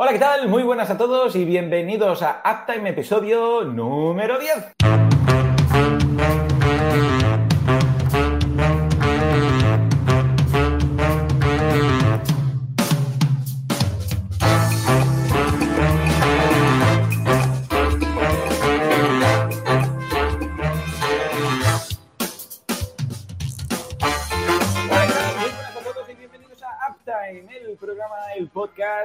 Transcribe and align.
Hola, 0.00 0.12
¿qué 0.12 0.20
tal? 0.20 0.48
Muy 0.48 0.62
buenas 0.62 0.90
a 0.90 0.96
todos 0.96 1.34
y 1.34 1.44
bienvenidos 1.44 2.22
a 2.22 2.40
Uptime 2.44 2.90
episodio 2.90 3.64
número 3.64 4.38
10. 4.38 5.07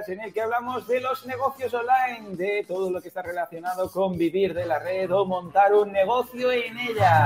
En 0.09 0.21
el 0.21 0.33
que 0.33 0.41
hablamos 0.41 0.88
de 0.88 0.99
los 0.99 1.25
negocios 1.25 1.73
online, 1.73 2.36
de 2.36 2.65
todo 2.67 2.89
lo 2.89 3.01
que 3.01 3.07
está 3.07 3.21
relacionado 3.21 3.89
con 3.91 4.18
vivir 4.18 4.54
de 4.54 4.65
la 4.65 4.79
red 4.79 5.11
o 5.11 5.25
montar 5.25 5.73
un 5.73 5.91
negocio 5.91 6.51
en 6.51 6.78
ella. 6.78 7.23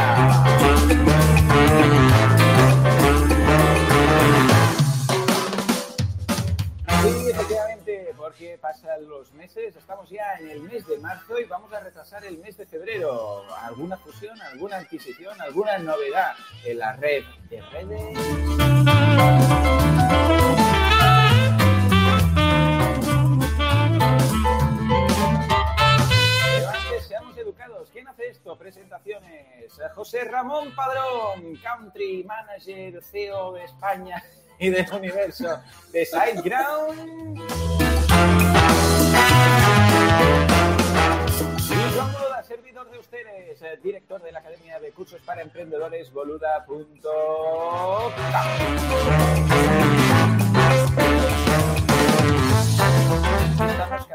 Sí, 7.02 7.30
efectivamente, 7.30 8.14
porque 8.18 8.58
pasan 8.60 9.08
los 9.08 9.32
meses, 9.34 9.76
estamos 9.76 10.10
ya 10.10 10.36
en 10.40 10.50
el 10.50 10.62
mes 10.62 10.86
de 10.88 10.98
marzo 10.98 11.40
y 11.40 11.46
vamos 11.46 11.72
a 11.74 11.80
retrasar 11.80 12.26
el 12.26 12.38
mes 12.40 12.58
de 12.58 12.66
febrero. 12.66 13.44
¿Alguna 13.62 13.98
fusión, 13.98 14.40
alguna 14.42 14.78
adquisición, 14.78 15.40
alguna 15.42 15.78
novedad 15.78 16.34
en 16.66 16.80
la 16.80 16.94
red 16.94 17.24
de 17.50 17.62
redes? 17.62 18.18
Presentaciones. 28.56 29.74
José 29.94 30.24
Ramón 30.24 30.74
Padrón, 30.76 31.56
Country 31.62 32.24
Manager 32.24 33.04
CEO 33.04 33.54
de 33.54 33.66
España 33.66 34.24
y 34.60 34.70
del 34.70 34.90
universo 34.94 35.60
de 35.92 36.06
SiteGround. 36.06 37.42
Y 41.70 41.96
Juan 41.96 42.14
Boluda, 42.14 42.44
servidor 42.44 42.90
de 42.90 43.00
ustedes, 43.00 43.82
director 43.84 44.22
de 44.22 44.32
la 44.32 44.40
Academia 44.40 44.80
de 44.80 44.92
Cursos 44.92 45.22
para 45.22 45.42
Emprendedores, 45.42 46.12
boluda.com. 46.14 48.12
Estamos 53.70 54.08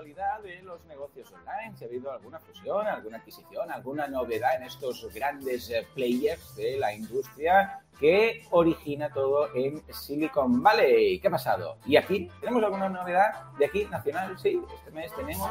actualidad 0.00 0.40
de 0.40 0.62
los 0.62 0.82
negocios 0.86 1.30
online, 1.30 1.76
si 1.76 1.84
ha 1.84 1.86
habido 1.86 2.10
alguna 2.10 2.38
fusión, 2.38 2.86
alguna 2.86 3.18
adquisición, 3.18 3.70
alguna 3.70 4.06
novedad 4.06 4.56
en 4.56 4.62
estos 4.62 5.06
grandes 5.12 5.68
eh, 5.68 5.86
players 5.94 6.56
de 6.56 6.78
la 6.78 6.94
industria 6.94 7.80
que 7.98 8.46
origina 8.50 9.10
todo 9.10 9.54
en 9.54 9.82
Silicon 9.92 10.62
Valley. 10.62 11.20
¿Qué 11.20 11.28
ha 11.28 11.30
pasado? 11.30 11.76
¿Y 11.84 11.96
aquí? 11.96 12.30
¿Tenemos 12.40 12.64
alguna 12.64 12.88
novedad 12.88 13.52
de 13.58 13.66
aquí, 13.66 13.84
nacional? 13.84 14.38
Sí, 14.38 14.58
este 14.74 14.90
mes 14.90 15.14
tenemos... 15.14 15.50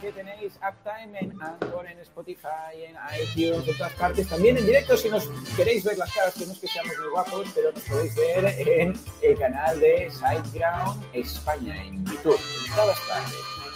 que 0.00 0.12
tenéis 0.12 0.54
Uptime 0.56 1.18
en 1.18 1.42
Anchor, 1.42 1.86
en 1.86 1.98
Spotify, 2.00 2.84
en 2.86 2.96
iTunes, 3.20 3.68
en 3.68 3.76
todas 3.76 3.92
partes. 3.94 4.28
También 4.28 4.56
en 4.56 4.66
directo, 4.66 4.96
si 4.96 5.08
nos 5.08 5.28
queréis 5.56 5.84
ver 5.84 5.98
las 5.98 6.12
caras, 6.12 6.34
que 6.34 6.46
no 6.46 6.52
es 6.52 6.58
que 6.58 6.68
seamos 6.68 6.92
muy 6.98 7.08
guapos, 7.10 7.48
pero 7.54 7.72
nos 7.72 7.82
podéis 7.82 8.14
ver 8.14 8.44
en 8.58 8.94
el 9.22 9.38
canal 9.38 9.80
de 9.80 10.10
Sideground 10.10 11.04
España, 11.12 11.84
en 11.84 12.04
YouTube, 12.04 12.40
en 12.66 12.74
todas 12.74 13.00
partes. 13.00 13.34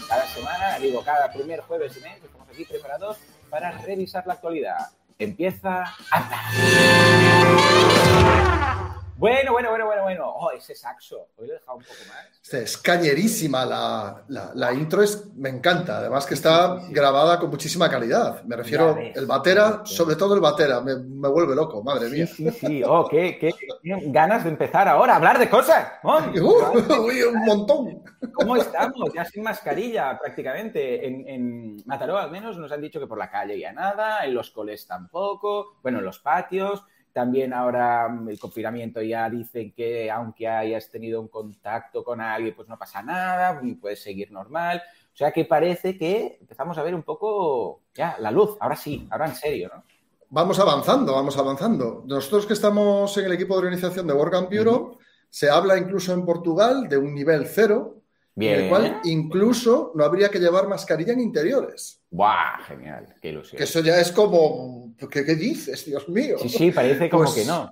Cada 0.08 0.26
semana, 0.26 0.78
digo, 0.78 1.02
cada 1.04 1.30
primer 1.32 1.60
jueves 1.60 1.94
de 1.94 2.00
mes, 2.00 2.22
estamos 2.24 2.48
aquí 2.48 2.64
preparados 2.64 3.18
para 3.50 3.72
revisar 3.72 4.26
la 4.26 4.34
actualidad. 4.34 4.88
Empieza 5.18 5.84
bueno, 9.18 9.50
bueno, 9.50 9.70
bueno, 9.70 9.86
bueno, 9.86 10.02
bueno. 10.04 10.32
Oh, 10.32 10.52
ese 10.52 10.76
saxo. 10.76 11.30
Hoy 11.36 11.48
lo 11.48 11.54
he 11.54 11.58
dejado 11.58 11.78
un 11.78 11.82
poco 11.82 11.98
más. 12.08 12.54
Es 12.54 12.78
cañerísima 12.78 13.66
la, 13.66 14.22
la, 14.54 14.72
intro, 14.72 15.02
es, 15.02 15.26
me 15.34 15.48
encanta. 15.48 15.98
Además 15.98 16.24
que 16.24 16.34
está 16.34 16.78
grabada 16.90 17.40
con 17.40 17.50
muchísima 17.50 17.90
calidad. 17.90 18.44
Me 18.44 18.54
refiero, 18.54 18.96
el 18.96 19.26
batera, 19.26 19.82
sobre 19.84 20.14
todo 20.14 20.34
el 20.34 20.40
batera, 20.40 20.80
me, 20.80 20.96
me, 20.96 21.28
vuelve 21.28 21.56
loco, 21.56 21.82
madre 21.82 22.08
mía. 22.08 22.28
Sí, 22.28 22.48
sí, 22.52 22.82
Oh, 22.86 23.08
qué, 23.08 23.36
qué, 23.38 23.52
ganas 24.06 24.44
de 24.44 24.50
empezar 24.50 24.86
ahora 24.86 25.14
a 25.14 25.16
hablar 25.16 25.40
de 25.40 25.50
cosas. 25.50 25.94
Uh, 26.04 26.38
un 27.34 27.44
montón. 27.44 28.04
¿Cómo 28.34 28.56
estamos? 28.56 29.12
Ya 29.12 29.24
sin 29.24 29.42
mascarilla 29.42 30.16
prácticamente. 30.16 31.06
En, 31.06 31.28
en 31.28 31.76
Mataró 31.86 32.18
al 32.18 32.30
menos 32.30 32.56
nos 32.56 32.70
han 32.70 32.80
dicho 32.80 33.00
que 33.00 33.08
por 33.08 33.18
la 33.18 33.30
calle 33.30 33.58
ya 33.58 33.72
nada, 33.72 34.24
en 34.24 34.32
los 34.32 34.52
coles 34.52 34.86
tampoco, 34.86 35.78
bueno, 35.82 35.98
en 35.98 36.04
los 36.04 36.20
patios. 36.20 36.84
También 37.12 37.52
ahora 37.52 38.08
mm, 38.08 38.28
el 38.28 38.38
confinamiento 38.38 39.02
ya 39.02 39.28
dicen 39.28 39.72
que 39.72 40.10
aunque 40.10 40.48
hayas 40.48 40.90
tenido 40.90 41.20
un 41.20 41.28
contacto 41.28 42.04
con 42.04 42.20
alguien, 42.20 42.54
pues 42.54 42.68
no 42.68 42.78
pasa 42.78 43.02
nada, 43.02 43.60
puedes 43.80 44.02
seguir 44.02 44.30
normal. 44.30 44.82
O 45.12 45.16
sea 45.16 45.32
que 45.32 45.44
parece 45.44 45.98
que 45.98 46.38
empezamos 46.40 46.78
a 46.78 46.82
ver 46.82 46.94
un 46.94 47.02
poco 47.02 47.82
ya 47.94 48.16
la 48.20 48.30
luz. 48.30 48.56
Ahora 48.60 48.76
sí, 48.76 49.06
ahora 49.10 49.26
en 49.26 49.34
serio, 49.34 49.70
¿no? 49.74 49.82
Vamos 50.30 50.58
avanzando, 50.58 51.14
vamos 51.14 51.38
avanzando. 51.38 52.04
Nosotros 52.06 52.46
que 52.46 52.52
estamos 52.52 53.16
en 53.16 53.24
el 53.24 53.32
equipo 53.32 53.54
de 53.54 53.60
organización 53.60 54.06
de 54.06 54.12
Work 54.12 54.34
and 54.34 54.48
Bureau, 54.48 54.98
se 55.30 55.48
habla 55.48 55.78
incluso 55.78 56.12
en 56.12 56.24
Portugal 56.26 56.88
de 56.88 56.98
un 56.98 57.14
nivel 57.14 57.46
cero, 57.46 57.97
Bien. 58.38 58.54
En 58.54 58.60
el 58.60 58.68
cual 58.68 59.00
incluso 59.02 59.90
no 59.96 60.04
habría 60.04 60.28
que 60.28 60.38
llevar 60.38 60.68
mascarilla 60.68 61.12
en 61.12 61.20
interiores. 61.20 62.00
¡Buah! 62.08 62.60
Genial, 62.68 63.16
qué 63.20 63.30
ilusión. 63.30 63.58
Que 63.58 63.64
eso 63.64 63.80
ya 63.80 63.98
es 64.00 64.12
como. 64.12 64.94
¿Qué, 65.10 65.24
qué 65.24 65.34
dices, 65.34 65.84
Dios 65.84 66.08
mío? 66.08 66.38
Sí, 66.38 66.48
sí, 66.48 66.70
parece 66.70 67.10
como 67.10 67.24
pues 67.24 67.34
que 67.34 67.44
no. 67.44 67.68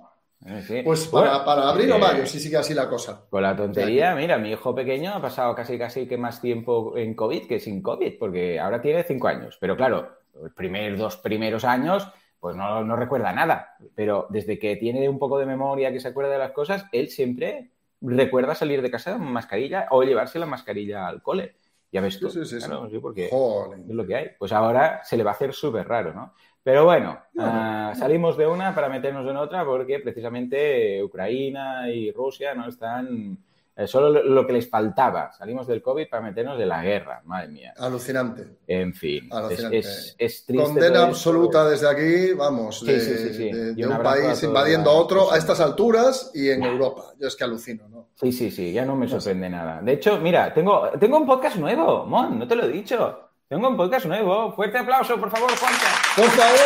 Pues 0.83 1.07
para, 1.07 1.43
para 1.45 1.69
abril 1.69 1.93
o 1.93 1.99
mayo, 1.99 2.25
si 2.25 2.39
sigue 2.41 2.57
así 2.57 2.73
la 2.73 2.89
cosa. 2.89 3.25
Con 3.29 3.43
la 3.43 3.55
tontería, 3.55 4.13
mira, 4.13 4.37
mi 4.37 4.51
hijo 4.51 4.75
pequeño 4.75 5.13
ha 5.13 5.21
pasado 5.21 5.55
casi 5.55 5.77
casi 5.77 6.05
que 6.05 6.17
más 6.17 6.41
tiempo 6.41 6.97
en 6.97 7.15
COVID 7.15 7.47
que 7.47 7.61
sin 7.61 7.81
COVID, 7.81 8.19
porque 8.19 8.59
ahora 8.59 8.81
tiene 8.81 9.03
cinco 9.03 9.29
años. 9.29 9.57
Pero 9.61 9.77
claro, 9.77 10.17
los 10.35 10.51
primeros 10.51 10.99
dos 10.99 11.17
primeros 11.17 11.63
años, 11.63 12.07
pues 12.41 12.57
no, 12.57 12.83
no 12.83 12.97
recuerda 12.97 13.31
nada. 13.31 13.77
Pero 13.95 14.27
desde 14.29 14.59
que 14.59 14.75
tiene 14.75 15.07
un 15.07 15.17
poco 15.17 15.39
de 15.39 15.45
memoria, 15.45 15.93
que 15.93 16.01
se 16.01 16.09
acuerda 16.09 16.31
de 16.31 16.39
las 16.39 16.51
cosas, 16.51 16.85
él 16.91 17.09
siempre 17.09 17.71
recuerda 18.01 18.55
salir 18.55 18.81
de 18.81 18.91
casa 18.91 19.13
con 19.13 19.31
mascarilla 19.31 19.87
o 19.91 20.03
llevarse 20.03 20.39
la 20.39 20.45
mascarilla 20.45 21.07
al 21.07 21.21
cole. 21.21 21.55
Ya 21.91 22.01
ves 22.01 22.19
tú. 22.19 22.29
Sí, 22.29 22.45
sí, 22.45 22.59
sí, 22.59 22.99
porque 23.01 23.25
es 23.25 23.95
lo 23.95 24.05
que 24.05 24.15
hay. 24.15 24.29
Pues 24.37 24.51
ahora 24.51 25.01
se 25.03 25.15
le 25.15 25.23
va 25.23 25.31
a 25.31 25.33
hacer 25.33 25.53
súper 25.53 25.87
raro, 25.87 26.13
¿no? 26.13 26.33
Pero 26.61 26.83
bueno, 26.83 27.17
ah, 27.39 27.93
salimos 27.95 28.35
de 28.35 28.45
una 28.45 28.75
para 28.75 28.89
meternos 28.89 29.25
en 29.29 29.37
otra 29.37 29.63
porque 29.63 29.99
precisamente 29.99 31.01
Ucrania 31.01 31.89
y 31.89 32.11
Rusia 32.11 32.53
no 32.55 32.67
están 32.67 33.37
eh, 33.77 33.85
solo 33.85 34.23
lo 34.23 34.47
que 34.47 34.53
les 34.53 34.67
faltaba. 34.67 35.31
Salimos 35.31 35.67
del 35.67 35.83
COVID 35.83 36.09
para 36.09 36.23
meternos 36.23 36.57
de 36.57 36.65
la 36.65 36.81
guerra, 36.81 37.21
madre 37.25 37.49
mía. 37.49 37.73
Alucinante. 37.77 38.57
En 38.65 38.91
fin, 38.91 39.29
Es, 39.71 40.15
triste. 40.17 40.55
Condena 40.55 41.03
absoluta 41.03 41.69
desde 41.69 41.87
aquí, 41.87 42.33
vamos, 42.33 42.83
de, 42.83 43.75
un 43.87 44.01
país 44.01 44.41
invadiendo 44.41 44.89
a 44.89 44.93
otro 44.93 45.31
a 45.31 45.37
estas 45.37 45.59
alturas 45.59 46.31
y 46.33 46.49
en 46.49 46.63
Europa. 46.63 47.13
Yo 47.19 47.27
es 47.27 47.35
que 47.35 47.43
alucino, 47.43 47.87
¿no? 47.87 48.07
Sí, 48.15 48.31
sí, 48.31 48.49
sí, 48.49 48.73
ya 48.73 48.83
no 48.83 48.95
me 48.95 49.07
sorprende 49.07 49.47
nada. 49.47 49.79
De 49.79 49.93
hecho, 49.93 50.17
mira, 50.17 50.51
tengo, 50.51 50.89
tengo 50.99 51.17
un 51.17 51.27
podcast 51.27 51.57
nuevo, 51.57 52.03
Mon, 52.07 52.39
no 52.39 52.47
te 52.47 52.55
lo 52.55 52.63
he 52.63 52.69
dicho. 52.69 53.29
Tengo 53.47 53.69
un 53.69 53.77
podcast 53.77 54.07
nuevo. 54.07 54.51
Fuerte 54.53 54.79
aplauso, 54.79 55.17
por 55.19 55.29
favor, 55.29 55.49
Juanca. 55.55 55.87
Por 56.15 56.25
favor. 56.25 56.57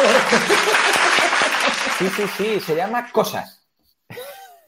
Sí, 1.99 2.07
sí, 2.09 2.23
sí, 2.37 2.59
se 2.61 2.75
llama 2.75 3.11
Cosas. 3.11 3.60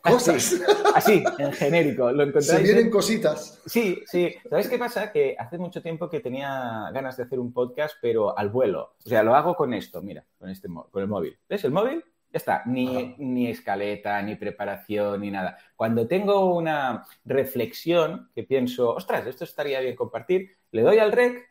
Cosas. 0.03 0.59
Así, 0.93 1.23
en 1.37 1.53
genérico. 1.53 2.11
Lo 2.11 2.23
encontráis. 2.23 2.47
Se 2.47 2.61
vienen 2.61 2.89
cositas. 2.89 3.61
Sí, 3.65 4.03
sí. 4.05 4.35
¿Sabes 4.49 4.67
qué 4.67 4.77
pasa? 4.77 5.11
Que 5.11 5.35
hace 5.39 5.57
mucho 5.57 5.81
tiempo 5.81 6.09
que 6.09 6.19
tenía 6.19 6.89
ganas 6.93 7.15
de 7.15 7.23
hacer 7.23 7.39
un 7.39 7.53
podcast, 7.53 7.95
pero 8.01 8.37
al 8.37 8.49
vuelo. 8.49 8.95
O 9.05 9.09
sea, 9.09 9.23
lo 9.23 9.33
hago 9.33 9.55
con 9.55 9.73
esto, 9.73 10.01
mira, 10.01 10.25
con, 10.37 10.49
este, 10.49 10.67
con 10.67 11.01
el 11.01 11.07
móvil. 11.07 11.39
¿Ves 11.47 11.63
el 11.63 11.71
móvil? 11.71 12.03
Ya 12.31 12.37
está, 12.37 12.63
ni, 12.65 13.15
ni, 13.19 13.47
escaleta, 13.47 14.21
ni 14.21 14.35
preparación, 14.35 15.21
ni 15.21 15.31
nada. 15.31 15.57
Cuando 15.75 16.07
tengo 16.07 16.53
una 16.53 17.05
reflexión 17.23 18.29
que 18.35 18.43
pienso, 18.43 18.95
ostras, 18.95 19.25
esto 19.27 19.43
estaría 19.43 19.79
bien 19.79 19.95
compartir, 19.95 20.57
le 20.71 20.81
doy 20.81 20.97
al 20.97 21.11
rec, 21.11 21.49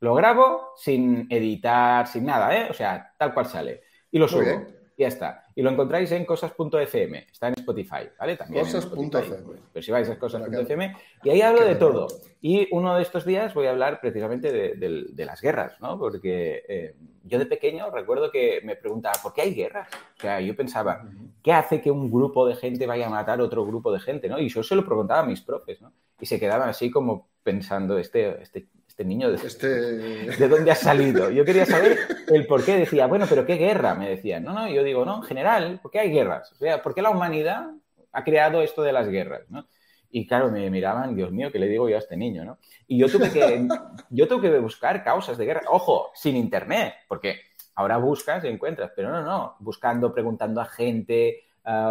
lo 0.00 0.14
grabo 0.14 0.72
sin 0.76 1.26
editar, 1.30 2.06
sin 2.08 2.26
nada, 2.26 2.54
¿eh? 2.54 2.66
O 2.68 2.74
sea, 2.74 3.14
tal 3.16 3.32
cual 3.32 3.46
sale. 3.46 3.82
Y 4.10 4.18
lo 4.18 4.28
subo. 4.28 4.66
Y 4.96 5.02
ya 5.02 5.08
está. 5.08 5.44
Y 5.54 5.62
lo 5.62 5.70
encontráis 5.70 6.10
en 6.12 6.24
cosas.fm. 6.24 7.26
Está 7.30 7.48
en 7.48 7.54
Spotify, 7.58 8.08
¿vale? 8.18 8.36
También. 8.36 8.64
Cosas.fm. 8.64 9.60
Pero 9.72 9.82
si 9.82 9.90
vais 9.90 10.08
a 10.08 10.18
cosas.fm. 10.18 10.96
Y 11.22 11.30
ahí 11.30 11.42
hablo 11.42 11.64
de 11.64 11.74
todo. 11.74 12.06
Y 12.40 12.68
uno 12.72 12.96
de 12.96 13.02
estos 13.02 13.24
días 13.24 13.54
voy 13.54 13.66
a 13.66 13.70
hablar 13.70 14.00
precisamente 14.00 14.52
de, 14.52 15.24
las 15.24 15.40
guerras, 15.40 15.80
¿no? 15.80 15.98
Porque 15.98 16.62
eh, 16.68 16.94
yo 17.24 17.38
de 17.38 17.46
pequeño 17.46 17.90
recuerdo 17.90 18.30
que 18.30 18.60
me 18.64 18.76
preguntaba, 18.76 19.14
¿por 19.22 19.32
qué 19.32 19.42
hay 19.42 19.54
guerras? 19.54 19.88
O 20.18 20.20
sea, 20.20 20.40
yo 20.40 20.54
pensaba, 20.54 21.02
¿qué 21.42 21.52
hace 21.52 21.80
que 21.80 21.90
un 21.90 22.10
grupo 22.10 22.46
de 22.46 22.54
gente 22.54 22.86
vaya 22.86 23.06
a 23.06 23.10
matar 23.10 23.40
a 23.40 23.44
otro 23.44 23.64
grupo 23.64 23.92
de 23.92 24.00
gente, 24.00 24.28
¿no? 24.28 24.38
Y 24.38 24.48
yo 24.48 24.62
se 24.62 24.76
lo 24.76 24.84
preguntaba 24.84 25.20
a 25.20 25.26
mis 25.26 25.40
profes, 25.40 25.80
¿no? 25.80 25.92
Y 26.20 26.26
se 26.26 26.38
quedaban 26.38 26.68
así 26.68 26.90
como 26.90 27.28
pensando, 27.42 27.98
este, 27.98 28.42
este 28.42 28.68
este 28.94 29.04
niño, 29.04 29.28
de, 29.28 29.44
este... 29.44 29.66
¿de 30.38 30.48
dónde 30.48 30.70
ha 30.70 30.76
salido? 30.76 31.28
Yo 31.28 31.44
quería 31.44 31.66
saber 31.66 31.98
el 32.28 32.46
por 32.46 32.64
qué. 32.64 32.76
Decía, 32.76 33.08
bueno, 33.08 33.26
pero 33.28 33.44
¿qué 33.44 33.56
guerra? 33.56 33.96
Me 33.96 34.08
decían. 34.08 34.44
No, 34.44 34.52
no, 34.52 34.68
yo 34.68 34.84
digo, 34.84 35.04
no, 35.04 35.16
en 35.16 35.22
general, 35.24 35.80
¿por 35.82 35.90
qué 35.90 35.98
hay 35.98 36.12
guerras? 36.12 36.52
O 36.52 36.54
sea, 36.54 36.80
¿por 36.80 36.94
qué 36.94 37.02
la 37.02 37.10
humanidad 37.10 37.70
ha 38.12 38.22
creado 38.22 38.62
esto 38.62 38.82
de 38.82 38.92
las 38.92 39.08
guerras? 39.08 39.42
¿no? 39.48 39.66
Y 40.12 40.28
claro, 40.28 40.48
me 40.48 40.70
miraban, 40.70 41.16
Dios 41.16 41.32
mío, 41.32 41.50
¿qué 41.50 41.58
le 41.58 41.66
digo 41.66 41.88
yo 41.88 41.96
a 41.96 41.98
este 41.98 42.16
niño? 42.16 42.44
¿no? 42.44 42.58
Y 42.86 42.96
yo 42.96 43.08
tuve 43.08 43.32
que, 43.32 43.66
yo 44.10 44.28
tuve 44.28 44.48
que 44.48 44.58
buscar 44.60 45.02
causas 45.02 45.36
de 45.38 45.44
guerra. 45.44 45.62
Ojo, 45.70 46.12
sin 46.14 46.36
internet, 46.36 46.94
porque 47.08 47.40
ahora 47.74 47.96
buscas 47.96 48.44
y 48.44 48.46
encuentras, 48.46 48.92
pero 48.94 49.10
no, 49.10 49.22
no, 49.22 49.56
buscando, 49.58 50.14
preguntando 50.14 50.60
a 50.60 50.66
gente, 50.66 51.46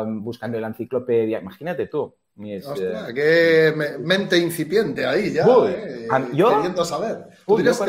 buscando 0.07 0.55
en 0.55 0.61
la 0.61 0.69
enciclopedia. 0.69 1.41
Imagínate 1.41 1.87
tú, 1.87 2.15
Ostras, 2.35 3.09
eh, 3.09 3.13
qué 3.13 3.97
mente 3.99 4.37
incipiente 4.39 5.05
ahí 5.05 5.31
ya, 5.33 5.45
eh, 5.67 6.07
queriendo 6.31 6.83
saber. 6.83 7.27
Tú 7.45 7.59
eres 7.59 7.79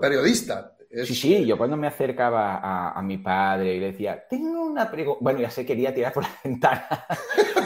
periodista. 0.00 0.74
Sí, 0.90 1.14
sí, 1.14 1.46
yo 1.46 1.58
cuando 1.58 1.76
me 1.76 1.86
acercaba 1.86 2.90
a, 2.90 3.02
mi 3.02 3.18
padre 3.18 3.74
y 3.74 3.80
le 3.80 3.92
decía, 3.92 4.24
tengo 4.28 4.64
una 4.64 4.90
pregunta, 4.90 5.18
bueno, 5.20 5.40
ya 5.40 5.50
sé, 5.50 5.64
quería 5.64 5.94
tirar 5.94 6.14
por 6.14 6.22
la 6.22 6.30
ventana 6.44 6.88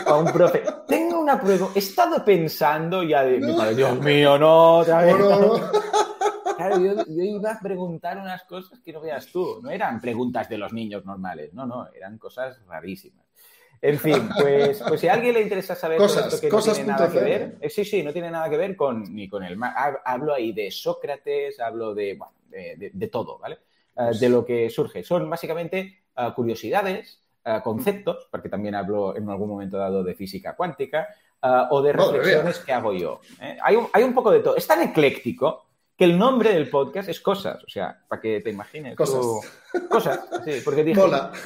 a 0.06 0.16
un 0.16 0.32
profe, 0.32 0.64
tengo 0.88 1.20
una 1.20 1.40
pregunta, 1.40 1.72
he 1.76 1.78
estado 1.78 2.24
pensando 2.24 3.02
ya 3.04 3.22
de, 3.22 3.38
mi 3.38 3.56
padre, 3.56 3.76
Dios 3.76 4.00
mío, 4.00 4.38
no, 4.38 4.78
otra 4.78 5.02
vez. 5.02 5.16
Claro, 6.54 6.78
yo, 6.78 6.94
yo, 7.06 7.22
iba 7.24 7.52
a 7.52 7.58
preguntar 7.60 8.18
unas 8.18 8.44
cosas 8.44 8.78
que 8.84 8.92
no 8.92 9.00
veas 9.00 9.26
tú, 9.26 9.60
no 9.62 9.70
eran 9.70 10.00
preguntas 10.00 10.48
de 10.48 10.58
los 10.58 10.72
niños 10.72 11.04
normales, 11.04 11.52
no, 11.54 11.66
no, 11.66 11.88
eran 11.92 12.18
cosas 12.18 12.60
rarísimas. 12.68 13.21
En 13.82 13.98
fin, 13.98 14.28
pues, 14.38 14.80
pues 14.86 15.00
si 15.00 15.08
a 15.08 15.14
alguien 15.14 15.34
le 15.34 15.40
interesa 15.40 15.74
saber 15.74 15.98
cosas, 15.98 16.40
que 16.40 16.48
cosas 16.48 16.78
no 16.78 16.84
tiene 16.84 16.92
nada 16.92 17.10
que 17.10 17.18
ver, 17.18 17.56
eh, 17.60 17.68
sí, 17.68 17.84
sí, 17.84 18.04
no 18.04 18.12
tiene 18.12 18.30
nada 18.30 18.48
que 18.48 18.56
ver 18.56 18.76
con 18.76 19.12
ni 19.12 19.28
con 19.28 19.42
el 19.42 19.58
hablo 20.04 20.34
ahí 20.34 20.52
de 20.52 20.70
Sócrates, 20.70 21.58
hablo 21.58 21.92
de, 21.92 22.14
bueno, 22.14 22.32
de, 22.48 23.08
todo, 23.08 23.38
¿vale? 23.38 23.58
Eh, 23.96 24.16
de 24.20 24.28
lo 24.28 24.44
que 24.44 24.70
surge. 24.70 25.02
Son 25.02 25.28
básicamente 25.28 26.04
eh, 26.16 26.28
curiosidades, 26.34 27.18
conceptos, 27.64 28.28
porque 28.30 28.48
también 28.48 28.76
hablo 28.76 29.16
en 29.16 29.28
algún 29.28 29.48
momento 29.48 29.76
dado 29.76 30.04
de 30.04 30.14
física 30.14 30.54
cuántica, 30.54 31.08
o 31.70 31.82
de 31.82 31.92
reflexiones 31.92 32.60
que 32.60 32.72
hago 32.72 32.92
yo. 32.92 33.20
Hay, 33.64 33.74
un, 33.74 33.88
hay 33.92 34.04
un 34.04 34.14
poco 34.14 34.30
de 34.30 34.38
todo. 34.38 34.54
Es 34.54 34.64
tan 34.68 34.80
ecléctico 34.80 35.64
que 36.02 36.06
el 36.06 36.18
nombre 36.18 36.52
del 36.52 36.68
podcast 36.68 37.08
es 37.08 37.20
Cosas, 37.20 37.62
o 37.62 37.68
sea, 37.68 37.96
para 38.08 38.20
que 38.20 38.40
te 38.40 38.50
imagines. 38.50 38.96
Cosas. 38.96 39.24
Cosas, 39.88 40.28
sí, 40.44 40.54
porque 40.64 40.82
dije, 40.82 41.00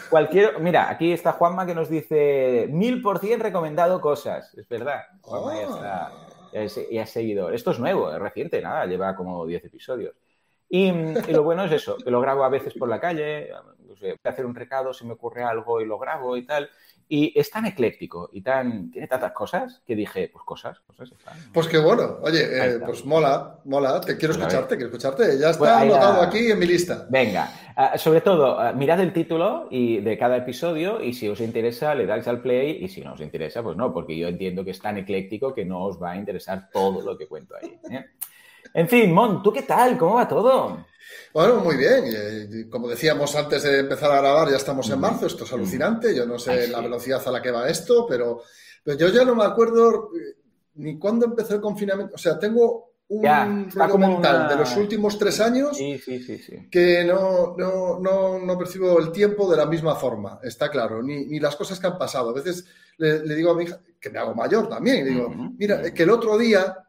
cualquier, 0.08 0.60
mira, 0.60 0.88
aquí 0.88 1.12
está 1.12 1.32
Juanma 1.32 1.66
que 1.66 1.74
nos 1.74 1.90
dice 1.90 2.66
mil 2.70 3.02
por 3.02 3.18
cien 3.18 3.38
recomendado 3.38 4.00
Cosas, 4.00 4.54
es 4.54 4.66
verdad. 4.66 5.02
Juanma 5.20 5.56
ya, 5.56 5.62
está, 6.64 6.88
ya, 6.90 7.02
es, 7.02 7.10
seguidor. 7.10 7.54
Esto 7.54 7.72
es 7.72 7.78
nuevo, 7.78 8.10
es 8.10 8.18
reciente, 8.18 8.62
nada, 8.62 8.86
lleva 8.86 9.14
como 9.14 9.44
10 9.44 9.62
episodios. 9.66 10.14
Y, 10.70 10.90
lo 11.30 11.42
bueno 11.42 11.64
es 11.64 11.72
eso, 11.72 11.98
que 11.98 12.10
lo 12.10 12.22
grabo 12.22 12.42
a 12.42 12.48
veces 12.48 12.72
por 12.72 12.88
la 12.88 12.98
calle, 12.98 13.50
voy 14.00 14.14
a 14.24 14.28
hacer 14.30 14.46
un 14.46 14.54
recado, 14.54 14.94
se 14.94 15.04
me 15.04 15.12
ocurre 15.12 15.44
algo 15.44 15.82
y 15.82 15.84
lo 15.84 15.98
grabo 15.98 16.34
y 16.34 16.46
tal. 16.46 16.70
Y 17.08 17.38
es 17.38 17.50
tan 17.50 17.66
ecléctico 17.66 18.30
y 18.32 18.40
tan 18.40 18.90
tiene 18.90 19.06
tantas 19.06 19.32
cosas 19.32 19.82
que 19.86 19.94
dije, 19.94 20.28
pues 20.32 20.44
cosas, 20.44 20.80
cosas 20.80 21.12
están. 21.12 21.36
Pues 21.52 21.68
qué 21.68 21.78
bueno. 21.78 22.18
Oye, 22.22 22.42
eh, 22.42 22.80
pues 22.84 23.04
mola, 23.04 23.60
mola. 23.64 24.00
Te 24.00 24.16
quiero 24.16 24.34
escucharte, 24.34 24.76
quiero 24.76 24.90
escucharte. 24.90 25.38
Ya 25.38 25.50
está 25.50 25.80
anotado 25.80 26.22
aquí 26.22 26.50
en 26.50 26.58
mi 26.58 26.66
lista. 26.66 27.06
Venga, 27.08 27.48
ah, 27.76 27.96
sobre 27.96 28.20
todo, 28.22 28.58
ah, 28.58 28.72
mirad 28.72 29.00
el 29.00 29.12
título 29.12 29.68
y 29.70 30.00
de 30.00 30.18
cada 30.18 30.36
episodio 30.36 31.00
y 31.00 31.12
si 31.12 31.28
os 31.28 31.40
interesa 31.40 31.94
le 31.94 32.06
dais 32.06 32.26
al 32.26 32.40
play 32.40 32.78
y 32.84 32.88
si 32.88 33.02
no 33.02 33.12
os 33.12 33.20
interesa, 33.20 33.62
pues 33.62 33.76
no, 33.76 33.92
porque 33.92 34.16
yo 34.16 34.26
entiendo 34.28 34.64
que 34.64 34.72
es 34.72 34.80
tan 34.80 34.98
ecléctico 34.98 35.54
que 35.54 35.64
no 35.64 35.84
os 35.84 36.02
va 36.02 36.12
a 36.12 36.16
interesar 36.16 36.70
todo 36.72 37.02
lo 37.02 37.16
que 37.16 37.28
cuento 37.28 37.54
ahí. 37.56 37.78
¿eh? 37.90 38.04
En 38.76 38.86
fin, 38.90 39.10
Mon, 39.10 39.42
¿tú 39.42 39.54
qué 39.54 39.62
tal? 39.62 39.96
¿Cómo 39.96 40.16
va 40.16 40.28
todo? 40.28 40.84
Bueno, 41.32 41.60
muy 41.60 41.78
bien. 41.78 42.68
Como 42.68 42.86
decíamos 42.88 43.34
antes 43.34 43.62
de 43.62 43.78
empezar 43.78 44.12
a 44.12 44.20
grabar, 44.20 44.50
ya 44.50 44.58
estamos 44.58 44.90
en 44.90 45.00
marzo. 45.00 45.24
Esto 45.24 45.44
es 45.44 45.52
alucinante. 45.54 46.14
Yo 46.14 46.26
no 46.26 46.38
sé 46.38 46.68
la 46.68 46.82
velocidad 46.82 47.26
a 47.26 47.30
la 47.30 47.40
que 47.40 47.50
va 47.50 47.70
esto, 47.70 48.06
pero, 48.06 48.42
yo 48.84 49.08
ya 49.08 49.24
no 49.24 49.34
me 49.34 49.44
acuerdo 49.44 50.10
eh, 50.14 50.36
ni 50.74 50.98
cuándo 50.98 51.24
empezó 51.24 51.54
el 51.54 51.62
confinamiento. 51.62 52.16
O 52.16 52.18
sea, 52.18 52.38
tengo 52.38 52.92
un 53.08 53.22
mental 53.98 54.46
de 54.46 54.56
los 54.56 54.76
últimos 54.76 55.18
tres 55.18 55.40
años 55.40 55.78
que 56.70 57.02
no, 57.02 57.56
no, 57.56 58.58
percibo 58.58 58.98
el 58.98 59.10
tiempo 59.10 59.50
de 59.50 59.56
la 59.56 59.64
misma 59.64 59.94
forma, 59.94 60.38
está 60.42 60.70
claro, 60.70 61.02
ni, 61.02 61.40
las 61.40 61.56
cosas 61.56 61.80
que 61.80 61.86
han 61.86 61.96
pasado. 61.96 62.28
A 62.28 62.34
veces 62.34 62.66
le, 62.98 63.34
digo 63.34 63.52
a 63.52 63.56
mi 63.56 63.64
hija, 63.64 63.80
que 63.98 64.10
me 64.10 64.18
hago 64.18 64.34
mayor 64.34 64.68
también, 64.68 65.06
digo, 65.06 65.30
mira, 65.56 65.94
que 65.94 66.02
el 66.02 66.10
otro 66.10 66.36
día 66.36 66.85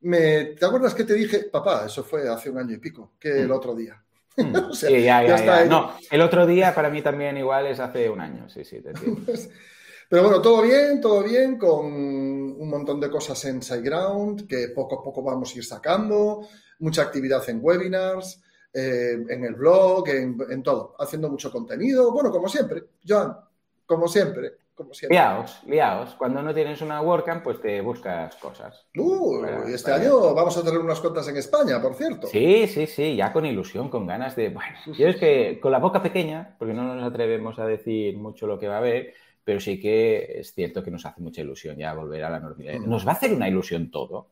¿Te 0.00 0.64
acuerdas 0.64 0.94
que 0.94 1.04
te 1.04 1.14
dije, 1.14 1.44
papá, 1.44 1.84
eso 1.86 2.02
fue 2.02 2.28
hace 2.28 2.50
un 2.50 2.58
año 2.58 2.74
y 2.74 2.78
pico, 2.78 3.12
que 3.18 3.40
el 3.40 3.48
mm. 3.48 3.52
otro 3.52 3.74
día? 3.74 4.02
Mm. 4.36 4.72
sí, 4.72 5.02
ya, 5.02 5.22
ya, 5.24 5.64
No, 5.64 5.96
el 6.08 6.20
otro 6.22 6.46
día 6.46 6.72
para 6.72 6.88
mí 6.88 7.02
también 7.02 7.36
igual 7.36 7.66
es 7.66 7.80
hace 7.80 8.08
un 8.08 8.20
año, 8.20 8.48
sí, 8.48 8.64
sí, 8.64 8.80
te 8.80 8.90
entiendo. 8.90 9.20
Pero 10.08 10.22
bueno, 10.22 10.40
todo 10.40 10.62
bien, 10.62 11.00
todo 11.00 11.22
bien, 11.24 11.58
con 11.58 11.86
un 11.86 12.68
montón 12.70 13.00
de 13.00 13.10
cosas 13.10 13.44
en 13.44 13.60
SiteGround 13.60 14.46
que 14.46 14.68
poco 14.68 15.00
a 15.00 15.02
poco 15.02 15.22
vamos 15.22 15.52
a 15.52 15.58
ir 15.58 15.64
sacando, 15.64 16.46
mucha 16.78 17.02
actividad 17.02 17.46
en 17.50 17.58
webinars, 17.60 18.40
eh, 18.72 19.18
en 19.28 19.44
el 19.44 19.54
blog, 19.54 20.08
en, 20.08 20.38
en, 20.48 20.62
todo, 20.62 20.94
haciendo 20.98 21.28
mucho 21.28 21.50
contenido. 21.50 22.10
Bueno, 22.12 22.30
como 22.30 22.48
siempre, 22.48 22.84
Joan, 23.06 23.36
como 23.84 24.08
siempre 24.08 24.54
como 24.80 24.92
Liaos, 25.10 25.62
liaos. 25.66 26.14
Cuando 26.14 26.42
no 26.42 26.54
tienes 26.54 26.80
una 26.80 27.02
WordCamp, 27.02 27.44
pues 27.44 27.60
te 27.60 27.80
buscas 27.82 28.34
cosas. 28.36 28.86
Uh, 28.96 29.44
este 29.66 29.92
año 29.92 30.34
vamos 30.34 30.56
a 30.56 30.64
tener 30.64 30.78
unas 30.80 31.00
cuentas 31.00 31.28
en 31.28 31.36
España, 31.36 31.82
por 31.82 31.94
cierto. 31.94 32.26
Sí, 32.28 32.66
sí, 32.66 32.86
sí, 32.86 33.16
ya 33.16 33.30
con 33.32 33.44
ilusión, 33.44 33.90
con 33.90 34.06
ganas 34.06 34.34
de. 34.36 34.48
Bueno, 34.48 34.76
yo 34.98 35.08
es 35.08 35.16
que 35.16 35.60
con 35.60 35.72
la 35.72 35.78
boca 35.78 36.02
pequeña, 36.02 36.56
porque 36.58 36.72
no 36.72 36.94
nos 36.94 37.04
atrevemos 37.04 37.58
a 37.58 37.66
decir 37.66 38.16
mucho 38.16 38.46
lo 38.46 38.58
que 38.58 38.68
va 38.68 38.76
a 38.76 38.78
haber, 38.78 39.12
pero 39.44 39.60
sí 39.60 39.78
que 39.78 40.38
es 40.40 40.54
cierto 40.54 40.82
que 40.82 40.90
nos 40.90 41.04
hace 41.04 41.20
mucha 41.20 41.42
ilusión 41.42 41.76
ya 41.76 41.92
volver 41.92 42.24
a 42.24 42.30
la 42.30 42.40
normalidad. 42.40 42.78
Mm. 42.80 42.88
Nos 42.88 43.06
va 43.06 43.12
a 43.12 43.14
hacer 43.16 43.34
una 43.34 43.48
ilusión 43.48 43.90
todo. 43.90 44.28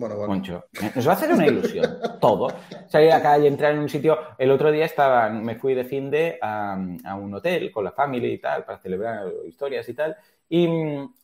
Bueno, 0.00 0.16
bueno. 0.16 0.32
Moncho, 0.32 0.64
nos 0.94 1.06
va 1.06 1.12
a 1.12 1.14
hacer 1.14 1.30
una 1.30 1.46
ilusión, 1.46 1.98
todo. 2.20 2.48
Salir 2.88 3.12
a 3.12 3.18
la 3.18 3.22
calle, 3.22 3.46
entrar 3.46 3.72
en 3.72 3.80
un 3.80 3.88
sitio. 3.88 4.18
El 4.38 4.50
otro 4.50 4.72
día 4.72 4.86
estaba, 4.86 5.28
me 5.28 5.56
fui 5.56 5.74
de 5.74 5.84
fin 5.84 6.10
de 6.10 6.38
a, 6.40 6.74
un 7.20 7.34
hotel 7.34 7.70
con 7.70 7.84
la 7.84 7.92
familia 7.92 8.32
y 8.32 8.38
tal, 8.38 8.64
para 8.64 8.78
celebrar 8.78 9.30
historias 9.46 9.86
y 9.90 9.94
tal. 9.94 10.16
Y, 10.48 10.66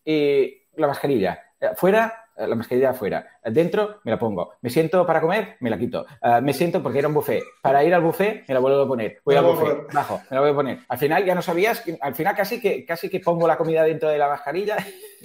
y 0.04 0.62
la 0.76 0.88
mascarilla. 0.88 1.42
Fuera 1.74 2.25
la 2.36 2.54
mascarilla 2.54 2.90
afuera. 2.90 3.26
Dentro 3.44 4.00
me 4.04 4.10
la 4.10 4.18
pongo. 4.18 4.54
Me 4.60 4.70
siento 4.70 5.06
para 5.06 5.20
comer, 5.20 5.56
me 5.60 5.70
la 5.70 5.78
quito. 5.78 6.06
Ah, 6.20 6.40
me 6.40 6.52
siento 6.52 6.82
porque 6.82 6.98
era 6.98 7.08
un 7.08 7.14
buffet. 7.14 7.42
Para 7.62 7.82
ir 7.84 7.94
al 7.94 8.02
buffet 8.02 8.44
me 8.46 8.54
la 8.54 8.60
vuelvo 8.60 8.82
a 8.82 8.86
poner. 8.88 9.20
Voy 9.24 9.36
al 9.36 9.44
buffet, 9.44 9.92
bajo, 9.92 10.20
me 10.30 10.34
la 10.34 10.40
voy 10.40 10.50
a 10.50 10.54
poner. 10.54 10.78
Al 10.88 10.98
final 10.98 11.24
ya 11.24 11.34
no 11.34 11.42
sabías, 11.42 11.82
al 12.00 12.14
final 12.14 12.34
casi 12.34 12.60
que 12.60 12.84
casi 12.84 13.08
que 13.08 13.20
pongo 13.20 13.46
la 13.46 13.56
comida 13.56 13.82
dentro 13.84 14.08
de 14.08 14.18
la 14.18 14.28
mascarilla. 14.28 14.76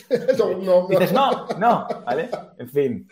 no, 0.37 0.87
Dices, 0.87 1.11
no, 1.11 1.47
no, 1.57 1.87
¿vale? 2.05 2.29
En 2.57 2.69
fin. 2.69 3.07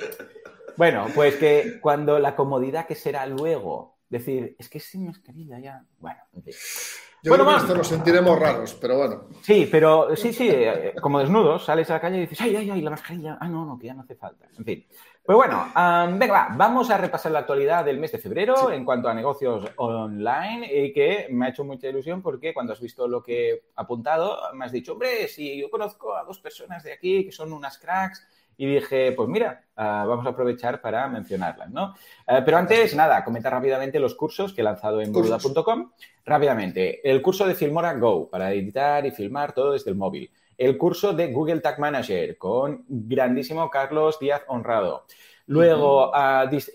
Bueno, 0.77 1.07
pues 1.13 1.35
que 1.35 1.79
cuando 1.81 2.19
la 2.19 2.35
comodidad 2.35 2.85
que 2.87 2.95
será 2.95 3.25
luego, 3.25 3.97
decir, 4.09 4.55
es 4.57 4.69
que 4.69 4.79
sin 4.79 5.07
mascarilla 5.07 5.59
ya, 5.59 5.83
bueno, 5.99 6.19
en 6.33 6.43
fin. 6.43 6.53
Yo 7.21 7.31
bueno, 7.31 7.45
creo 7.45 7.67
que 7.67 7.73
nos 7.73 7.87
sentiremos 7.87 8.39
raros, 8.39 8.73
pero 8.79 8.97
bueno. 8.97 9.23
Sí, 9.41 9.67
pero 9.69 10.15
sí, 10.15 10.31
sí, 10.31 10.47
eh, 10.49 10.93
como 11.01 11.19
desnudos, 11.19 11.65
sales 11.65 11.89
a 11.89 11.95
la 11.95 12.01
calle 12.01 12.17
y 12.17 12.21
dices, 12.21 12.39
ay, 12.41 12.55
ay, 12.55 12.69
ay, 12.69 12.81
la 12.81 12.91
mascarilla, 12.91 13.37
ah, 13.41 13.47
no, 13.47 13.65
no, 13.65 13.77
que 13.77 13.87
ya 13.87 13.93
no 13.93 14.03
hace 14.03 14.15
falta. 14.15 14.47
En 14.57 14.63
fin. 14.63 14.85
Pues 15.29 15.35
bueno, 15.35 15.63
venga, 16.17 16.33
va, 16.33 16.47
vamos 16.55 16.89
a 16.89 16.97
repasar 16.97 17.31
la 17.31 17.39
actualidad 17.39 17.85
del 17.85 17.99
mes 17.99 18.11
de 18.13 18.17
febrero 18.17 18.71
en 18.71 18.83
cuanto 18.83 19.09
a 19.09 19.13
negocios 19.13 19.63
online 19.75 20.67
y 20.73 20.91
que 20.91 21.27
me 21.29 21.45
ha 21.45 21.49
hecho 21.49 21.63
mucha 21.63 21.87
ilusión 21.87 22.21
porque 22.21 22.51
cuando 22.51 22.73
has 22.73 22.81
visto 22.81 23.07
lo 23.07 23.21
que 23.21 23.51
he 23.51 23.63
apuntado, 23.75 24.39
me 24.55 24.65
has 24.65 24.71
dicho, 24.71 24.93
hombre, 24.93 25.27
si 25.27 25.59
yo 25.59 25.69
conozco 25.69 26.15
a 26.15 26.23
dos 26.23 26.39
personas 26.39 26.83
de 26.83 26.93
aquí 26.93 27.25
que 27.25 27.31
son 27.31 27.53
unas 27.53 27.77
cracks 27.77 28.25
y 28.59 28.65
dije, 28.65 29.13
pues 29.13 29.29
mira, 29.29 29.63
ah, 29.77 30.03
vamos 30.05 30.25
a 30.25 30.31
aprovechar 30.31 30.81
para 30.81 31.07
mencionarlas, 31.07 31.69
¿no? 31.69 31.95
Eh, 32.27 32.41
pero 32.43 32.57
antes, 32.57 32.93
nada, 32.93 33.23
comentar 33.23 33.53
rápidamente 33.53 34.01
los 34.01 34.15
cursos 34.15 34.51
que 34.51 34.59
he 34.59 34.63
lanzado 34.65 34.99
en 34.99 35.13
boluda.com. 35.13 35.91
Rápidamente, 36.25 37.09
el 37.09 37.21
curso 37.21 37.47
de 37.47 37.55
Filmora 37.55 37.93
Go 37.93 38.29
para 38.29 38.51
editar 38.51 39.05
y 39.05 39.11
filmar 39.11 39.53
todo 39.53 39.71
desde 39.71 39.91
el 39.91 39.95
móvil. 39.95 40.29
El 40.57 40.77
curso 40.77 41.13
de 41.13 41.31
Google 41.31 41.61
Tag 41.61 41.79
Manager 41.79 42.37
con 42.37 42.83
grandísimo 42.89 43.69
Carlos 43.69 44.19
Díaz 44.19 44.41
Honrado. 44.49 45.05
Luego, 45.49 46.11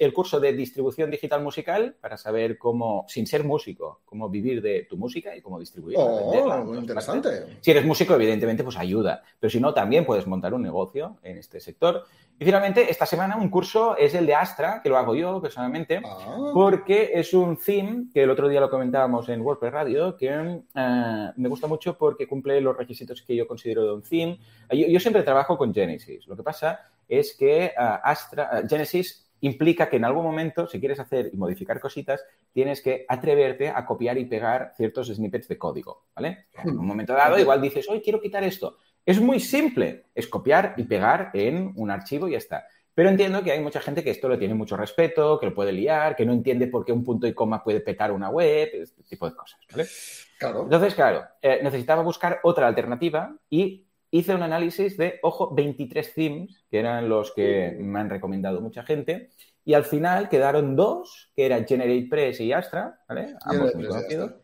el 0.01 0.13
curso 0.13 0.41
de 0.41 0.53
distribución 0.53 1.09
digital 1.09 1.41
musical 1.45 1.95
para 2.01 2.17
saber 2.17 2.59
cómo, 2.59 3.05
sin 3.07 3.25
ser 3.25 3.45
músico, 3.45 4.01
cómo 4.05 4.29
vivir 4.29 4.61
de 4.61 4.87
tu 4.91 4.97
música 4.97 5.37
y 5.37 5.41
cómo 5.41 5.61
distribuirla. 5.61 6.05
Oh, 6.05 6.75
interesante. 6.75 7.59
Si 7.61 7.71
eres 7.71 7.85
músico, 7.87 8.15
evidentemente, 8.15 8.65
pues 8.65 8.77
ayuda. 8.77 9.23
Pero 9.39 9.49
si 9.49 9.61
no, 9.61 9.73
también 9.73 10.05
puedes 10.05 10.27
montar 10.27 10.55
un 10.55 10.63
negocio 10.63 11.19
en 11.23 11.39
este 11.39 11.61
sector. 11.61 12.05
Y 12.37 12.45
finalmente, 12.45 12.91
esta 12.91 13.07
semana 13.07 13.37
un 13.37 13.49
curso 13.49 13.97
es 13.97 14.13
el 14.15 14.27
de 14.27 14.35
Astra, 14.35 14.81
que 14.83 14.89
lo 14.89 14.99
hago 14.99 15.15
yo 15.15 15.41
personalmente, 15.41 16.03
ah. 16.05 16.51
porque 16.53 17.13
es 17.15 17.33
un 17.33 17.57
theme 17.57 18.07
que 18.13 18.25
el 18.25 18.31
otro 18.31 18.49
día 18.49 18.59
lo 18.61 18.69
comentábamos 18.69 19.29
en 19.29 19.41
WordPress 19.41 19.73
Radio, 19.73 20.17
que 20.17 20.63
eh, 20.75 21.31
me 21.37 21.49
gusta 21.49 21.69
mucho 21.69 21.97
porque 21.97 22.27
cumple 22.27 22.61
los 22.61 22.77
requisitos 22.77 23.23
que 23.23 23.37
yo 23.37 23.47
considero 23.47 23.85
de 23.85 23.93
un 23.93 24.03
theme. 24.03 24.41
Yo, 24.73 24.99
siempre 24.99 25.23
trabajo 25.23 25.57
con 25.57 25.73
Genesis. 25.73 26.27
Lo 26.27 26.37
que 26.37 26.43
pasa 26.43 26.81
es 27.09 27.37
que 27.37 27.67
eh, 27.67 27.73
Astra, 27.77 28.61
eh, 28.61 28.63
Genesis 28.69 29.25
implica 29.41 29.89
que 29.89 29.97
en 29.97 30.05
algún 30.05 30.25
momento, 30.25 30.67
si 30.67 30.81
quieres 30.81 30.99
hacer 31.01 31.31
y 31.33 31.37
modificar 31.37 31.79
cositas, 31.79 32.25
tienes 32.53 32.81
que 32.81 33.05
atreverte 33.09 33.69
a 33.69 33.85
copiar 33.85 34.17
y 34.17 34.25
pegar 34.25 34.73
ciertos 34.77 35.09
snippets 35.09 35.49
de 35.49 35.59
código, 35.59 36.07
¿vale? 36.15 36.47
En 36.65 36.79
un 36.79 36.87
momento 36.87 37.13
dado, 37.13 37.39
igual 37.39 37.61
dices, 37.61 37.87
hoy 37.89 38.01
quiero 38.01 38.21
quitar 38.21 38.43
esto. 38.43 38.79
Es 39.05 39.21
muy 39.21 39.41
simple, 39.41 40.07
es 40.15 40.27
copiar 40.29 40.75
y 40.79 40.85
pegar 40.85 41.31
en 41.35 41.73
un 41.77 41.91
archivo 41.91 42.27
y 42.27 42.33
ya 42.33 42.39
está. 42.39 42.67
Pero 42.95 43.11
entiendo 43.11 43.43
que 43.43 43.51
hay 43.53 43.61
mucha 43.61 43.81
gente 43.81 44.05
que 44.05 44.11
esto 44.11 44.29
le 44.29 44.39
tiene 44.39 44.55
mucho 44.55 44.77
respeto, 44.77 45.39
que 45.39 45.47
lo 45.47 45.55
puede 45.55 45.73
liar, 45.73 46.15
que 46.15 46.25
no 46.25 46.33
entiende 46.33 46.69
por 46.69 46.85
qué 46.85 46.93
un 46.93 47.05
punto 47.05 47.27
y 47.27 47.35
coma 47.35 47.63
puede 47.63 47.81
petar 47.81 48.13
una 48.13 48.31
web, 48.31 48.71
este 48.73 49.03
tipo 49.03 49.29
de 49.29 49.35
cosas, 49.35 49.61
¿vale? 49.71 49.87
Claro. 50.39 50.63
Entonces, 50.63 50.95
claro, 50.95 51.25
eh, 51.43 51.61
necesitaba 51.63 52.03
buscar 52.03 52.39
otra 52.45 52.69
alternativa 52.69 53.35
y 53.51 53.85
hice 54.19 54.33
un 54.33 54.43
análisis 54.43 54.97
de, 54.97 55.19
ojo, 55.23 55.53
23 55.53 56.15
themes, 56.15 56.65
que 56.71 56.79
eran 56.79 57.09
los 57.09 57.33
que 57.33 57.77
me 57.81 57.99
han 57.99 58.09
recomendado 58.09 58.61
mucha 58.61 58.85
gente, 58.85 59.31
y 59.65 59.75
al 59.75 59.85
final 59.85 60.29
quedaron 60.29 60.77
dos, 60.77 61.33
que 61.35 61.47
eran 61.47 61.67
GeneratePress 61.67 62.41
y 62.41 62.53
Astra, 62.53 63.01
¿vale? 63.09 63.35
Ambos 63.45 63.75
muy 63.75 63.89
conocidos. 63.89 64.35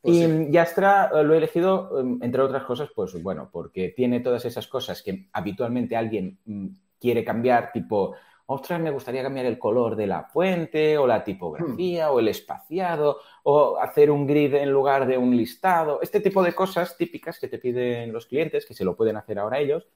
Pues 0.00 0.16
y 0.16 0.56
Astra 0.56 1.12
eh, 1.14 1.22
lo 1.22 1.34
he 1.34 1.36
elegido, 1.36 2.00
em, 2.00 2.18
entre 2.22 2.42
otras 2.42 2.64
cosas, 2.64 2.88
pues 2.92 3.22
bueno, 3.22 3.50
porque 3.52 3.90
tiene 3.90 4.18
todas 4.18 4.44
esas 4.46 4.66
cosas 4.66 5.00
que 5.00 5.28
habitualmente 5.32 5.94
alguien 5.94 6.40
mm, 6.46 6.66
quiere 6.98 7.22
cambiar, 7.22 7.70
tipo, 7.70 8.16
ostras, 8.52 8.80
me 8.80 8.90
gustaría 8.90 9.22
cambiar 9.22 9.46
el 9.46 9.60
color 9.60 9.94
de 9.94 10.08
la 10.08 10.24
fuente 10.24 10.98
o 10.98 11.06
la 11.06 11.22
tipografía 11.22 12.08
hmm. 12.08 12.14
o 12.14 12.18
el 12.18 12.28
espaciado 12.28 13.18
o 13.44 13.78
hacer 13.78 14.10
un 14.10 14.26
grid 14.26 14.54
en 14.54 14.70
lugar 14.70 15.06
de 15.06 15.16
un 15.16 15.36
listado. 15.36 16.00
Este 16.02 16.20
tipo 16.20 16.42
de 16.42 16.52
cosas 16.52 16.96
típicas 16.96 17.38
que 17.38 17.46
te 17.46 17.58
piden 17.58 18.12
los 18.12 18.26
clientes, 18.26 18.66
que 18.66 18.74
se 18.74 18.84
lo 18.84 18.96
pueden 18.96 19.16
hacer 19.16 19.38
ahora 19.38 19.60
ellos, 19.60 19.86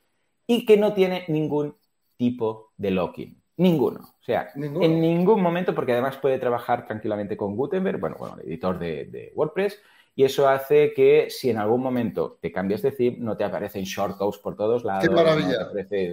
y 0.47 0.65
que 0.67 0.77
no 0.77 0.95
tiene 0.95 1.25
ningún 1.27 1.77
tipo 2.17 2.73
de 2.77 2.93
locking. 2.93 3.43
Ninguno. 3.57 4.01
O 4.21 4.25
sea, 4.25 4.51
en 4.55 5.01
ningún 5.01 5.43
momento, 5.43 5.75
porque 5.75 5.93
además 5.93 6.17
puede 6.19 6.39
trabajar 6.39 6.87
tranquilamente 6.87 7.37
con 7.37 7.57
Gutenberg, 7.57 7.99
bueno, 7.99 8.17
bueno, 8.19 8.37
el 8.37 8.49
editor 8.49 8.79
de, 8.79 9.33
WordPress, 9.35 9.81
y 10.15 10.23
eso 10.23 10.49
hace 10.49 10.93
que 10.95 11.29
si 11.29 11.51
en 11.51 11.59
algún 11.59 11.83
momento 11.83 12.39
te 12.41 12.53
cambias 12.53 12.83
de 12.83 12.93
theme, 12.93 13.17
no 13.19 13.37
te 13.37 13.43
aparecen 13.43 13.83
shortcodes 13.83 14.39
por 14.39 14.57
todos 14.57 14.85
lados. 14.85 15.09
¡Qué 15.09 15.11
maravilla! 15.13 15.71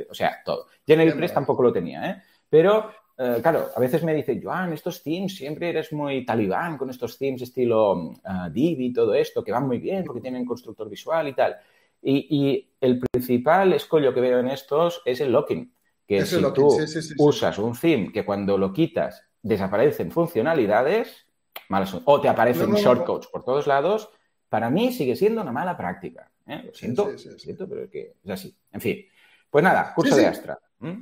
o 0.09 0.13
sea, 0.13 0.41
todo. 0.43 0.65
GeneratePress 0.87 1.33
tampoco 1.33 1.61
lo 1.61 1.71
tenía, 1.71 2.09
¿eh? 2.09 2.21
Pero, 2.51 2.91
eh, 3.17 3.39
claro, 3.41 3.69
a 3.73 3.79
veces 3.79 4.03
me 4.03 4.13
dicen, 4.13 4.41
Joan, 4.43 4.73
estos 4.73 5.01
themes 5.01 5.37
siempre 5.37 5.69
eres 5.69 5.93
muy 5.93 6.25
talibán 6.25 6.77
con 6.77 6.89
estos 6.89 7.17
themes 7.17 7.43
estilo 7.43 7.93
uh, 7.93 8.49
Divi 8.51 8.87
y 8.87 8.93
todo 8.93 9.13
esto, 9.13 9.41
que 9.41 9.53
van 9.53 9.65
muy 9.65 9.77
bien 9.77 10.03
porque 10.03 10.19
tienen 10.19 10.45
constructor 10.45 10.89
visual 10.89 11.29
y 11.29 11.33
tal. 11.33 11.55
Y, 12.01 12.27
y 12.29 12.69
el 12.81 12.99
principal 12.99 13.71
escollo 13.71 14.13
que 14.13 14.19
veo 14.19 14.39
en 14.39 14.49
estos 14.49 15.01
es 15.05 15.21
el 15.21 15.31
locking 15.31 15.71
que 16.05 16.25
si 16.25 16.41
tú 16.53 16.77
usas 17.19 17.57
un 17.57 17.73
theme 17.73 18.11
que 18.11 18.25
cuando 18.25 18.57
lo 18.57 18.73
quitas 18.73 19.23
desaparecen 19.41 20.11
funcionalidades, 20.11 21.25
malas 21.69 21.95
o 22.03 22.19
te 22.19 22.27
aparecen 22.27 22.73
shortcodes 22.73 23.27
por 23.27 23.45
todos 23.45 23.65
lados, 23.65 24.09
para 24.49 24.69
mí 24.69 24.91
sigue 24.91 25.15
siendo 25.15 25.41
una 25.41 25.53
mala 25.53 25.77
práctica. 25.77 26.29
¿eh? 26.47 26.63
Lo 26.65 26.73
siento, 26.73 27.17
siento, 27.17 27.65
pero 27.69 27.83
es 27.83 27.89
que 27.89 28.15
es 28.25 28.29
así. 28.29 28.53
En 28.73 28.81
fin, 28.81 29.05
pues 29.49 29.63
nada, 29.63 29.93
curso 29.95 30.17
de 30.17 30.25
Astra. 30.25 30.59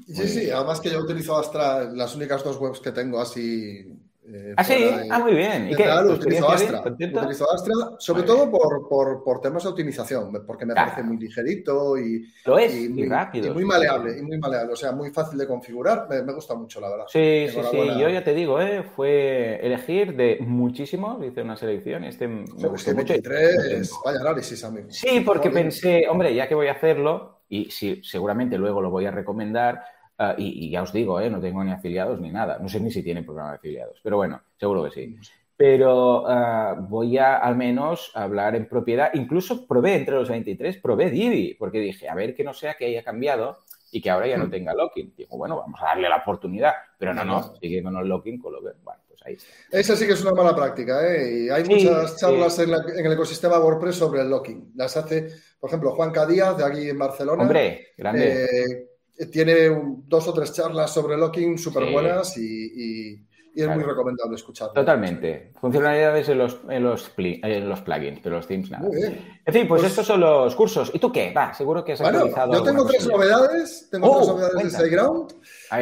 Sí, 0.08 0.28
sí, 0.28 0.50
además 0.50 0.82
que 0.82 0.90
yo 0.90 1.00
utilizo 1.00 1.38
Astra, 1.38 1.86
las 1.86 2.16
únicas 2.16 2.44
dos 2.44 2.58
webs 2.58 2.80
que 2.80 2.92
tengo 2.92 3.20
así 3.20 3.86
eh, 4.32 4.54
ah, 4.58 4.64
sí, 4.64 4.86
ah, 5.10 5.20
muy 5.20 5.34
bien. 5.34 5.70
¿Y 5.72 5.76
qué? 5.76 5.90
Utilizo 6.08 6.50
Astra. 6.50 6.84
utilizo 6.86 7.52
Astra, 7.52 7.74
sobre 7.98 8.24
todo 8.24 8.52
por, 8.52 9.42
temas 9.42 9.64
de 9.64 9.70
optimización, 9.70 10.32
porque 10.46 10.66
me 10.66 10.76
parece 10.76 11.02
muy 11.02 11.18
ligerito 11.18 11.98
y, 11.98 12.28
Lo 12.46 12.60
es, 12.60 12.90
muy, 12.90 13.08
rápido. 13.08 13.48
Y 13.48 13.54
muy 13.54 13.66
maleable, 13.66 14.20
y 14.20 14.22
muy 14.22 14.38
maleable, 14.38 14.74
o 14.74 14.76
sea, 14.76 14.92
muy 14.92 15.10
fácil 15.12 15.40
de 15.40 15.48
configurar. 15.48 16.08
Me, 16.10 16.34
gusta 16.34 16.54
mucho, 16.54 16.80
la 16.80 16.90
verdad. 16.90 17.06
Sí, 17.08 17.48
sí, 17.50 17.60
sí. 17.72 17.78
Yo 18.00 18.10
ya 18.10 18.24
te 18.24 18.34
digo, 18.34 18.62
¿eh? 18.62 18.84
fue 18.96 19.60
elegir 19.66 20.16
de 20.16 20.38
muchísimos, 20.42 21.24
hice 21.26 21.42
una 21.42 21.56
selección 21.56 22.04
y 22.04 22.08
este 22.08 22.28
me 22.28 22.44
gustó 22.68 22.94
mucho. 22.94 23.14
vaya 24.06 24.20
análisis, 24.20 24.64
amigo. 24.64 24.88
Sí, 24.92 25.22
porque 25.26 25.50
pensé, 25.50 26.08
hombre, 26.08 26.36
ya 26.36 26.48
que 26.48 26.56
voy 26.56 26.68
a 26.68 26.74
hacerlo, 26.74 27.38
y 27.50 27.72
sí, 27.72 28.01
seguramente 28.03 28.58
luego 28.58 28.82
lo 28.82 28.89
voy 28.89 29.06
a 29.06 29.12
recomendar 29.12 29.84
Ah, 30.22 30.36
y, 30.38 30.70
ya 30.70 30.82
os 30.84 30.91
digo, 30.91 31.22
¿eh? 31.22 31.29
no 31.29 31.39
tengo 31.39 31.63
ni 31.63 31.72
afiliados 31.72 32.20
ni 32.20 32.29
nada. 32.29 32.60
No 32.60 32.68
sé 32.68 32.82
ni 32.82 32.91
si 32.91 33.01
tienen 33.01 33.24
programa 33.24 33.51
de 33.51 33.56
afiliados, 33.56 34.01
pero 34.03 34.18
bueno, 34.18 34.41
seguro 34.58 34.84
que 34.84 34.91
sí. 34.91 35.15
Pero 35.56 36.27
ah, 36.27 36.75
voy 36.77 37.18
a 37.18 37.38
al 37.38 37.56
menos 37.56 38.12
hablar 38.13 38.53
en 38.58 38.68
propiedad. 38.68 39.12
Incluso 39.13 39.65
probé 39.65 39.96
entre 39.96 40.15
los 40.15 40.27
23, 40.27 40.77
probé 40.79 41.10
Divi, 41.10 41.56
porque 41.58 41.79
dije, 41.79 42.10
a 42.10 42.15
ver 42.15 42.36
que 42.36 42.44
no 42.44 42.53
sea 42.53 42.74
que 42.74 42.88
haya 42.88 43.01
cambiado 43.01 43.60
y 43.94 44.01
que 44.01 44.10
ahora 44.10 44.27
ya 44.27 44.38
no 44.38 44.48
hmm. 44.48 44.51
tenga 44.51 44.74
locking. 44.74 45.13
Digo, 45.15 45.38
bueno, 45.38 45.56
vamos 45.56 45.79
a 45.82 45.86
darle 45.86 46.10
la 46.10 46.18
oportunidad. 46.18 46.74
Pero 46.98 47.13
no, 47.13 47.24
no, 47.24 47.56
sigue 47.56 47.82
con 47.82 47.96
el 47.96 48.08
locking, 48.08 48.39
con 48.39 48.51
lo 48.51 48.60
que. 48.60 48.72
Bueno, 48.84 49.00
pues 49.20 49.26
ahí 49.26 49.34
está. 49.34 49.80
Esa 49.80 49.96
sí 49.96 50.08
que 50.08 50.14
es 50.14 50.22
una 50.22 50.34
mala 50.34 50.56
práctica, 50.56 51.06
¿eh? 51.08 51.46
Y 51.46 51.50
hay 51.50 51.64
muchas 51.64 52.18
charlas 52.18 52.60
en, 52.60 52.70
el 52.72 53.12
ecosistema 53.14 53.60
WordPress 53.60 53.96
sobre 53.96 54.22
el 54.22 54.30
locking. 54.30 54.72
Las 54.76 54.98
hace, 54.98 55.28
por 55.60 55.70
ejemplo, 55.70 55.92
Juan 55.92 56.12
Cadíaz, 56.12 56.58
de 56.58 56.66
aquí 56.66 56.90
en 56.90 56.98
Barcelona. 56.98 57.44
Hombre, 57.44 57.88
grande. 57.98 58.46
Eh, 59.18 59.26
tiene 59.32 59.70
dos 60.08 60.28
o 60.28 60.34
tres 60.34 60.54
charlas 60.54 60.94
sobre 60.94 61.18
locking 61.18 61.58
súper 61.58 61.92
buenas 61.92 62.38
y, 62.38 63.26
es 63.56 63.68
muy 63.68 63.84
recomendable 63.84 64.36
escucharlo. 64.36 64.74
Totalmente. 64.74 65.51
Funcionalidades 65.60 66.29
en 66.29 66.38
los, 66.38 66.60
en 66.70 66.84
los, 66.84 67.12
en 67.18 67.70
los 67.70 67.82
plugins, 67.82 68.20
pero 68.22 68.36
los 68.36 68.48
themes 68.48 68.72
nada. 68.72 68.88
En 68.88 69.53
fin, 69.53 69.68
pues, 69.68 69.82
pues, 69.82 69.84
estos 69.91 70.06
son 70.06 70.20
los 70.22 70.56
cursos. 70.56 70.91
¿Y 70.94 71.00
tú 71.00 71.12
qué? 71.12 71.34
Va, 71.34 71.53
seguro 71.53 71.84
que 71.84 71.94
has 71.94 72.01
bueno, 72.01 72.27
Yo 72.27 72.63
tengo 72.63 72.86
tres 72.86 73.08
novedades. 73.08 73.88
Tengo 73.89 74.18
tres 74.18 74.29
oh, 74.29 74.34
novedades 74.34 74.63
de 74.63 74.70
SiteGround. 74.70 75.34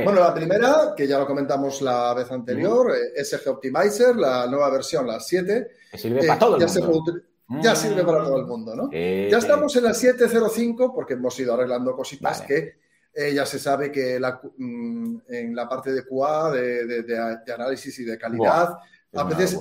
Bueno, 0.03 0.19
la 0.19 0.33
primera, 0.33 0.93
que 0.95 1.07
ya 1.07 1.19
lo 1.19 1.27
comentamos 1.27 1.81
la 1.81 2.13
vez 2.13 2.31
anterior, 2.31 2.91
eh, 2.91 3.23
SG 3.23 3.49
Optimizer, 3.49 4.15
la 4.15 4.47
nueva 4.47 4.69
versión, 4.69 5.07
la 5.07 5.19
7. 5.19 5.67
Que 5.91 5.97
sirve 5.97 6.25
para 6.25 6.39
todo 6.39 6.57
el 6.57 6.67
ya 6.67 6.81
mundo. 6.81 7.13
ya 7.61 7.75
sirve 7.75 8.03
para 8.03 8.23
todo 8.23 8.37
el 8.37 8.45
mundo, 8.45 8.75
¿no? 8.75 8.91
ya 8.91 9.37
estamos 9.37 9.75
en 9.75 9.83
la 9.83 9.91
7.05 9.91 10.93
porque 10.93 11.13
hemos 11.13 11.39
ido 11.39 11.53
arreglando 11.53 11.95
cositas 11.95 12.41
que 12.41 12.86
eh, 13.19 13.33
ya 13.33 13.47
se 13.47 13.57
sabe 13.57 13.91
que 13.91 14.19
mm, 14.19 15.17
en 15.27 15.55
la 15.55 15.67
parte 15.67 15.91
de 15.91 16.05
QA, 16.05 16.51
de, 16.51 17.51
análisis 17.51 17.97
y 17.97 18.03
de 18.03 18.15
calidad, 18.15 18.77
a 19.11 19.23
veces 19.23 19.57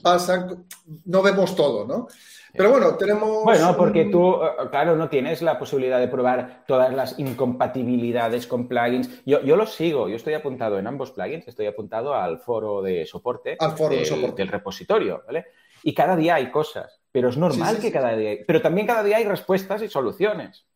pasan, 0.00 0.66
no 1.06 1.20
vemos 1.20 1.56
todo, 1.56 1.84
¿no? 1.84 2.06
Pero 2.54 2.70
bueno, 2.70 2.94
tenemos... 2.96 3.42
Bueno, 3.42 3.76
porque 3.76 4.04
tú, 4.04 4.36
eh, 4.36 4.68
claro, 4.70 4.94
no 4.94 5.08
tienes 5.08 5.42
la 5.42 5.58
posibilidad 5.58 5.98
de 5.98 6.06
probar 6.06 6.64
todas 6.68 6.94
las 6.94 7.18
incompatibilidades 7.18 8.46
con 8.46 8.68
plugins. 8.68 9.10
Yo, 9.26 9.40
yo 9.42 9.56
los 9.56 9.74
sigo, 9.74 10.08
yo 10.08 10.14
estoy 10.14 10.34
apuntado 10.34 10.78
en 10.78 10.86
ambos 10.86 11.10
plugins, 11.10 11.48
estoy 11.48 11.66
apuntado 11.66 12.14
al 12.14 12.38
foro 12.38 12.82
de 12.82 13.04
soporte, 13.04 13.56
al 13.58 13.76
foro 13.76 13.96
de 13.96 14.04
soporte. 14.04 14.42
del 14.42 14.48
repositorio, 14.48 15.24
¿vale? 15.26 15.46
Y 15.82 15.92
cada 15.92 16.14
día 16.14 16.36
hay 16.36 16.52
cosas, 16.52 17.00
pero 17.10 17.30
es 17.30 17.36
normal 17.36 17.80
que 17.80 17.90
cada 17.90 18.14
día... 18.14 18.36
Pero 18.46 18.62
también 18.62 18.86
cada 18.86 19.02
día 19.02 19.16
hay 19.16 19.24
respuestas 19.24 19.82
y 19.82 19.88
soluciones 19.88 20.66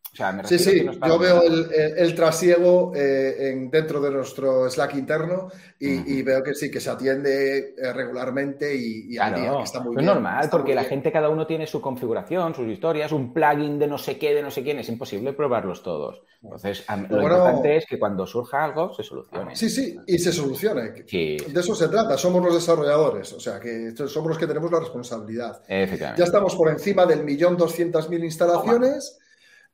sí, 0.45 0.59
sí, 0.59 0.85
yo 1.05 1.19
veo 1.19 1.41
el, 1.43 2.15
trasiego 2.15 2.91
eh, 2.95 3.51
en, 3.51 3.69
dentro 3.69 4.01
de 4.01 4.11
nuestro 4.11 4.69
Slack 4.69 4.95
interno 4.95 5.49
y, 5.79 6.21
veo 6.23 6.43
que 6.43 6.55
sí, 6.55 6.71
que 6.71 6.79
se 6.79 6.89
atiende 6.89 7.75
eh, 7.77 7.93
regularmente 7.93 8.73
y, 8.75 9.09
que 9.09 9.63
está 9.63 9.79
muy 9.79 9.95
Es 9.97 10.03
normal, 10.03 10.47
porque 10.49 10.73
la 10.73 10.83
gente, 10.83 11.11
cada 11.11 11.29
uno 11.29 11.45
tiene 11.45 11.67
su 11.67 11.79
configuración, 11.79 12.55
sus 12.55 12.67
historias, 12.67 13.11
un 13.11 13.33
plugin 13.33 13.77
de 13.77 13.87
no 13.87 13.97
sé 13.97 14.17
qué, 14.17 14.33
de 14.33 14.41
no 14.41 14.49
sé 14.49 14.63
quién, 14.63 14.79
es 14.79 14.89
imposible 14.89 15.33
probarlos 15.33 15.83
todos. 15.83 16.21
Entonces, 16.41 16.85
lo 17.09 17.21
importante 17.21 17.77
es 17.77 17.85
que 17.85 17.99
cuando 17.99 18.25
surja 18.25 18.63
algo, 18.63 18.93
se 18.93 19.03
solucione. 19.03 19.55
Sí, 19.55 19.69
sí, 19.69 19.97
y 20.05 20.17
se 20.17 20.31
solucione. 20.31 20.91
De 20.91 21.59
eso 21.59 21.75
se 21.75 21.89
trata, 21.89 22.17
somos 22.17 22.43
los 22.43 22.53
desarrolladores, 22.53 23.33
o 23.33 23.39
sea, 23.39 23.59
que 23.59 23.93
somos 23.95 24.29
los 24.29 24.37
que 24.37 24.47
tenemos 24.47 24.71
la 24.71 24.79
responsabilidad. 24.79 25.61
Ya 25.67 26.23
estamos 26.23 26.55
por 26.55 26.69
encima 26.69 27.05
del 27.05 27.23
millón 27.23 27.57
doscientas 27.57 28.09
mil 28.09 28.23
instalaciones. 28.23 29.19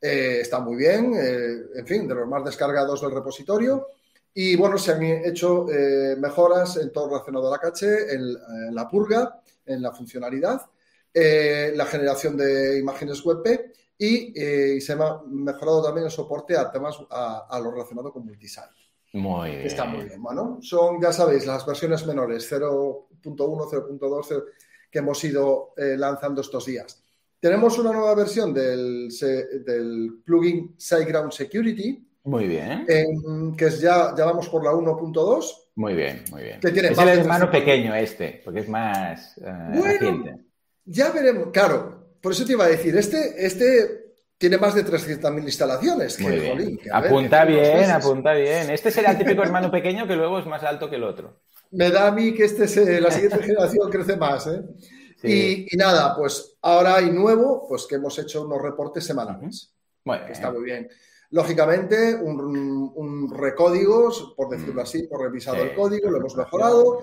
Eh, 0.06 0.42
está 0.42 0.60
muy 0.60 0.76
bien, 0.76 1.14
eh, 1.16 1.62
en 1.76 1.88
fin, 1.88 2.06
de 2.06 2.14
los 2.14 2.28
más 2.28 2.44
descargados 2.44 3.00
del 3.00 3.12
repositorio. 3.12 3.88
Y 4.34 4.58
bueno, 4.58 4.78
se 4.78 4.92
han 4.92 5.02
hecho 5.02 5.66
eh, 5.72 6.18
mejoras 6.18 6.76
en 6.76 6.92
todo 6.92 7.08
relacionado 7.08 7.48
a 7.48 7.52
la 7.52 7.60
caché, 7.60 8.14
en, 8.14 8.76
la 8.76 8.90
purga, 8.90 9.40
en 9.66 9.82
la 9.82 9.94
funcionalidad, 9.94 10.62
la 11.14 11.86
generación 11.86 12.36
de 12.36 12.80
imágenes 12.80 13.24
web 13.24 13.72
y, 13.98 14.82
se 14.82 14.92
ha 14.92 15.22
mejorado 15.26 15.84
también 15.84 16.06
el 16.08 16.12
soporte 16.12 16.58
a 16.58 16.70
temas 16.70 17.00
a, 17.10 17.60
lo 17.64 17.72
relacionado 17.72 18.12
con 18.12 18.26
multisite. 18.26 18.68
Muy 19.14 19.52
bien. 19.52 19.62
Está 19.62 19.86
muy 19.86 20.04
bien, 20.04 20.22
bueno. 20.22 20.58
Son, 20.62 21.00
ya 21.02 21.14
sabéis, 21.14 21.46
las 21.46 21.66
versiones 21.66 22.06
menores, 22.06 22.52
0.1, 22.52 23.08
0.2, 23.24 24.44
que 24.92 25.00
hemos 25.00 25.24
ido 25.24 25.74
eh, 25.78 25.96
lanzando 25.98 26.42
estos 26.42 26.66
días. 26.66 27.03
Tenemos 27.44 27.78
una 27.78 27.92
nueva 27.92 28.16
versión 28.16 28.54
del, 28.54 29.10
del 29.66 30.14
plugin 30.24 30.76
SiteGround 30.78 31.34
Security. 31.34 32.02
Muy 32.24 32.48
bien. 32.48 32.86
que 33.58 33.66
es 33.66 33.82
ya, 33.82 34.16
ya 34.18 34.24
vamos 34.24 34.48
por 34.48 34.64
la 34.64 34.72
1.2. 34.72 35.44
Muy 35.76 35.94
bien, 35.94 36.24
muy 36.32 36.42
bien. 36.42 36.60
es 36.64 36.98
el 36.98 37.10
hermano 37.10 37.52
pequeño 37.52 37.94
este, 37.96 38.42
porque 38.46 38.62
es 38.62 38.70
más 38.70 39.36
uh, 39.40 39.78
bueno, 39.78 40.24
Ya 40.86 41.12
veremos, 41.12 41.50
claro, 41.52 42.16
por 42.22 42.32
eso 42.32 42.46
te 42.46 42.54
iba 42.54 42.64
a 42.64 42.70
decir, 42.70 42.96
este, 42.96 43.46
este 43.46 44.14
tiene 44.38 44.58
más 44.58 44.74
de 44.74 44.86
300.000 44.86 45.44
instalaciones. 45.44 46.22
Muy 46.22 46.40
bien. 46.40 46.80
apunta 46.94 47.44
bien, 47.44 47.92
apunta 47.92 48.32
bien. 48.36 48.70
Este 48.70 48.90
será 48.90 49.12
el 49.12 49.18
típico 49.18 49.44
hermano 49.44 49.70
pequeño 49.70 50.08
que 50.08 50.16
luego 50.16 50.40
es 50.40 50.46
más 50.46 50.64
alto 50.64 50.90
que 50.90 50.96
el 50.96 51.04
otro. 51.04 51.42
Me 51.72 51.90
da 51.90 52.08
a 52.08 52.12
mí 52.12 52.34
que 52.34 52.46
este 52.46 52.64
es, 52.64 52.78
eh, 52.78 53.02
la 53.02 53.12
siguiente 53.12 53.40
generación 53.44 53.92
crece 53.92 54.16
más, 54.16 54.48
¿eh? 54.48 54.62
Y, 55.24 55.68
nada, 55.78 56.16
pues 56.16 56.58
ahora 56.62 56.96
hay 56.96 57.10
nuevo, 57.10 57.66
pues 57.68 57.86
que 57.88 57.96
hemos 57.96 58.18
hecho 58.20 58.46
unos 58.46 58.62
reportes 58.62 59.06
semanales. 59.06 59.74
Bueno, 60.04 60.28
está 60.28 60.52
muy 60.52 60.64
bien. 60.64 60.90
Lógicamente, 61.30 62.16
un, 62.16 63.34
recódigo, 63.34 64.12
por 64.36 64.50
decirlo 64.50 64.82
mm. 64.82 64.84
así, 64.84 65.04
por 65.04 65.22
revisado 65.22 65.64
el 65.64 65.74
código, 65.74 66.10
lo 66.10 66.18
hemos 66.18 66.36
mejorado 66.36 67.00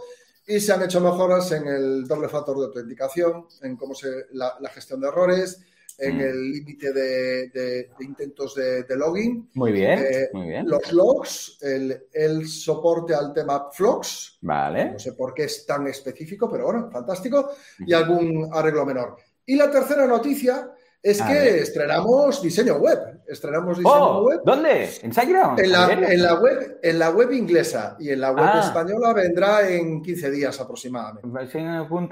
y 0.47 0.61
se 0.61 0.73
han 0.73 0.83
hecho 0.83 1.01
mejoras 1.01 1.53
en 1.53 1.67
el 1.67 2.07
doble 2.07 2.29
factor 2.29 2.59
de 2.59 2.67
autenticación, 2.67 3.47
en 3.63 3.77
cómo 3.77 3.95
se 3.95 4.27
la, 4.33 4.57
gestión 4.73 5.01
de 5.01 5.09
errores, 5.09 5.61
en 6.01 6.17
mm. 6.17 6.21
el 6.21 6.53
límite 6.53 6.93
de, 6.93 7.91
intentos 8.01 8.55
de, 8.55 8.97
login. 8.97 9.51
Muy 9.55 9.73
bien, 9.73 9.99
eh, 9.99 10.29
muy 10.33 10.49
bien. 10.49 10.69
Los 10.69 10.93
logs, 10.93 11.59
el, 11.63 12.47
soporte 12.49 13.15
al 13.15 13.33
tema 13.33 13.69
Flux. 13.71 14.39
Vale. 14.41 14.93
No 14.93 14.99
sé 14.99 15.13
por 15.13 15.35
qué 15.35 15.45
es 15.45 15.67
tan 15.67 15.87
específico, 15.87 16.51
pero 16.51 16.65
bueno, 16.65 16.91
fantástico. 16.91 17.51
Y 17.81 17.93
algún 17.93 18.49
arreglo 18.53 18.87
menor. 18.87 19.17
Y 19.45 19.57
la 19.57 19.71
tercera 19.71 20.07
noticia 20.07 20.73
es 21.03 21.21
que 21.23 21.61
estrenamos 21.61 22.43
diseño 22.43 22.77
web. 22.77 23.20
Estrenamos 23.31 23.79
diseño 23.79 23.95
oh, 23.95 24.25
web. 24.25 24.41
¿Dónde? 24.45 24.91
¿En 25.03 25.13
SiteGround? 25.13 25.61
En 25.61 25.71
la, 25.71 25.93
en 25.93 26.23
la, 26.23 26.35
web, 26.35 26.81
en 26.83 26.99
la 26.99 27.11
web 27.11 27.31
inglesa 27.31 27.97
y 28.01 28.11
en 28.11 28.21
la 28.21 28.33
web 28.33 28.45
ah. 28.45 28.61
española 28.61 29.13
vendrá 29.13 29.71
en 29.71 30.03
15 30.03 30.31
días 30.33 30.61
aproximadamente. 30.61 31.29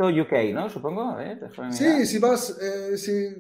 UK, 0.07 0.55
¿no? 0.55 0.71
Supongo. 0.71 1.17
sí, 1.71 2.07
si 2.07 2.19
vas 2.21 2.57
eh, 2.63 2.97
si, 2.97 3.35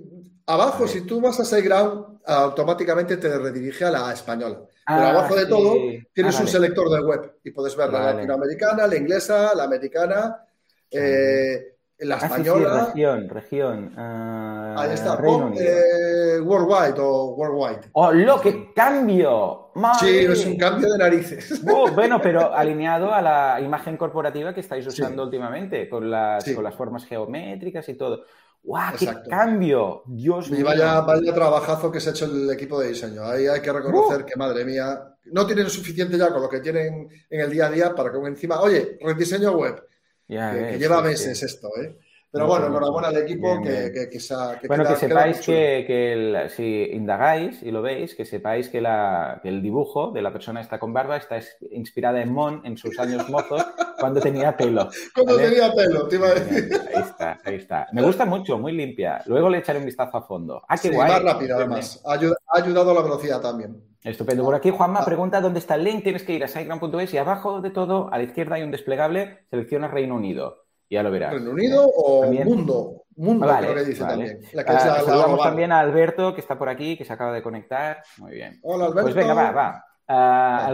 abajo, 0.46 0.88
si 0.88 1.02
tú 1.02 1.20
vas 1.20 1.38
a 1.38 1.44
SiteGround, 1.44 2.18
automáticamente 2.26 3.16
te 3.16 3.38
redirige 3.38 3.84
a 3.84 3.92
la 3.92 4.12
española. 4.12 4.58
Pero 4.84 5.00
ah, 5.00 5.10
abajo 5.10 5.36
de 5.36 5.46
todo 5.46 5.74
tienes 6.12 6.36
ah, 6.36 6.42
un 6.42 6.48
selector 6.48 6.90
de 6.90 7.00
web 7.00 7.38
y 7.44 7.52
puedes 7.52 7.76
ver 7.76 7.92
la 7.92 8.12
latinoamericana, 8.12 8.88
la 8.88 8.96
inglesa, 8.96 9.54
la 9.54 9.62
americana. 9.62 10.44
Eh, 10.90 11.77
la 12.00 12.16
ah, 12.16 12.18
española. 12.26 12.86
región, 12.86 13.28
región. 13.28 13.94
Uh, 13.96 14.78
Ahí 14.78 14.92
está. 14.92 15.14
eh, 15.14 16.40
worldwide 16.40 16.94
o 16.98 17.34
Worldwide. 17.34 17.90
¡Oh, 17.92 18.12
lo 18.12 18.40
que 18.40 18.72
cambio! 18.72 19.72
Sí, 19.98 20.18
es 20.18 20.46
un 20.46 20.56
cambio 20.56 20.92
de 20.92 20.98
narices. 20.98 21.62
Uh, 21.62 21.90
bueno, 21.94 22.20
pero 22.22 22.54
alineado 22.54 23.12
a 23.12 23.20
la 23.20 23.60
imagen 23.60 23.96
corporativa 23.96 24.54
que 24.54 24.60
estáis 24.60 24.86
usando 24.86 25.24
últimamente, 25.24 25.88
con 25.88 26.10
las, 26.10 26.44
con 26.52 26.62
las 26.62 26.74
formas 26.74 27.04
geométricas 27.04 27.88
y 27.88 27.94
todo. 27.94 28.24
¡Guau, 28.62 28.94
qué 28.98 29.08
cambio! 29.28 30.02
Dios 30.06 30.50
mío. 30.50 30.60
Y 30.60 30.62
vaya, 30.62 31.00
vaya 31.00 31.32
trabajazo 31.32 31.90
que 31.90 32.00
se 32.00 32.10
ha 32.10 32.12
hecho 32.12 32.26
el 32.26 32.50
equipo 32.50 32.80
de 32.80 32.88
diseño. 32.88 33.24
Ahí 33.24 33.46
hay 33.46 33.60
que 33.60 33.72
reconocer 33.72 34.22
uh. 34.22 34.26
que, 34.26 34.36
madre 34.36 34.64
mía, 34.64 35.16
no 35.26 35.46
tienen 35.46 35.70
suficiente 35.70 36.18
ya 36.18 36.30
con 36.30 36.42
lo 36.42 36.48
que 36.48 36.60
tienen 36.60 37.08
en 37.30 37.40
el 37.40 37.50
día 37.50 37.66
a 37.66 37.70
día 37.70 37.94
para 37.94 38.12
que 38.12 38.18
encima, 38.18 38.60
oye, 38.60 38.98
rediseño 39.00 39.52
web 39.52 39.87
que, 40.28 40.76
lleva 40.78 41.02
meses 41.02 41.42
esto, 41.42 41.70
¿eh? 41.80 41.96
Pero 42.30 42.46
bueno, 42.46 42.66
enhorabuena 42.66 43.08
al 43.08 43.16
equipo 43.16 43.62
que, 43.62 43.90
que, 43.92 44.10
que, 44.10 44.68
Bueno, 44.68 44.84
que 44.84 44.96
sepáis 44.96 45.40
que, 45.40 46.48
si 46.54 46.84
indagáis 46.92 47.62
y 47.62 47.70
lo 47.70 47.80
veis, 47.80 48.14
que 48.14 48.26
sepáis 48.26 48.68
que, 48.68 48.82
la, 48.82 49.40
el 49.44 49.62
dibujo 49.62 50.10
de 50.10 50.20
la 50.20 50.30
persona 50.30 50.60
esta 50.60 50.78
con 50.78 50.92
barba 50.92 51.16
está 51.16 51.40
inspirada 51.70 52.20
en 52.20 52.32
Mon 52.32 52.60
en 52.66 52.76
sus 52.76 52.98
años 52.98 53.30
mozos 53.30 53.64
cuando 53.98 54.20
tenía 54.20 54.56
pelo. 54.56 54.88
Cuando 55.14 55.36
tenía 55.36 55.72
pelo, 55.72 56.06
te 56.06 56.16
iba 56.16 56.28
a 56.28 56.34
decir. 56.34 56.70
Ahí 56.94 57.02
está, 57.02 57.38
ahí 57.44 57.54
está. 57.56 57.86
Me 57.92 58.02
gusta 58.02 58.24
mucho, 58.24 58.58
muy 58.58 58.72
limpia. 58.72 59.22
Luego 59.26 59.48
le 59.48 59.58
echaré 59.58 59.78
un 59.78 59.86
vistazo 59.86 60.18
a 60.18 60.22
fondo. 60.22 60.62
Ah, 60.68 60.76
qué 60.76 60.90
guay. 60.90 61.10
Más 61.10 61.22
rápida, 61.22 61.56
además. 61.56 62.02
Ha 62.04 62.12
ayudado 62.58 62.90
a 62.90 62.94
la 62.94 63.02
velocidad 63.02 63.40
también. 63.40 63.82
Estupendo. 64.04 64.44
Por 64.44 64.54
aquí 64.54 64.70
Juanma 64.70 65.00
ah. 65.00 65.04
pregunta 65.04 65.40
dónde 65.40 65.58
está 65.58 65.74
el 65.74 65.84
link. 65.84 66.04
Tienes 66.04 66.22
que 66.22 66.34
ir 66.34 66.44
a 66.44 66.48
siteground.es 66.48 67.12
y 67.14 67.18
abajo 67.18 67.60
de 67.60 67.70
todo, 67.70 68.12
a 68.12 68.18
la 68.18 68.24
izquierda 68.24 68.56
hay 68.56 68.62
un 68.62 68.70
desplegable. 68.70 69.40
Selecciona 69.50 69.88
Reino 69.88 70.14
Unido. 70.14 70.67
Ya 70.90 71.02
lo 71.02 71.10
verás. 71.10 71.32
¿Reino 71.32 71.50
Unido 71.50 71.86
o 71.86 72.24
mundo? 72.30 73.04
Mundo, 73.16 73.48
creo 73.58 73.74
que 73.74 73.84
dice 73.84 74.04
también. 74.04 74.40
Ah, 74.66 75.00
saludamos 75.04 75.42
también 75.42 75.72
a 75.72 75.80
Alberto, 75.80 76.34
que 76.34 76.40
está 76.40 76.56
por 76.56 76.68
aquí, 76.68 76.96
que 76.96 77.04
se 77.04 77.12
acaba 77.12 77.32
de 77.32 77.42
conectar. 77.42 78.02
Muy 78.18 78.32
bien. 78.32 78.60
Hola, 78.62 78.86
Alberto. 78.86 79.02
Pues 79.02 79.14
venga, 79.14 79.34
va, 79.34 79.50
va. 79.50 79.84
Ah, 80.10 80.72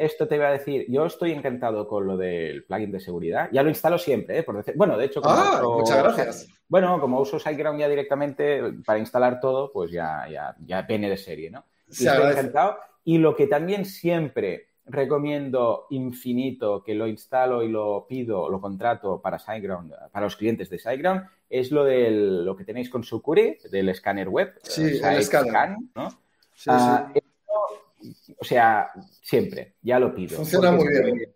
esto 0.00 0.28
te 0.28 0.34
iba 0.34 0.48
a 0.48 0.52
decir, 0.52 0.84
yo 0.88 1.06
estoy 1.06 1.32
encantado 1.32 1.88
con 1.88 2.06
lo 2.06 2.16
del 2.16 2.64
plugin 2.64 2.92
de 2.92 3.00
seguridad. 3.00 3.48
Ya 3.50 3.62
lo 3.62 3.70
instalo 3.70 3.98
siempre, 3.98 4.38
¿eh? 4.38 4.42
Por 4.42 4.56
decir, 4.56 4.74
bueno, 4.76 4.98
de 4.98 5.06
hecho, 5.06 5.22
como 5.22 5.78
muchas 5.78 6.02
gracias. 6.02 6.48
Bueno, 6.68 7.00
como 7.00 7.20
uso 7.20 7.38
SiteGround 7.38 7.80
ya 7.80 7.88
directamente 7.88 8.60
para 8.84 8.98
instalar 8.98 9.40
todo, 9.40 9.72
pues 9.72 9.90
ya, 9.90 10.26
ya, 10.30 10.54
ya 10.58 10.82
viene 10.82 11.08
de 11.08 11.16
serie, 11.16 11.50
¿no? 11.50 11.64
Y 11.88 12.06
estoy 12.06 12.32
encantado. 12.32 12.78
Y 13.04 13.18
lo 13.18 13.36
que 13.36 13.46
también 13.46 13.84
siempre 13.86 14.70
recomiendo 14.86 15.86
infinito 15.90 16.82
que 16.82 16.94
lo 16.94 17.06
instalo 17.06 17.62
y 17.62 17.68
lo 17.68 18.06
pido, 18.08 18.48
lo 18.48 18.60
contrato 18.60 19.20
para 19.20 19.38
SiteGround, 19.38 19.92
para 20.10 20.26
los 20.26 20.36
clientes 20.36 20.70
de 20.70 20.78
SiteGround, 20.78 21.22
es 21.50 21.70
lo 21.70 21.84
de 21.84 22.10
lo 22.10 22.56
que 22.56 22.64
tenéis 22.64 22.88
con 22.90 23.04
Sucuri, 23.04 23.58
del 23.70 23.88
escáner 23.88 24.28
web. 24.28 24.54
Sí, 24.62 24.84
eh, 24.84 25.00
el 25.02 25.18
escáner. 25.18 25.76
¿no? 25.94 26.08
Ah, 26.68 27.12
o 28.38 28.44
sea, 28.44 28.90
siempre, 29.22 29.74
ya 29.82 29.98
lo 29.98 30.14
pido. 30.14 30.36
Funciona 30.36 30.72
muy 30.72 30.88
bien. 30.88 31.32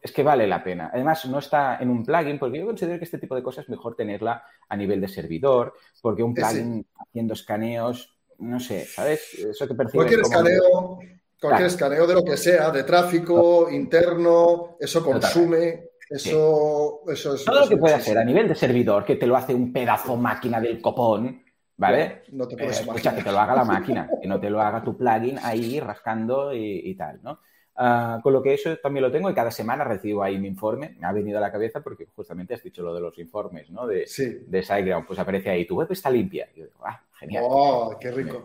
Es 0.00 0.10
que 0.10 0.24
vale 0.24 0.48
la 0.48 0.64
pena. 0.64 0.90
Además, 0.92 1.24
no 1.26 1.38
está 1.38 1.78
en 1.80 1.88
un 1.88 2.04
plugin, 2.04 2.38
porque 2.38 2.58
yo 2.58 2.66
considero 2.66 2.98
que 2.98 3.04
este 3.04 3.18
tipo 3.18 3.36
de 3.36 3.42
cosas 3.42 3.64
es 3.64 3.70
mejor 3.70 3.94
tenerla 3.94 4.44
a 4.68 4.76
nivel 4.76 5.00
de 5.00 5.06
servidor, 5.06 5.74
porque 6.00 6.24
un 6.24 6.34
plugin 6.34 6.84
haciendo 6.98 7.34
escaneos 7.34 8.12
no 8.42 8.60
sé, 8.60 8.84
¿sabes? 8.86 9.34
Eso 9.34 9.68
que 9.68 9.74
Cualquier 9.74 10.20
escaneo, 10.20 10.98
cualquier 11.42 11.66
escaneo 11.66 12.06
de 12.06 12.14
lo 12.14 12.24
que 12.24 12.36
sea, 12.36 12.70
de 12.70 12.84
tráfico, 12.84 13.68
interno, 13.70 14.76
eso 14.80 15.04
consume, 15.04 15.90
eso, 16.08 17.02
eso 17.08 17.34
es... 17.34 17.44
Todo 17.44 17.60
lo 17.60 17.68
que 17.68 17.76
puede 17.76 17.94
hacer 17.94 18.16
a 18.16 18.24
nivel 18.24 18.48
de 18.48 18.54
servidor, 18.54 19.04
que 19.04 19.16
te 19.16 19.26
lo 19.26 19.36
hace 19.36 19.54
un 19.54 19.72
pedazo 19.72 20.16
máquina 20.16 20.60
del 20.60 20.80
copón, 20.80 21.42
¿vale? 21.76 22.22
No, 22.32 22.48
te 22.48 22.56
puedes 22.56 22.80
eh, 22.80 22.86
que 23.16 23.22
te 23.22 23.32
lo 23.32 23.38
haga 23.38 23.56
la 23.56 23.64
máquina, 23.64 24.08
que 24.22 24.28
no 24.28 24.40
te 24.40 24.48
lo 24.48 24.60
haga 24.60 24.82
tu 24.82 24.96
plugin 24.96 25.38
ahí 25.42 25.80
rascando 25.80 26.54
y 26.54 26.94
tal, 26.94 27.20
¿no? 27.22 27.40
Ah, 27.74 28.20
con 28.22 28.34
lo 28.34 28.42
que 28.42 28.52
eso 28.52 28.76
también 28.76 29.02
lo 29.02 29.10
tengo 29.10 29.30
y 29.30 29.34
cada 29.34 29.50
semana 29.50 29.84
recibo 29.84 30.22
ahí 30.22 30.38
mi 30.38 30.48
informe. 30.48 30.94
Me 30.98 31.06
ha 31.06 31.12
venido 31.12 31.38
a 31.38 31.40
la 31.40 31.50
cabeza 31.50 31.80
porque 31.80 32.06
justamente 32.14 32.54
has 32.54 32.62
dicho 32.62 32.82
lo 32.82 32.94
de 32.94 33.00
los 33.00 33.18
informes, 33.18 33.70
¿no? 33.70 33.86
De, 33.86 34.06
sí. 34.06 34.44
de 34.46 34.62
SiteGround. 34.62 35.06
Pues 35.06 35.18
aparece 35.18 35.50
ahí, 35.50 35.66
tu 35.66 35.76
web 35.76 35.88
está 35.90 36.10
limpia. 36.10 36.48
Y 36.54 36.60
yo 36.60 36.66
digo, 36.66 36.80
ah, 36.84 37.02
genial. 37.22 37.44
¡Oh, 37.46 37.96
qué 38.00 38.10
rico! 38.10 38.44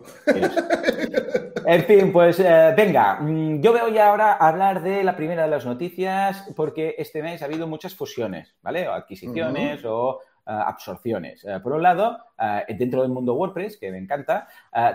en 1.66 1.84
fin, 1.84 2.12
pues 2.12 2.40
eh, 2.40 2.74
venga, 2.76 3.16
mm, 3.20 3.60
yo 3.60 3.72
voy 3.72 3.98
ahora 3.98 4.34
a 4.34 4.48
hablar 4.48 4.82
de 4.82 5.04
la 5.04 5.16
primera 5.16 5.42
de 5.42 5.50
las 5.50 5.66
noticias 5.66 6.50
porque 6.56 6.94
este 6.98 7.22
mes 7.22 7.42
ha 7.42 7.46
habido 7.46 7.66
muchas 7.66 7.94
fusiones, 7.94 8.54
¿vale? 8.62 8.88
O 8.88 8.92
adquisiciones 8.92 9.84
o 9.84 10.20
absorciones. 10.50 11.44
Eh, 11.44 11.60
por 11.62 11.72
un 11.72 11.82
lado, 11.82 12.18
eh, 12.38 12.74
dentro 12.76 13.02
del 13.02 13.10
mundo 13.10 13.34
WordPress, 13.34 13.76
que 13.76 13.90
me 13.90 13.98
encanta, 13.98 14.48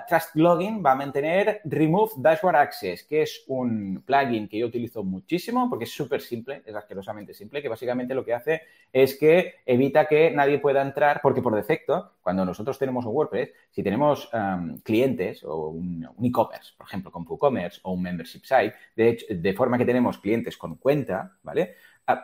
Trust 0.07 0.35
Login 0.35 0.83
va 0.83 0.93
a 0.93 0.95
mantener 0.95 1.61
Remove 1.65 2.13
Dashboard 2.17 2.55
Access, 2.55 3.03
que 3.03 3.21
es 3.21 3.43
un 3.47 4.03
plugin 4.05 4.47
que 4.47 4.57
yo 4.57 4.67
utilizo 4.67 5.03
muchísimo 5.03 5.69
porque 5.69 5.85
es 5.85 5.91
súper 5.91 6.21
simple, 6.21 6.63
es 6.65 6.75
asquerosamente 6.75 7.33
simple, 7.33 7.61
que 7.61 7.69
básicamente 7.69 8.15
lo 8.15 8.25
que 8.25 8.33
hace 8.33 8.61
es 8.91 9.15
que 9.17 9.55
evita 9.65 10.07
que 10.07 10.31
nadie 10.31 10.59
pueda 10.59 10.81
entrar, 10.81 11.19
porque 11.21 11.41
por 11.41 11.55
defecto, 11.55 12.13
cuando 12.21 12.45
nosotros 12.45 12.79
tenemos 12.79 13.05
un 13.05 13.13
WordPress, 13.13 13.51
si 13.71 13.83
tenemos 13.83 14.29
em, 14.33 14.79
clientes 14.79 15.43
o 15.43 15.69
un, 15.69 16.07
e-commerce, 16.23 16.73
por 16.77 16.87
ejemplo, 16.87 17.11
con 17.11 17.25
WooCommerce 17.27 17.81
o 17.83 17.91
un 17.93 18.01
membership 18.01 18.43
site, 18.43 18.73
de, 18.95 19.09
hecho, 19.09 19.25
de 19.29 19.53
forma 19.53 19.77
que 19.77 19.85
tenemos 19.85 20.17
clientes 20.17 20.57
con 20.57 20.75
cuenta, 20.75 21.37
¿vale? 21.43 21.75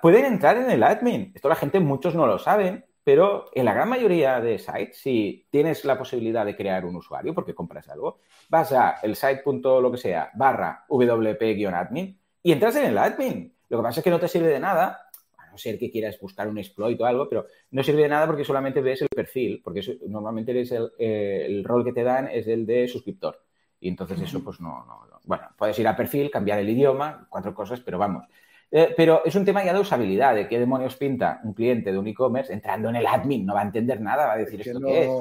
pueden 0.02 0.26
entrar 0.26 0.58
en 0.58 0.70
el 0.70 0.84
admin. 0.84 1.32
Esto 1.34 1.50
la 1.50 1.56
gente, 1.56 1.80
muchos 1.80 2.15
no 2.15 2.28
lo 2.28 2.38
saben, 2.38 2.86
pero 3.04 3.50
en 3.54 3.66
la 3.66 3.74
gran 3.74 3.90
mayoría 3.90 4.40
de 4.40 4.60
sites, 4.60 4.98
si 4.98 5.48
tienes 5.50 5.86
la 5.86 5.98
posibilidad 5.98 6.46
de 6.46 6.56
crear 6.56 6.86
un 6.86 6.96
usuario 6.96 7.34
porque 7.34 7.56
compras 7.56 7.90
algo, 7.90 8.20
vas 8.50 8.72
a 8.74 9.00
el 9.02 9.16
site. 9.16 9.42
lo 9.46 9.92
que 9.92 9.98
sea, 9.98 10.32
barra 10.36 10.86
wp-admin 10.90 12.18
y 12.44 12.52
entras 12.52 12.76
en 12.76 12.86
el 12.86 12.98
admin. 12.98 13.54
Lo 13.70 13.78
que 13.78 13.84
pasa 13.84 14.00
es 14.00 14.04
que 14.04 14.10
no 14.10 14.20
te 14.20 14.28
sirve 14.28 14.48
de 14.48 14.60
nada, 14.60 15.10
a 15.38 15.52
no 15.52 15.58
ser 15.58 15.78
que 15.78 15.92
quieras 15.92 16.20
buscar 16.20 16.48
un 16.48 16.58
exploit 16.58 17.00
o 17.00 17.06
algo, 17.06 17.30
pero 17.30 17.46
no 17.72 17.84
sirve 17.84 18.04
de 18.04 18.10
nada 18.10 18.26
porque 18.26 18.44
solamente 18.44 18.82
ves 18.82 19.02
el 19.02 19.10
perfil, 19.10 19.62
porque 19.64 19.82
normalmente 20.08 20.52
el, 20.52 20.92
el 20.98 21.64
rol 21.64 21.84
que 21.84 21.94
te 21.94 22.04
dan 22.04 22.28
es 22.28 22.48
el 22.48 22.66
de 22.66 22.88
suscriptor. 22.88 23.44
Y 23.80 23.88
entonces 23.88 24.20
eso, 24.22 24.44
pues 24.44 24.60
no, 24.60 24.86
no, 24.86 25.20
Bueno, 25.26 25.48
puedes 25.58 25.78
ir 25.80 25.88
a 25.88 25.96
perfil, 25.96 26.30
cambiar 26.30 26.60
el 26.60 26.70
idioma, 26.70 27.28
cuatro 27.30 27.54
cosas, 27.54 27.80
pero 27.80 27.98
vamos. 27.98 28.26
Eh, 28.72 28.94
pero 28.96 29.24
es 29.26 29.34
un 29.36 29.46
tema 29.46 29.64
ya 29.64 29.74
de 29.74 29.80
usabilidad, 29.80 30.36
de 30.36 30.48
qué 30.48 30.60
demonios 30.60 30.96
pinta 30.96 31.42
un 31.44 31.54
cliente 31.54 31.92
de 31.92 31.98
un 31.98 32.08
e-commerce 32.08 32.54
entrando 32.54 32.90
en 32.90 32.98
el 32.98 33.08
admin, 33.08 33.46
no 33.46 33.56
va 33.56 33.62
a 33.62 33.66
entender 33.66 34.00
nada, 34.00 34.28
va 34.28 34.34
a 34.34 34.38
decir 34.38 34.62
esto 34.62 34.80
qué 34.80 35.06
es. 35.06 35.12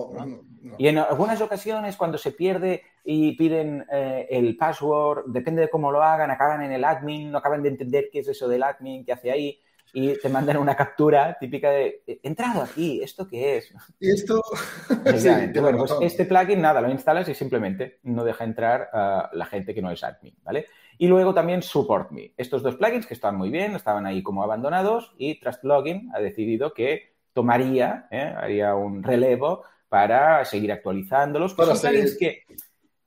Y 0.77 0.89
en 0.89 0.99
algunas 0.99 1.41
ocasiones 1.41 1.97
cuando 1.97 2.19
se 2.19 2.33
pierde 2.33 2.83
y 3.05 3.33
piden 3.37 3.87
eh, 3.91 4.27
el 4.31 4.57
password, 4.57 5.25
depende 5.29 5.63
de 5.63 5.71
cómo 5.71 5.91
lo 5.91 6.03
hagan, 6.03 6.31
acaban 6.31 6.63
en 6.63 6.73
el 6.73 6.85
admin, 6.85 7.31
no 7.31 7.39
acaban 7.39 7.63
de 7.63 7.71
entender 7.71 8.11
qué 8.13 8.19
es 8.19 8.29
eso 8.29 8.49
del 8.49 8.63
admin, 8.63 9.05
qué 9.05 9.13
hace 9.13 9.31
ahí 9.31 9.59
y 9.93 10.19
te 10.19 10.29
mandan 10.29 10.59
una 10.59 10.77
captura 10.77 11.37
típica 11.39 11.71
de 11.71 12.03
he 12.07 12.21
entrado 12.23 12.63
aquí, 12.63 13.01
¿esto 13.03 13.27
qué 13.27 13.59
es? 13.59 13.73
Y 13.99 14.11
esto. 14.11 14.43
bueno, 15.61 15.79
pues 15.79 15.95
este 16.03 16.25
plugin, 16.25 16.61
nada, 16.61 16.81
lo 16.81 16.91
instalas 16.91 17.29
y 17.29 17.35
simplemente 17.35 18.01
no 18.03 18.25
deja 18.25 18.45
entrar 18.45 18.91
a 18.93 19.31
la 19.33 19.47
gente 19.47 19.75
que 19.75 19.83
no 19.83 19.91
es 19.91 20.05
admin, 20.05 20.35
¿vale? 20.43 20.67
Y 20.99 21.07
luego 21.07 21.33
también 21.33 21.63
Support 21.63 22.11
Me. 22.11 22.33
Estos 22.37 22.63
dos 22.63 22.77
plugins 22.77 23.07
que 23.07 23.15
están 23.15 23.37
muy 23.37 23.51
bien, 23.51 23.77
estaban 23.77 24.05
ahí 24.05 24.23
como 24.23 24.43
abandonados 24.43 25.15
y 25.17 25.39
Trust 25.39 25.65
Login 25.65 26.11
ha 26.15 26.21
decidido 26.21 26.75
que 26.75 27.15
tomaría, 27.33 28.09
¿eh? 28.11 28.35
haría 28.37 28.75
un 28.75 29.03
relevo 29.03 29.63
para 29.89 30.45
seguir 30.45 30.73
actualizándolos. 30.73 31.55
Para 31.55 31.77
son 31.77 31.91
plugins 31.91 32.19
que 32.19 32.43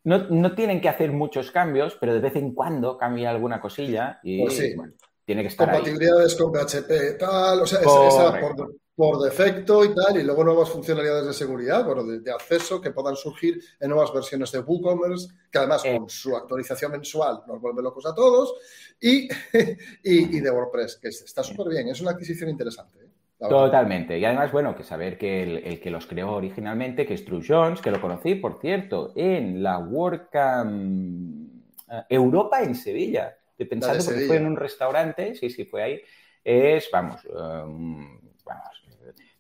no, 0.04 0.56
tienen 0.56 0.82
que 0.82 0.90
hacer 0.90 1.12
muchos 1.12 1.52
cambios, 1.52 1.98
pero 2.00 2.14
de 2.14 2.20
vez 2.22 2.36
en 2.36 2.54
cuando 2.54 2.98
cambia 2.98 3.30
alguna 3.30 3.60
cosilla 3.60 4.20
y 4.24 4.42
pues 4.42 4.76
bueno, 4.76 4.94
tiene 5.26 5.42
que 5.42 5.50
estar 5.50 5.70
Compatibilidades 5.70 6.36
con 6.36 6.52
PHP, 6.52 7.20
tal, 7.20 7.62
o 7.62 7.66
sea, 7.66 7.82
esa 7.82 8.40
por, 8.40 8.74
defecto 9.22 9.84
y 9.84 9.96
tal, 9.96 10.20
y 10.20 10.24
luego 10.24 10.44
nuevas 10.44 10.70
funcionalidades 10.70 11.26
de 11.26 11.34
seguridad, 11.34 11.86
bueno, 11.86 12.04
de, 12.04 12.32
acceso 12.32 12.80
que 12.80 12.92
puedan 12.92 13.16
surgir 13.16 13.60
en 13.80 13.90
nuevas 13.90 14.14
versiones 14.14 14.52
de 14.52 14.60
WooCommerce, 14.60 15.34
que 15.52 15.58
además 15.58 15.84
con 15.84 16.10
su 16.10 16.36
actualización 16.36 16.92
mensual 16.92 17.42
nos 17.48 17.60
vuelve 17.60 17.82
locos 17.82 18.06
a 18.06 18.14
todos, 18.14 18.54
y, 19.00 19.28
y, 20.04 20.40
de 20.40 20.52
WordPress, 20.52 20.98
que 20.98 21.08
está 21.08 21.44
súper 21.44 21.70
bien, 21.70 21.88
es 21.88 22.00
una 22.02 22.12
adquisición 22.12 22.50
interesante. 22.50 23.00
¿eh? 23.00 23.10
Totalmente. 23.40 24.20
Y 24.20 24.26
además, 24.26 24.52
bueno, 24.52 24.76
que 24.76 24.84
saber 24.84 25.18
que 25.18 25.42
el, 25.42 25.80
que 25.80 25.90
los 25.90 26.06
creó 26.06 26.34
originalmente, 26.34 27.08
que 27.08 27.16
es 27.16 27.26
True 27.26 27.44
Jones, 27.48 27.82
que 27.82 27.90
lo 27.90 28.00
conocí, 28.00 28.36
por 28.36 28.60
cierto, 28.62 29.14
en 29.16 29.64
la 29.64 29.80
WordCamp 29.80 31.50
eh, 31.92 32.04
Europa 32.10 32.62
en 32.62 32.76
Sevilla 32.76 33.36
pensando, 33.66 34.04
porque 34.04 34.22
fue 34.22 34.38
en 34.38 34.46
un 34.46 34.56
restaurante, 34.56 35.36
sí, 35.36 35.50
sí, 35.50 35.66
fue 35.66 35.84
ahí, 35.84 36.02
es, 36.44 36.90
vamos, 36.92 37.22
um, 37.26 38.20
vamos, 38.54 38.82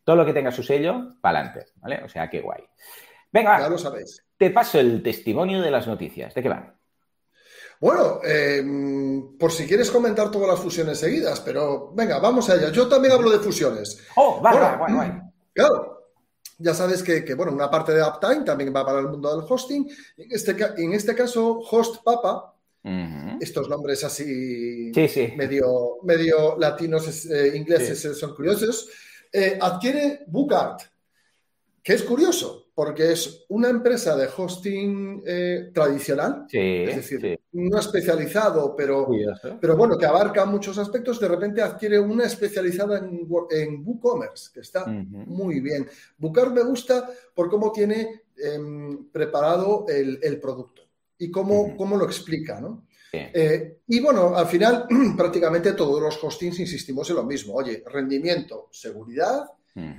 todo 0.03 0.15
lo 0.15 0.25
que 0.25 0.33
tenga 0.33 0.51
su 0.51 0.63
sello, 0.63 1.15
para 1.21 1.39
adelante, 1.39 1.71
¿vale? 1.75 2.01
O 2.03 2.09
sea, 2.09 2.29
qué 2.29 2.41
guay. 2.41 2.63
Venga, 3.31 3.59
ya 3.59 3.69
lo 3.69 3.77
sabéis. 3.77 4.23
Te 4.37 4.49
paso 4.49 4.79
el 4.79 5.01
testimonio 5.01 5.61
de 5.61 5.71
las 5.71 5.87
noticias. 5.87 6.33
¿De 6.33 6.41
qué 6.41 6.49
van? 6.49 6.75
Bueno, 7.79 8.19
eh, 8.23 8.63
por 9.39 9.51
si 9.51 9.65
quieres 9.65 9.89
comentar 9.89 10.29
todas 10.29 10.49
las 10.49 10.59
fusiones 10.59 10.99
seguidas, 10.99 11.39
pero 11.39 11.91
venga, 11.93 12.19
vamos 12.19 12.49
allá. 12.49 12.69
Yo 12.71 12.87
también 12.87 13.13
hablo 13.13 13.31
de 13.31 13.39
fusiones. 13.39 14.05
Oh, 14.15 14.39
vale, 14.41 14.77
bueno, 14.77 14.97
vale, 14.97 15.21
Claro. 15.53 15.97
Ya 16.59 16.75
sabes 16.75 17.01
que, 17.01 17.33
bueno, 17.33 17.53
una 17.53 17.71
parte 17.71 17.91
de 17.91 18.03
Uptime 18.03 18.43
también 18.43 18.71
va 18.75 18.85
para 18.85 18.99
el 18.99 19.07
mundo 19.07 19.35
del 19.35 19.45
hosting. 19.49 19.89
En 20.17 20.31
este, 20.31 20.55
en 20.77 20.93
este 20.93 21.15
caso, 21.15 21.59
Host 21.59 22.03
Papa 22.03 22.50
estos 22.83 23.69
nombres 23.69 24.03
así 24.03 24.91
Medio, 25.35 25.97
medio 26.03 26.57
latinos, 26.57 27.25
eh, 27.27 27.53
ingleses 27.55 28.17
son 28.17 28.35
curiosos. 28.35 28.89
Eh, 29.31 29.57
adquiere 29.61 30.21
Bookart, 30.27 30.81
que 31.83 31.93
es 31.93 32.03
curioso, 32.03 32.71
porque 32.73 33.11
es 33.11 33.45
una 33.49 33.69
empresa 33.69 34.15
de 34.15 34.27
hosting 34.35 35.23
eh, 35.25 35.71
tradicional, 35.73 36.45
es 36.51 36.95
decir, 36.95 37.39
no 37.53 37.79
especializado, 37.79 38.75
pero, 38.75 39.07
pero 39.59 39.77
bueno, 39.77 39.97
que 39.97 40.05
abarca 40.05 40.45
muchos 40.45 40.77
aspectos, 40.77 41.19
de 41.19 41.27
repente 41.27 41.61
adquiere 41.61 41.99
una 41.99 42.25
especializada 42.25 42.97
en, 42.97 43.27
en 43.51 43.83
WooCommerce, 43.85 44.51
que 44.53 44.61
está 44.61 44.85
muy 44.87 45.59
bien. 45.59 45.87
Bookart 46.17 46.51
me 46.51 46.63
gusta 46.63 47.09
por 47.33 47.49
cómo 47.49 47.71
tiene 47.71 48.23
em, 48.37 49.09
preparado 49.11 49.85
el, 49.87 50.39
producto 50.39 50.80
y 51.21 51.29
cómo, 51.29 51.77
cómo 51.77 51.97
lo 51.97 52.05
explica, 52.05 52.59
¿no? 52.59 52.87
Eh, 53.13 53.81
y 53.87 53.99
bueno, 53.99 54.35
al 54.35 54.47
final 54.47 54.87
prácticamente 55.17 55.73
todos 55.73 56.01
los 56.01 56.23
hostings 56.23 56.59
insistimos 56.59 57.09
en 57.09 57.17
lo 57.17 57.23
mismo. 57.23 57.53
Oye, 57.53 57.83
rendimiento, 57.85 58.69
seguridad 58.71 59.45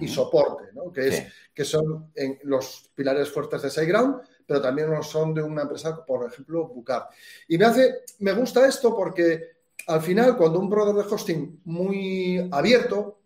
y 0.01 0.07
soporte, 0.07 0.65
¿no? 0.75 0.93
que, 0.93 1.09
es, 1.09 1.23
que 1.55 1.65
son 1.65 2.11
en 2.15 2.39
los 2.43 2.91
pilares 2.95 3.31
fuertes 3.31 3.63
de 3.63 3.71
SiteGround, 3.71 4.17
pero 4.47 4.61
también 4.61 4.89
son 5.03 5.33
de 5.33 5.43
una 5.43 5.63
empresa, 5.63 6.05
por 6.05 6.31
ejemplo, 6.31 6.69
Bucar. 6.69 7.09
Y 7.49 7.57
me, 7.57 7.65
hace, 7.65 8.01
me 8.19 8.33
gusta 8.33 8.67
esto 8.67 8.95
porque 8.95 9.41
al 9.87 10.03
final, 10.03 10.37
cuando 10.37 10.59
un 10.59 10.69
proveedor 10.69 11.07
de 11.07 11.15
hosting 11.15 11.61
muy 11.65 12.49
abierto, 12.51 13.23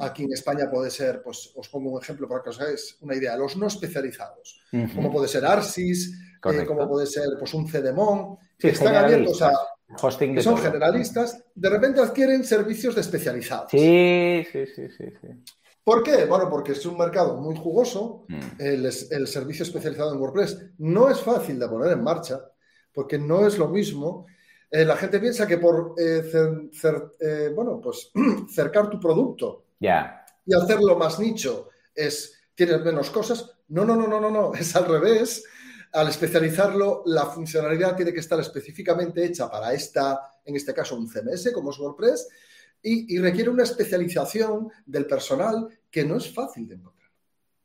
Aquí 0.00 0.22
en 0.22 0.32
España 0.32 0.70
puede 0.70 0.88
ser, 0.88 1.20
pues 1.20 1.50
os 1.56 1.68
pongo 1.68 1.90
un 1.90 2.00
ejemplo 2.00 2.28
para 2.28 2.42
que 2.42 2.50
os 2.50 2.60
hagáis 2.60 2.96
una 3.00 3.16
idea, 3.16 3.36
los 3.36 3.56
no 3.56 3.66
especializados, 3.66 4.60
como 4.94 5.10
puede 5.10 5.26
ser 5.26 5.44
Arsis, 5.44 6.16
eh, 6.44 6.66
como 6.66 6.88
puede 6.88 7.06
ser 7.06 7.26
pues 7.38 7.54
un 7.54 7.68
Cedemon, 7.68 8.38
que 8.58 8.70
están 8.70 8.94
abiertos 8.94 9.42
a 9.42 9.52
hosting 10.00 10.34
que 10.34 10.42
son 10.42 10.58
generalistas, 10.58 11.42
de 11.54 11.70
repente 11.70 12.00
adquieren 12.00 12.44
servicios 12.44 12.94
de 12.94 13.00
especializados. 13.00 13.70
Sí, 13.70 14.46
sí, 14.52 14.66
sí, 14.66 14.88
sí, 14.96 15.04
¿Por 15.88 16.02
qué? 16.02 16.26
Bueno, 16.26 16.50
porque 16.50 16.72
es 16.72 16.84
un 16.84 16.98
mercado 16.98 17.36
muy 17.38 17.56
jugoso, 17.56 18.26
mm. 18.28 18.40
el, 18.58 19.26
servicio 19.26 19.62
especializado 19.62 20.12
en 20.12 20.20
WordPress 20.20 20.72
no 20.78 21.08
es 21.10 21.18
fácil 21.18 21.58
de 21.58 21.66
poner 21.66 21.92
en 21.92 22.02
marcha, 22.02 22.40
porque 22.92 23.18
no 23.18 23.46
es 23.46 23.56
lo 23.56 23.68
mismo. 23.68 24.26
Eh, 24.70 24.84
la 24.84 24.96
gente 24.96 25.18
piensa 25.18 25.46
que 25.46 25.56
por 25.56 25.94
eh, 25.98 26.22
eh, 27.20 27.52
bueno, 27.54 27.80
pues, 27.82 28.10
cercar 28.54 28.90
tu 28.90 29.00
producto 29.00 29.64
y 29.80 29.88
hacerlo 30.54 30.98
más 30.98 31.18
nicho 31.18 31.70
es 31.94 32.38
tienes 32.54 32.82
menos 32.82 33.08
cosas. 33.08 33.50
No, 33.68 33.86
no, 33.86 33.96
no, 33.96 34.06
no, 34.06 34.20
no, 34.20 34.30
no, 34.30 34.52
es 34.58 34.76
al 34.76 34.84
revés 34.84 35.42
al 35.92 36.08
especializarlo, 36.08 37.02
la 37.06 37.26
funcionalidad 37.26 37.96
tiene 37.96 38.12
que 38.12 38.20
estar 38.20 38.38
específicamente 38.40 39.24
hecha 39.24 39.50
para 39.50 39.72
esta, 39.72 40.36
en 40.44 40.56
este 40.56 40.74
caso, 40.74 40.96
un 40.96 41.08
CMS 41.08 41.50
como 41.52 41.70
es 41.70 41.78
WordPress, 41.78 42.28
y, 42.80 43.18
requiere 43.18 43.50
una 43.50 43.64
especialización 43.64 44.70
del 44.86 45.06
personal 45.06 45.68
que 45.90 46.04
no 46.04 46.16
es 46.16 46.32
fácil 46.32 46.68
de 46.68 46.76
encontrar. 46.76 47.10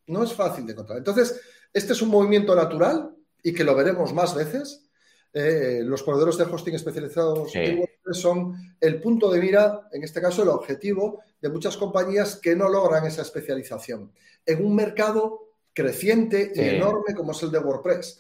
No 0.08 0.24
es 0.24 0.34
fácil 0.34 0.66
de 0.66 0.74
encontrar. 0.74 0.98
Entonces, 0.98 1.40
este 1.72 1.94
es 1.94 2.02
un 2.02 2.10
movimiento 2.10 2.56
natural 2.56 3.16
y 3.44 3.54
que 3.54 3.64
lo 3.64 3.76
veremos 3.76 4.12
más 4.14 4.34
veces. 4.34 4.90
Eh, 5.32 5.82
los 5.84 6.02
proveedores 6.04 6.38
de 6.38 6.46
hosting 6.46 6.76
especializados 6.76 7.56
en 7.56 7.80
WordPress 7.80 8.18
son 8.18 8.76
el 8.80 9.00
punto 9.02 9.32
de 9.32 9.40
mira, 9.40 9.88
en 9.92 10.04
este 10.04 10.22
caso 10.22 10.44
el 10.44 10.50
objetivo 10.50 11.22
de 11.40 11.50
muchas 11.50 11.78
compañías 11.78 12.36
que 12.38 12.56
no 12.56 12.70
logran 12.70 13.06
esa 13.06 13.22
especialización 13.22 14.12
en 14.46 14.66
un 14.66 14.76
mercado 14.76 15.53
creciente 15.74 16.52
y 16.56 16.60
enorme 16.60 17.14
como 17.16 17.32
es 17.32 17.44
el 17.44 17.52
de 17.52 17.60
WordPress. 17.60 18.20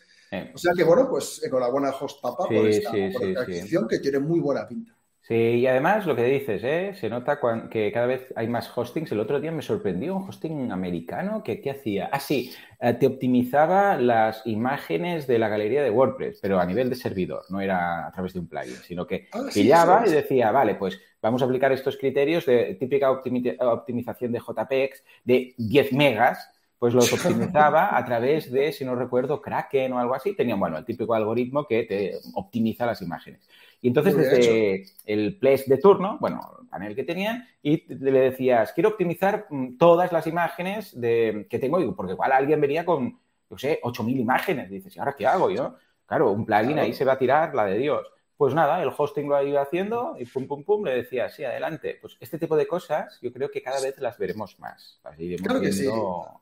O 0.54 0.58
sea 0.58 0.74
que, 0.76 0.84
bueno, 0.84 1.08
pues 1.10 1.44
enhorabuena 1.44 1.90
a 1.90 1.96
HostPapa 1.96 2.46
por 2.46 2.68
esta, 2.68 2.90
adquisición 2.90 3.88
que 3.88 4.00
tiene 4.00 4.20
muy 4.20 4.40
buena 4.40 4.68
pinta. 4.68 4.94
Sí, 5.26 5.36
y 5.36 5.68
además 5.68 6.06
lo 6.06 6.18
que 6.18 6.26
dices, 6.26 6.62
¿eh? 6.66 6.94
se 7.00 7.10
nota 7.10 7.40
que 7.72 7.94
cada 7.94 8.08
vez 8.08 8.34
hay 8.36 8.50
más 8.50 8.70
hostings. 8.78 9.10
El 9.14 9.22
otro 9.22 9.40
día 9.40 9.54
me 9.54 9.62
sorprendió 9.62 10.18
un 10.18 10.28
hosting 10.28 10.70
americano 10.70 11.42
que 11.44 11.62
¿qué 11.62 11.72
hacía? 11.72 12.10
Ah, 12.12 12.20
sí, 12.20 12.54
eh, 12.82 12.94
te 12.96 13.08
optimizaba 13.08 13.96
las 13.96 14.46
imágenes 14.46 15.26
de 15.26 15.40
la 15.40 15.48
galería 15.48 15.82
de 15.82 15.92
WordPress, 15.92 16.40
pero 16.42 16.60
a 16.60 16.66
nivel 16.66 16.90
de 16.90 16.98
servidor, 16.98 17.44
no 17.48 17.62
era 17.62 18.06
a 18.08 18.12
través 18.12 18.34
de 18.34 18.40
un 18.40 18.50
plugin, 18.50 18.76
sino 18.76 19.08
que 19.08 19.30
ah, 19.32 19.44
pillaba 19.54 20.04
y 20.06 20.12
decía, 20.12 20.52
vale, 20.52 20.76
pues 20.76 21.00
vamos 21.22 21.42
a 21.42 21.46
aplicar 21.46 21.72
estos 21.72 21.96
criterios 21.96 22.46
de 22.46 22.76
típica 22.78 23.10
optimización 23.10 24.34
de 24.34 24.42
JPEX 24.42 25.04
de 25.24 25.54
10 25.58 25.94
megas 25.94 26.53
pues 26.84 26.94
los 26.94 27.14
optimizaba 27.14 27.98
a 27.98 28.04
través 28.04 28.52
de, 28.52 28.74
si 28.74 28.84
no 28.84 28.94
recuerdo, 28.94 29.42
Kraken 29.42 29.94
o 29.94 30.00
algo 30.00 30.16
así. 30.16 30.36
Tenían, 30.36 30.60
bueno, 30.60 30.78
el 30.78 30.84
típico 30.84 31.14
algoritmo 31.14 31.66
que 31.66 31.84
te 31.84 32.20
optimiza 32.34 32.86
las 32.86 33.02
imágenes. 33.02 33.48
Y 33.80 33.88
entonces 33.88 34.18
desde 34.18 34.84
el 35.06 35.38
place 35.40 35.64
de 35.68 35.78
turno, 35.78 36.18
bueno, 36.20 36.42
el 36.62 36.68
panel 36.68 36.94
que 36.94 37.06
tenían, 37.06 37.48
y 37.62 37.86
le 37.88 38.20
decías, 38.20 38.74
quiero 38.74 38.90
optimizar 38.90 39.46
mm, 39.50 39.78
todas 39.78 40.12
las 40.12 40.28
imágenes 40.28 41.00
de, 41.00 41.48
que 41.50 41.58
tengo, 41.58 41.80
porque 41.96 42.12
igual 42.12 42.34
alguien 42.34 42.60
venía 42.60 42.84
con, 42.84 43.18
yo 43.50 43.58
sé, 43.58 43.80
8.000 43.82 44.20
imágenes. 44.20 44.70
Y 44.70 44.74
dices, 44.74 44.94
¿y 44.98 45.00
ahora 45.00 45.16
qué 45.18 45.26
hago 45.26 45.50
yo? 45.52 45.76
Claro, 46.06 46.32
un 46.32 46.46
plugin 46.46 46.80
ahí 46.80 46.92
se 46.92 47.06
va 47.06 47.14
a 47.14 47.18
tirar 47.18 47.56
la 47.56 47.64
de 47.64 47.78
Dios. 47.78 48.12
Pues 48.38 48.54
nada, 48.54 48.82
el 48.82 48.92
hosting 48.96 49.30
lo 49.30 49.36
ha 49.36 49.44
ido 49.44 49.60
haciendo 49.60 50.16
y 50.18 50.26
pum, 50.26 50.48
pum, 50.48 50.64
pum, 50.64 50.84
le 50.84 50.96
decía, 50.96 51.30
sí, 51.30 51.44
adelante. 51.44 51.98
Pues 52.02 52.18
este 52.20 52.40
tipo 52.40 52.56
de 52.58 52.68
cosas 52.68 53.20
yo 53.22 53.32
creo 53.32 53.50
que 53.52 53.62
cada 53.62 53.80
vez 53.80 53.98
las 54.00 54.18
veremos 54.18 54.60
más. 54.60 55.00
Iremos 55.18 55.48
claro 55.48 55.62
que 55.62 55.72
sí. 55.72 55.88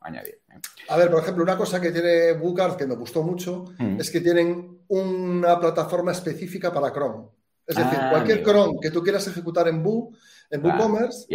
añadir. 0.00 0.40
¿eh? 0.50 0.58
A 0.88 0.96
ver, 0.96 1.10
por 1.10 1.22
ejemplo, 1.22 1.44
una 1.44 1.56
cosa 1.56 1.80
que 1.80 1.92
tiene 1.92 2.32
Bookart 2.32 2.78
que 2.78 2.86
me 2.86 2.96
gustó 2.96 3.22
mucho 3.22 3.66
mm. 3.78 4.00
es 4.00 4.10
que 4.10 4.20
tienen 4.20 4.80
una 4.88 5.60
plataforma 5.60 6.12
específica 6.12 6.72
para 6.72 6.92
Chrome. 6.92 7.28
Es 7.66 7.76
decir, 7.76 7.98
ah, 8.00 8.10
cualquier 8.10 8.42
cron 8.42 8.78
que 8.80 8.90
tú 8.90 9.02
quieras 9.02 9.26
ejecutar 9.28 9.68
en 9.68 9.82
Boo, 9.82 10.12
en 10.50 10.64
WooCommerce, 10.64 11.26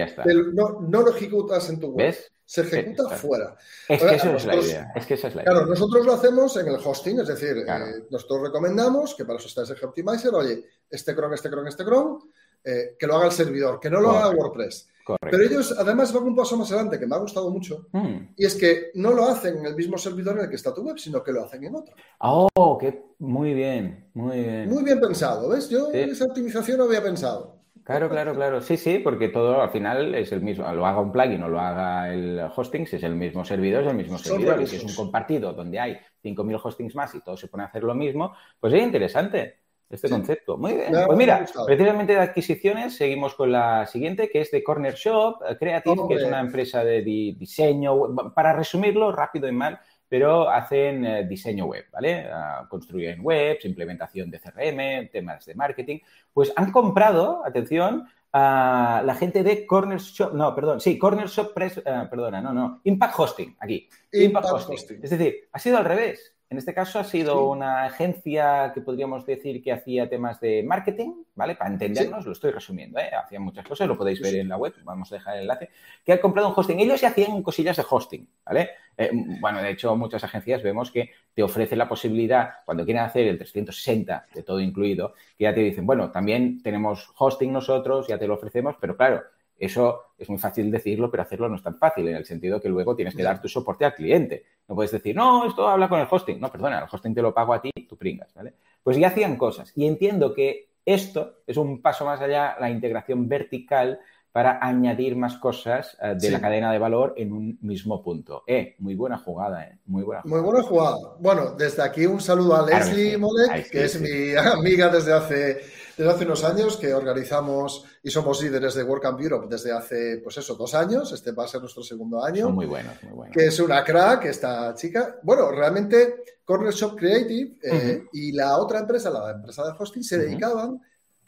no, 0.53 0.81
no, 0.81 1.01
lo 1.01 1.15
ejecutas 1.15 1.69
en 1.69 1.79
tu 1.79 1.87
web. 1.91 2.15
Se 2.45 2.61
ejecuta 2.61 3.09
fuera. 3.09 3.57
Es 3.89 4.01
que, 4.01 4.15
eso 4.15 4.35
es 4.35 4.45
la 4.45 4.55
idea. 4.55 4.91
es 4.95 5.05
que 5.05 5.13
esa 5.15 5.27
es 5.27 5.35
la 5.35 5.41
idea. 5.43 5.51
Claro, 5.51 5.65
nosotros 5.65 6.05
lo 6.05 6.13
hacemos 6.13 6.55
en 6.55 6.67
el 6.67 6.75
hosting, 6.75 7.19
es 7.19 7.27
decir, 7.27 7.57
eh, 7.57 8.05
nosotros 8.09 8.43
recomendamos 8.43 9.15
que 9.15 9.25
para 9.25 9.37
eso 9.37 9.49
está 9.49 9.63
ese 9.63 9.85
Optimizer, 9.85 10.33
oye, 10.33 10.63
este 10.89 11.13
cron, 11.13 11.33
este 11.33 11.49
cron, 11.49 11.67
este 11.67 11.83
cron, 11.83 12.19
eh, 12.63 12.95
que 12.97 13.05
lo 13.05 13.15
haga 13.15 13.25
el 13.25 13.31
servidor, 13.33 13.79
que 13.81 13.89
no 13.89 13.99
lo 13.99 14.11
haga 14.11 14.29
WordPress. 14.29 14.87
Pero 15.19 15.43
ellos 15.43 15.75
además 15.77 16.13
van 16.13 16.23
un 16.23 16.35
paso 16.35 16.57
más 16.57 16.71
adelante 16.71 16.99
que 16.99 17.07
me 17.07 17.15
ha 17.15 17.19
gustado 17.19 17.49
mucho 17.49 17.87
mm. 17.91 18.33
y 18.35 18.45
es 18.45 18.55
que 18.55 18.91
no 18.95 19.13
lo 19.13 19.25
hacen 19.25 19.57
en 19.57 19.65
el 19.65 19.75
mismo 19.75 19.97
servidor 19.97 20.37
en 20.37 20.43
el 20.43 20.49
que 20.49 20.55
está 20.55 20.73
tu 20.73 20.81
web, 20.81 20.97
sino 20.97 21.23
que 21.23 21.31
lo 21.31 21.43
hacen 21.43 21.63
en 21.63 21.75
otro. 21.75 21.95
Oh, 22.19 22.77
qué 22.79 23.07
muy 23.19 23.53
bien, 23.53 24.09
muy 24.13 24.39
bien. 24.39 24.69
Muy 24.69 24.83
bien 24.83 24.99
pensado, 24.99 25.49
¿ves? 25.49 25.69
Yo 25.69 25.91
esa 25.91 26.25
optimización 26.25 26.77
no 26.77 26.83
había 26.83 27.01
pensado. 27.01 27.57
Claro, 27.83 28.09
claro, 28.09 28.35
claro. 28.35 28.59
Sí, 28.59 28.75
sí, 28.75 28.99
porque 28.99 29.29
todo 29.29 29.61
al 29.61 29.69
final 29.69 30.13
es 30.13 30.33
el 30.33 30.41
mismo. 30.41 30.69
Lo 30.73 30.85
haga 30.85 30.99
un 30.99 31.09
plugin 31.09 31.41
o 31.43 31.47
lo 31.47 31.59
haga 31.59 32.13
el 32.13 32.37
hosting, 32.53 32.85
si 32.85 32.97
es 32.97 33.03
el 33.03 33.15
mismo 33.15 33.45
servidor, 33.45 33.83
es 33.83 33.89
el 33.89 33.95
mismo 33.95 34.17
servidor. 34.17 34.61
Y 34.61 34.67
si 34.67 34.75
es 34.75 34.83
un 34.83 34.93
compartido 34.93 35.53
donde 35.53 35.79
hay 35.79 35.97
5.000 36.21 36.59
hostings 36.61 36.95
más 36.95 37.15
y 37.15 37.21
todo 37.21 37.37
se 37.37 37.47
pone 37.47 37.63
a 37.63 37.67
hacer 37.67 37.83
lo 37.83 37.95
mismo, 37.95 38.33
pues 38.59 38.73
es 38.73 38.83
interesante 38.83 39.56
este 39.89 40.09
concepto. 40.09 40.57
Muy 40.57 40.73
bien. 40.73 40.93
Pues 41.05 41.17
mira, 41.17 41.45
precisamente 41.65 42.13
de 42.13 42.19
adquisiciones 42.19 42.95
seguimos 42.95 43.35
con 43.35 43.51
la 43.51 43.85
siguiente, 43.85 44.29
que 44.29 44.41
es 44.41 44.51
de 44.51 44.63
Corner 44.63 44.93
Shop 44.93 45.41
eh, 45.47 45.57
Creative, 45.57 46.07
que 46.07 46.15
es 46.15 46.23
una 46.23 46.39
empresa 46.39 46.83
de 46.83 47.01
diseño. 47.01 48.15
Para 48.33 48.53
resumirlo 48.53 49.11
rápido 49.11 49.47
y 49.47 49.53
mal, 49.53 49.79
pero 50.09 50.49
hacen 50.49 51.05
eh, 51.05 51.27
diseño 51.27 51.65
web, 51.65 51.85
¿vale? 51.91 52.27
Ah, 52.31 52.65
construyen 52.69 53.19
webs, 53.21 53.65
implementación 53.65 54.29
de 54.29 54.39
CRM, 54.39 55.09
temas 55.11 55.45
de 55.45 55.55
marketing. 55.55 55.99
Pues 56.33 56.51
han 56.55 56.71
comprado, 56.71 57.45
atención, 57.45 58.07
a 58.33 59.01
la 59.05 59.15
gente 59.15 59.41
de 59.41 59.65
Corner 59.65 59.99
Shop, 59.99 60.33
no, 60.33 60.53
perdón, 60.53 60.79
sí, 60.81 60.99
Corner 60.99 61.27
Shop 61.27 61.53
Press, 61.53 61.77
eh, 61.77 62.07
perdona, 62.09 62.41
no, 62.41 62.53
no, 62.53 62.81
Impact 62.83 63.13
Hosting, 63.17 63.57
aquí. 63.59 63.89
Impact, 64.11 64.47
Hosting. 64.51 64.99
Es 65.01 65.09
decir, 65.09 65.49
ha 65.51 65.59
sido 65.59 65.77
al 65.77 65.85
revés. 65.85 66.36
En 66.49 66.57
este 66.57 66.73
caso 66.73 66.97
ha 66.97 67.03
sido 67.03 67.49
una 67.49 67.83
agencia 67.83 68.71
que 68.73 68.79
podríamos 68.79 69.25
decir 69.25 69.61
que 69.61 69.73
hacía 69.73 70.09
temas 70.09 70.39
de 70.39 70.63
marketing, 70.63 71.11
¿vale? 71.35 71.55
Para 71.55 71.71
entendernos, 71.71 72.25
lo 72.25 72.31
estoy 72.31 72.51
resumiendo, 72.51 72.99
¿eh? 72.99 73.09
Hacían 73.21 73.41
muchas 73.41 73.67
cosas, 73.67 73.85
lo 73.85 73.97
podéis 73.97 74.21
ver 74.21 74.35
en 74.35 74.47
la 74.47 74.55
web, 74.55 74.73
vamos 74.85 75.11
a 75.11 75.15
dejar 75.15 75.35
el 75.35 75.41
enlace, 75.41 75.69
que 76.05 76.13
ha 76.13 76.21
comprado 76.21 76.47
un 76.47 76.53
hosting. 76.55 76.79
Ellos 76.79 77.01
ya 77.01 77.09
hacían 77.09 77.43
cosillas 77.43 77.75
de 77.75 77.83
hosting, 77.89 78.29
¿vale? 78.45 78.69
Eh, 78.97 79.09
bueno, 79.41 79.61
de 79.61 79.71
hecho, 79.71 79.93
muchas 79.97 80.23
agencias 80.23 80.63
vemos 80.63 80.89
que 80.89 81.11
te 81.33 81.43
ofrecen 81.43 81.79
la 81.79 81.89
posibilidad, 81.89 82.49
cuando 82.63 82.85
quieren 82.85 83.03
hacer 83.03 83.27
el 83.27 83.37
360 83.37 84.27
de 84.33 84.43
todo 84.43 84.61
incluido, 84.61 85.15
que 85.37 85.43
ya 85.43 85.53
te 85.53 85.59
dicen, 85.59 85.85
bueno, 85.85 86.11
también 86.11 86.63
tenemos 86.63 87.11
hosting 87.17 87.51
nosotros, 87.51 88.07
ya 88.07 88.17
te 88.17 88.25
lo 88.25 88.35
ofrecemos, 88.35 88.77
pero 88.79 88.95
claro, 88.95 89.21
eso 89.59 90.13
es 90.17 90.29
muy 90.29 90.37
fácil 90.37 90.69
decirlo, 90.71 91.09
pero 91.09 91.23
hacerlo 91.23 91.49
no 91.49 91.55
es 91.55 91.63
tan 91.63 91.75
fácil, 91.75 92.07
en 92.07 92.15
el 92.15 92.25
sentido 92.25 92.59
que 92.59 92.69
luego 92.69 92.95
tienes 92.95 93.15
que 93.15 93.23
dar 93.23 93.41
tu 93.41 93.47
soporte 93.47 93.85
al 93.85 93.93
cliente. 93.93 94.45
No 94.67 94.75
puedes 94.75 94.91
decir, 94.91 95.15
no, 95.15 95.47
esto 95.47 95.67
habla 95.67 95.89
con 95.89 95.99
el 95.99 96.07
hosting. 96.09 96.39
No, 96.39 96.51
perdona, 96.51 96.79
el 96.79 96.87
hosting 96.91 97.13
te 97.13 97.21
lo 97.21 97.33
pago 97.33 97.53
a 97.53 97.61
ti, 97.61 97.71
tú 97.87 97.97
pringas, 97.97 98.33
¿vale? 98.33 98.53
Pues 98.83 98.97
ya 98.97 99.07
hacían 99.07 99.35
cosas. 99.37 99.71
Y 99.75 99.85
entiendo 99.85 100.33
que 100.33 100.69
esto 100.85 101.39
es 101.45 101.57
un 101.57 101.81
paso 101.81 102.05
más 102.05 102.21
allá, 102.21 102.55
la 102.59 102.69
integración 102.69 103.27
vertical 103.27 103.99
para 104.31 104.59
añadir 104.61 105.15
más 105.15 105.37
cosas 105.37 105.97
eh, 105.99 106.13
de 106.15 106.29
la 106.29 106.39
cadena 106.39 106.71
de 106.71 106.77
valor 106.77 107.15
en 107.17 107.31
un 107.31 107.57
mismo 107.61 108.03
punto. 108.03 108.43
Eh, 108.45 108.75
muy 108.77 108.93
buena 108.93 109.17
jugada, 109.17 109.63
eh. 109.63 109.79
Muy 109.87 110.03
buena 110.03 110.21
jugada. 110.21 110.41
Muy 110.41 110.51
buena 110.51 110.67
jugada. 110.67 111.15
Bueno, 111.19 111.51
desde 111.57 111.81
aquí 111.81 112.05
un 112.05 112.21
saludo 112.21 112.55
a 112.55 112.63
Leslie 112.63 113.17
Molek, 113.17 113.71
que 113.71 113.85
es 113.85 113.99
mi 113.99 114.35
amiga 114.37 114.89
desde 114.89 115.13
hace 115.13 115.61
desde 115.97 116.11
hace 116.11 116.25
unos 116.25 116.43
años 116.43 116.77
que 116.77 116.93
organizamos 116.93 117.83
y 118.03 118.11
somos 118.11 118.41
líderes 118.41 118.75
de 118.75 118.83
WordCamp 118.83 119.19
Europe 119.19 119.47
desde 119.49 119.71
hace, 119.71 120.21
pues 120.23 120.37
eso, 120.37 120.53
dos 120.53 120.75
años. 120.75 121.11
Este 121.11 121.31
va 121.31 121.45
a 121.45 121.47
ser 121.47 121.59
nuestro 121.59 121.81
segundo 121.81 122.23
año. 122.23 122.51
muy 122.51 122.67
buenos, 122.67 123.01
muy 123.03 123.13
buenos. 123.13 123.35
Que 123.35 123.47
es 123.47 123.59
una 123.59 123.83
crack 123.83 124.25
esta 124.25 124.75
chica. 124.75 125.19
Bueno, 125.23 125.51
realmente 125.51 126.23
Corner 126.45 126.71
Shop 126.71 126.95
Creative 126.95 127.57
eh, 127.63 128.05
y 128.13 128.31
la 128.31 128.57
otra 128.59 128.79
empresa, 128.79 129.09
la 129.09 129.31
empresa 129.31 129.65
de 129.65 129.73
hosting, 129.77 130.03
se 130.03 130.19
dedicaban 130.19 130.79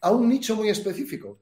a 0.02 0.12
un 0.12 0.30
nicho 0.30 0.56
muy 0.56 0.70
específico. 0.70 1.40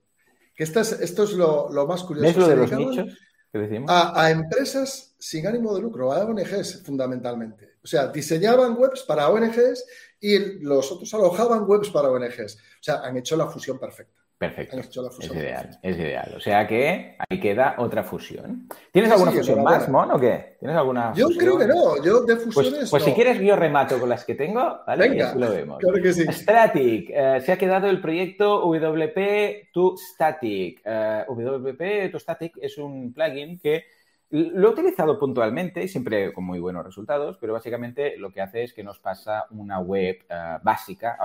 Que 0.55 0.63
esto 0.63 0.79
es, 0.79 0.93
esto 0.93 1.23
es 1.25 1.33
lo, 1.33 1.69
más 1.85 2.03
curioso. 2.03 2.27
¿Ves 2.27 2.37
lo 2.37 2.47
de 2.47 2.55
los 2.55 2.71
nichos 2.71 3.17
que 3.51 3.59
decimos? 3.59 3.91
A, 3.91 4.23
a 4.23 4.31
empresas 4.31 5.15
sin 5.19 5.45
ánimo 5.45 5.75
de 5.75 5.81
lucro, 5.81 6.13
a 6.13 6.23
ONGs 6.23 6.81
fundamentalmente. 6.83 7.76
O 7.83 7.87
sea, 7.87 8.07
diseñaban 8.07 8.75
webs 8.77 9.03
para 9.03 9.29
ONGs 9.29 9.85
y 10.19 10.59
los 10.63 10.91
otros 10.91 11.13
alojaban 11.13 11.63
webs 11.67 11.89
para 11.89 12.09
ONGs. 12.09 12.55
O 12.55 12.83
sea, 12.83 13.01
han 13.03 13.17
hecho 13.17 13.37
la 13.37 13.47
fusión 13.47 13.79
perfecta. 13.79 14.17
Perfecto. 14.37 14.77
es 15.19 15.31
ideal, 15.31 15.79
es 15.81 15.97
ideal. 15.97 16.33
O 16.37 16.39
sea 16.39 16.67
que 16.67 17.17
ahí 17.17 17.39
queda 17.39 17.73
otra 17.79 18.03
fusión. 18.03 18.69
¿Tienes 18.91 19.11
alguna 19.11 19.31
fusión 19.31 19.63
más, 19.63 19.89
Mon, 19.89 20.11
o 20.11 20.19
qué? 20.19 20.57
¿Tienes 20.59 20.77
alguna 20.77 21.11
Yo 21.15 21.29
creo 21.29 21.57
que 21.57 21.65
no. 21.65 22.03
Yo 22.03 22.21
de 22.21 22.35
pues, 22.35 22.53
fusiones. 22.53 22.89
Pues, 22.91 23.03
si 23.03 23.13
quieres, 23.13 23.39
yo 23.39 23.55
remato 23.55 23.99
con 23.99 24.09
las 24.09 24.23
que 24.23 24.35
tengo, 24.35 24.81
¿vale? 24.85 25.15
y 25.15 25.19
así 25.19 25.39
lo 25.39 25.49
vemos. 25.49 25.79
Claro 25.79 25.99
que 26.03 26.13
sí. 26.13 26.23
Static. 26.31 27.09
Eh, 27.09 27.41
se 27.43 27.51
ha 27.51 27.57
quedado 27.57 27.89
el 27.89 27.99
proyecto 27.99 28.61
WP 28.61 29.71
to 29.73 29.95
Static. 29.97 30.81
Eh, 30.85 31.25
WP 31.27 32.11
to 32.11 32.19
Static 32.19 32.57
es 32.61 32.77
un 32.77 33.11
plugin 33.13 33.57
que 33.57 33.85
lo 34.29 34.67
he 34.67 34.71
utilizado 34.71 35.17
puntualmente 35.17 35.81
y 35.81 35.87
siempre 35.87 36.33
con 36.33 36.43
muy 36.43 36.59
buenos 36.59 36.85
resultados, 36.85 37.37
pero 37.39 37.53
básicamente 37.53 38.17
lo 38.17 38.31
que 38.31 38.41
hace 38.41 38.63
es 38.63 38.73
que 38.73 38.83
nos 38.83 38.99
pasa 38.99 39.45
una 39.51 39.79
web 39.79 40.17
eh, 40.29 40.57
básica, 40.61 41.17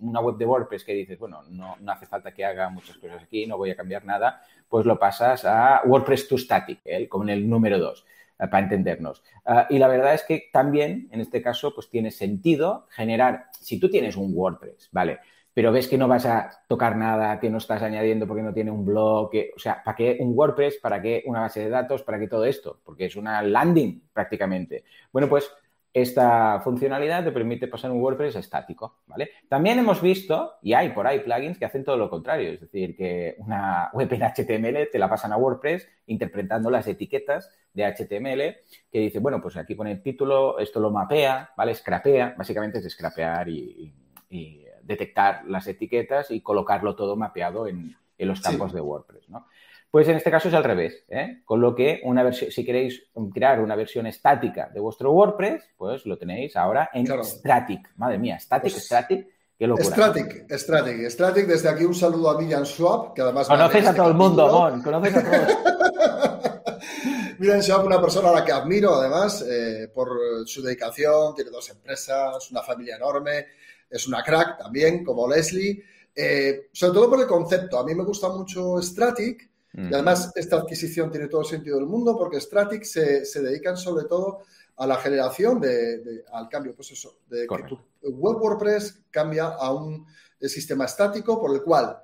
una 0.00 0.20
web 0.20 0.36
de 0.38 0.46
WordPress 0.46 0.84
que 0.84 0.94
dices, 0.94 1.18
bueno, 1.18 1.42
no, 1.50 1.76
hace 1.88 2.06
falta 2.06 2.32
que 2.32 2.46
haga 2.46 2.70
muchas 2.70 2.96
cosas 2.96 3.22
aquí, 3.22 3.46
no 3.46 3.58
voy 3.58 3.70
a 3.70 3.76
cambiar 3.76 4.06
nada, 4.06 4.40
pues 4.68 4.86
lo 4.86 4.98
pasas 4.98 5.44
a 5.44 5.82
WordPress 5.84 6.28
to 6.28 6.38
Static, 6.38 6.80
¿eh? 6.86 7.08
como 7.08 7.24
en 7.24 7.30
el 7.30 7.48
número 7.48 7.78
2 7.78 8.06
eh, 8.38 8.48
para 8.48 8.60
entendernos. 8.60 9.22
y 9.68 9.78
la 9.78 9.88
verdad 9.88 10.14
es 10.14 10.24
que 10.24 10.48
también, 10.50 11.08
en 11.12 11.20
este 11.20 11.42
caso, 11.42 11.74
pues 11.74 11.90
tiene 11.90 12.10
sentido 12.10 12.86
generar, 12.88 13.50
si 13.60 13.78
tú 13.78 13.90
tienes 13.90 14.16
un 14.16 14.32
WordPress, 14.34 14.88
¿vale? 14.92 15.18
Pero 15.56 15.72
ves 15.72 15.88
que 15.88 15.96
no 15.96 16.06
vas 16.06 16.26
a 16.26 16.50
tocar 16.68 16.98
nada, 16.98 17.40
que 17.40 17.48
no 17.48 17.56
estás 17.56 17.80
añadiendo 17.80 18.26
porque 18.26 18.42
no 18.42 18.52
tiene 18.52 18.70
un 18.70 18.84
blog, 18.84 19.30
o 19.56 19.58
sea, 19.58 19.82
¿para 19.82 19.96
qué 19.96 20.18
un 20.20 20.36
WordPress? 20.36 20.76
¿Para 20.82 21.00
qué 21.00 21.22
una 21.24 21.40
base 21.40 21.60
de 21.60 21.70
datos? 21.70 22.02
¿Para 22.02 22.18
qué 22.18 22.28
todo 22.28 22.44
esto? 22.44 22.78
Porque 22.84 23.06
es 23.06 23.16
una 23.16 23.40
landing 23.40 24.02
prácticamente. 24.12 24.84
Bueno, 25.10 25.30
pues 25.30 25.50
esta 25.94 26.60
funcionalidad 26.60 27.24
te 27.24 27.32
permite 27.32 27.68
pasar 27.68 27.90
un 27.90 28.02
WordPress 28.02 28.36
estático, 28.36 28.98
¿vale? 29.06 29.30
También 29.48 29.78
hemos 29.78 30.02
visto, 30.02 30.56
y 30.60 30.74
hay 30.74 30.90
por 30.90 31.06
ahí 31.06 31.20
plugins 31.20 31.58
que 31.58 31.64
hacen 31.64 31.84
todo 31.84 31.96
lo 31.96 32.10
contrario, 32.10 32.50
es 32.50 32.60
decir, 32.60 32.94
que 32.94 33.36
una 33.38 33.88
web 33.94 34.12
en 34.12 34.24
HTML 34.24 34.90
te 34.92 34.98
la 34.98 35.08
pasan 35.08 35.32
a 35.32 35.38
WordPress 35.38 35.88
interpretando 36.08 36.68
las 36.68 36.86
etiquetas 36.86 37.50
de 37.72 37.86
HTML, 37.86 38.58
que 38.92 38.98
dice, 38.98 39.20
bueno, 39.20 39.40
pues 39.40 39.56
aquí 39.56 39.74
pone 39.74 39.92
el 39.92 40.02
título, 40.02 40.58
esto 40.58 40.80
lo 40.80 40.90
mapea, 40.90 41.52
¿vale? 41.56 41.74
Scrapea, 41.74 42.34
básicamente 42.36 42.76
es 42.76 42.92
scrapear 42.92 43.48
y 43.48 44.65
detectar 44.86 45.44
las 45.46 45.66
etiquetas 45.66 46.30
y 46.30 46.40
colocarlo 46.40 46.94
todo 46.94 47.16
mapeado 47.16 47.66
en, 47.66 47.96
los 48.18 48.40
campos 48.40 48.72
de 48.72 48.80
WordPress, 48.80 49.28
¿no? 49.28 49.46
Pues 49.90 50.08
en 50.08 50.16
este 50.16 50.30
caso 50.30 50.48
es 50.48 50.54
al 50.54 50.64
revés, 50.64 51.04
¿eh? 51.08 51.42
con 51.44 51.60
lo 51.60 51.74
que 51.74 52.00
una 52.04 52.22
versión, 52.22 52.50
si 52.50 52.64
queréis 52.64 53.04
crear 53.32 53.60
una 53.60 53.76
versión 53.76 54.06
estática 54.06 54.68
de 54.68 54.80
vuestro 54.80 55.12
WordPress, 55.12 55.70
pues 55.76 56.04
lo 56.06 56.18
tenéis 56.18 56.56
ahora 56.56 56.90
en 56.92 57.06
Static. 57.06 57.92
Madre 57.96 58.18
mía, 58.18 58.38
Static, 58.38 58.72
pues 58.72 58.84
Static, 58.84 59.26
qué 59.58 59.66
locura. 59.66 59.86
Static, 59.86 60.50
Static, 60.50 61.08
Static. 61.08 61.46
Desde 61.46 61.68
aquí 61.68 61.84
un 61.84 61.94
saludo 61.94 62.30
a 62.30 62.38
Miriam 62.38 62.64
Schwab, 62.64 63.14
que 63.14 63.22
además... 63.22 63.48
Conoces 63.48 63.86
a 63.86 63.94
todo 63.94 64.08
el 64.08 64.14
mundo, 64.14 64.48
Mon, 64.48 64.82
conoces 64.82 65.16
a 65.16 65.22
todos. 65.22 65.56
Miriam 67.38 67.62
Schwab, 67.62 67.86
una 67.86 68.00
persona 68.00 68.30
a 68.30 68.32
la 68.32 68.44
que 68.44 68.52
admiro, 68.52 68.94
además, 68.96 69.42
eh, 69.48 69.90
por 69.94 70.10
su 70.46 70.62
dedicación, 70.62 71.34
tiene 71.34 71.50
dos 71.50 71.70
empresas, 71.70 72.50
una 72.50 72.62
familia 72.62 72.96
enorme, 72.96 73.46
es 73.88 74.06
una 74.06 74.22
crack 74.22 74.58
también, 74.58 75.04
como 75.04 75.28
Leslie, 75.28 75.82
eh, 76.14 76.68
sobre 76.72 76.94
todo 76.94 77.10
por 77.10 77.20
el 77.20 77.26
concepto. 77.26 77.78
A 77.78 77.84
mí 77.84 77.94
me 77.94 78.04
gusta 78.04 78.28
mucho 78.28 78.80
Stratic 78.80 79.50
y 79.74 79.92
además 79.92 80.32
esta 80.34 80.56
adquisición 80.56 81.10
tiene 81.10 81.28
todo 81.28 81.42
el 81.42 81.46
sentido 81.46 81.76
del 81.76 81.84
mundo 81.84 82.16
porque 82.16 82.40
Stratic 82.40 82.84
se, 82.84 83.26
se 83.26 83.42
dedican 83.42 83.76
sobre 83.76 84.06
todo 84.06 84.40
a 84.76 84.86
la 84.86 84.96
generación 84.96 85.60
de, 85.60 86.24
al 86.32 86.48
cambio, 86.48 86.74
pues 86.74 86.92
eso, 86.92 87.18
de 87.28 87.46
que 87.46 87.62
tu 87.64 87.78
web 88.02 88.36
WordPress 88.40 89.02
cambia 89.10 89.48
a 89.48 89.72
un 89.72 90.06
sistema 90.40 90.84
estático 90.84 91.40
por 91.40 91.54
el 91.54 91.62
cual 91.62 91.98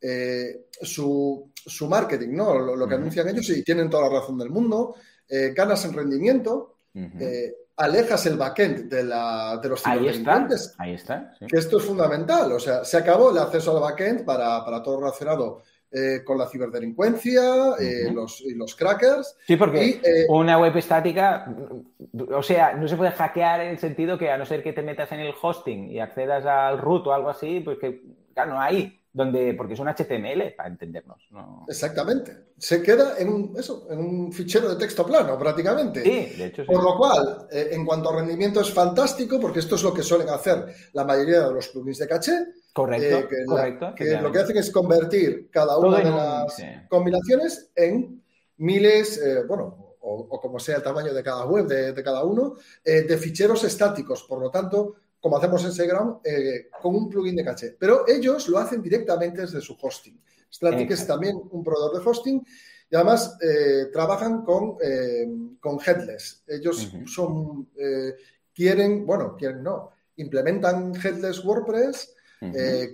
eh, 0.00 0.66
su, 0.82 1.50
su, 1.54 1.88
marketing, 1.88 2.34
¿no? 2.34 2.58
Lo, 2.76 2.88
que 2.88 2.94
anuncian 2.94 3.28
ellos, 3.28 3.48
y 3.50 3.62
tienen 3.62 3.88
toda 3.88 4.08
la 4.08 4.20
razón 4.20 4.38
del 4.38 4.50
mundo, 4.50 4.96
eh, 5.28 5.52
ganas 5.54 5.84
en 5.84 5.92
rendimiento, 5.94 6.76
alejas 7.76 8.26
el 8.26 8.36
backend 8.36 8.88
de, 8.90 9.04
la, 9.04 9.58
de 9.62 9.68
los 9.68 9.86
Ahí 9.86 10.08
está, 10.08 10.48
ahí 10.78 10.94
está. 10.94 11.34
Que 11.46 11.58
esto 11.58 11.78
es 11.78 11.84
fundamental. 11.84 12.52
O 12.52 12.58
sea, 12.58 12.84
se 12.84 12.96
acabó 12.96 13.30
el 13.30 13.38
acceso 13.38 13.76
al 13.76 13.82
backend 13.82 14.24
para, 14.24 14.64
para 14.64 14.82
todo 14.82 15.00
relacionado 15.00 15.62
eh, 15.92 16.24
con 16.24 16.36
la 16.36 16.48
ciberdelincuencia 16.48 17.74
eh, 17.78 18.10
los, 18.12 18.40
y 18.40 18.54
los 18.54 18.74
crackers. 18.74 19.36
Sí, 19.46 19.56
porque 19.56 20.00
eh, 20.02 20.26
una 20.28 20.58
web 20.58 20.76
estática, 20.76 21.48
o 22.34 22.42
sea, 22.42 22.74
no 22.74 22.88
se 22.88 22.96
puede 22.96 23.12
hackear 23.12 23.60
en 23.60 23.68
el 23.68 23.78
sentido 23.78 24.18
que 24.18 24.30
a 24.30 24.36
no 24.36 24.44
ser 24.44 24.62
que 24.62 24.72
te 24.72 24.82
metas 24.82 25.12
en 25.12 25.20
el 25.20 25.34
hosting 25.40 25.90
y 25.90 26.00
accedas 26.00 26.44
al 26.44 26.78
root 26.78 27.06
o 27.06 27.12
algo 27.12 27.28
así, 27.28 27.60
pues 27.60 27.78
que, 27.78 28.02
claro, 28.34 28.54
no 28.54 28.60
hay 28.60 29.00
donde, 29.16 29.54
porque 29.54 29.72
es 29.72 29.80
un 29.80 29.88
HTML, 29.88 30.52
para 30.54 30.68
entendernos. 30.68 31.26
Exactamente. 31.66 32.48
Se 32.58 32.82
queda 32.82 33.14
en 33.18 33.30
un, 33.30 33.56
eso, 33.58 33.86
en 33.88 33.98
un 33.98 34.30
fichero 34.30 34.68
de 34.68 34.76
texto 34.76 35.06
plano, 35.06 35.38
prácticamente. 35.38 36.02
Sí, 36.02 36.36
de 36.36 36.44
hecho 36.44 36.62
sí. 36.62 36.70
Por 36.70 36.84
lo 36.84 36.98
cual, 36.98 37.48
eh, 37.50 37.70
en 37.72 37.86
cuanto 37.86 38.10
a 38.10 38.16
rendimiento 38.16 38.60
es 38.60 38.70
fantástico, 38.70 39.40
porque 39.40 39.60
esto 39.60 39.76
es 39.76 39.82
lo 39.82 39.94
que 39.94 40.02
suelen 40.02 40.28
hacer 40.28 40.66
la 40.92 41.04
mayoría 41.04 41.48
de 41.48 41.54
los 41.54 41.68
plugins 41.68 41.96
de 41.96 42.06
caché. 42.06 42.32
Correcto, 42.74 43.16
eh, 43.16 43.26
que 43.26 43.44
correcto. 43.46 43.94
que 43.96 44.20
lo 44.20 44.30
que 44.30 44.38
hacen 44.38 44.58
es 44.58 44.70
convertir 44.70 45.48
cada 45.50 45.78
una 45.78 45.96
de 45.96 46.10
las 46.10 46.62
combinaciones 46.90 47.70
en 47.74 48.22
miles, 48.58 49.16
eh, 49.16 49.44
bueno, 49.48 49.94
o, 50.00 50.28
como 50.38 50.58
sea 50.58 50.76
el 50.76 50.82
tamaño 50.82 51.14
de 51.14 51.22
cada 51.22 51.46
web, 51.46 51.66
de, 51.66 52.02
cada 52.04 52.22
uno, 52.22 52.56
de 52.84 53.16
ficheros 53.16 53.64
estáticos. 53.64 54.24
Por 54.24 54.42
lo 54.42 54.50
tanto, 54.50 54.96
como 55.20 55.38
hacemos 55.38 55.64
en 55.64 55.72
SiteGround, 55.72 56.20
eh, 56.24 56.68
con 56.80 56.94
un 56.94 57.08
plugin 57.08 57.36
de 57.36 57.44
caché. 57.44 57.76
Pero 57.78 58.06
ellos 58.06 58.48
lo 58.48 58.58
hacen 58.58 58.82
directamente 58.82 59.42
desde 59.42 59.60
su 59.60 59.76
hosting. 59.80 60.20
Stratic 60.52 60.90
es 60.90 61.06
también 61.06 61.40
un 61.50 61.64
proveedor 61.64 61.98
de 61.98 62.08
hosting 62.08 62.46
y 62.88 62.94
además 62.94 63.36
eh, 63.42 63.86
trabajan 63.92 64.44
con, 64.44 64.76
eh, 64.80 65.26
con 65.60 65.78
Headless. 65.84 66.44
Ellos 66.46 66.92
son, 67.06 67.68
quieren, 68.54 69.04
bueno, 69.04 69.34
quieren 69.36 69.62
no, 69.62 69.90
implementan 70.16 70.94
Headless 70.94 71.44
WordPress, 71.44 72.14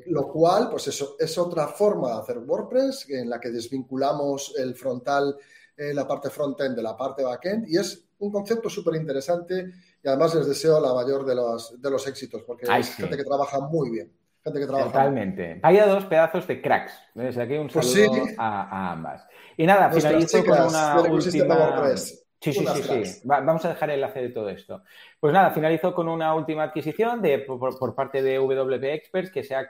lo 0.06 0.28
cual, 0.28 0.70
pues 0.70 0.88
eso 0.88 1.16
es 1.18 1.36
otra 1.36 1.68
forma 1.68 2.08
de 2.14 2.20
hacer 2.20 2.38
WordPress 2.38 3.10
en 3.10 3.28
la 3.28 3.38
que 3.38 3.50
desvinculamos 3.50 4.54
el 4.56 4.74
frontal, 4.74 5.36
la 5.76 6.08
parte 6.08 6.30
frontend 6.30 6.76
de 6.76 6.82
la 6.82 6.96
parte 6.96 7.22
backend 7.22 7.68
y 7.68 7.76
es 7.76 8.04
un 8.20 8.30
concepto 8.30 8.70
súper 8.70 8.94
interesante 8.94 9.72
y 10.02 10.08
además 10.08 10.34
les 10.34 10.46
deseo 10.46 10.80
la 10.80 10.92
mayor 10.94 11.24
de 11.24 11.34
los, 11.34 11.80
de 11.80 11.90
los 11.90 12.06
éxitos, 12.06 12.42
porque 12.42 12.70
hay 12.70 12.82
gente 12.82 13.16
que 13.16 13.24
trabaja 13.24 13.60
muy 13.60 13.90
bien. 13.90 14.12
Gente 14.42 14.58
que 14.58 14.66
trabaja 14.66 14.86
Totalmente. 14.86 15.60
Vaya 15.62 15.86
dos 15.86 16.04
pedazos 16.06 16.46
de 16.48 16.60
cracks. 16.60 16.92
Desde 17.14 17.42
aquí 17.42 17.54
un 17.54 17.68
pues 17.68 17.92
saludo 17.92 18.24
a, 18.38 18.92
ambas. 18.92 19.24
Y 19.56 19.64
nada, 19.64 19.90
finalizo 19.90 20.44
con 20.44 20.60
una 20.60 21.00
última... 21.02 21.96
Sí, 22.40 22.52
sí, 22.52 22.66
sí, 22.66 23.04
sí. 23.04 23.20
vamos 23.24 23.64
a 23.64 23.68
dejar 23.68 23.90
el 23.90 23.94
enlace 23.96 24.20
de 24.20 24.28
todo 24.30 24.48
esto. 24.48 24.82
Pues 25.22 25.32
nada, 25.32 25.52
finalizo 25.52 25.94
con 25.94 26.08
una 26.08 26.34
última 26.34 26.64
adquisición 26.64 27.22
de, 27.22 27.38
por, 27.38 27.94
parte 27.94 28.24
de 28.24 28.38
WP 28.38 28.82
Experts 28.92 29.30
que 29.30 29.44
se, 29.44 29.54
ha 29.54 29.68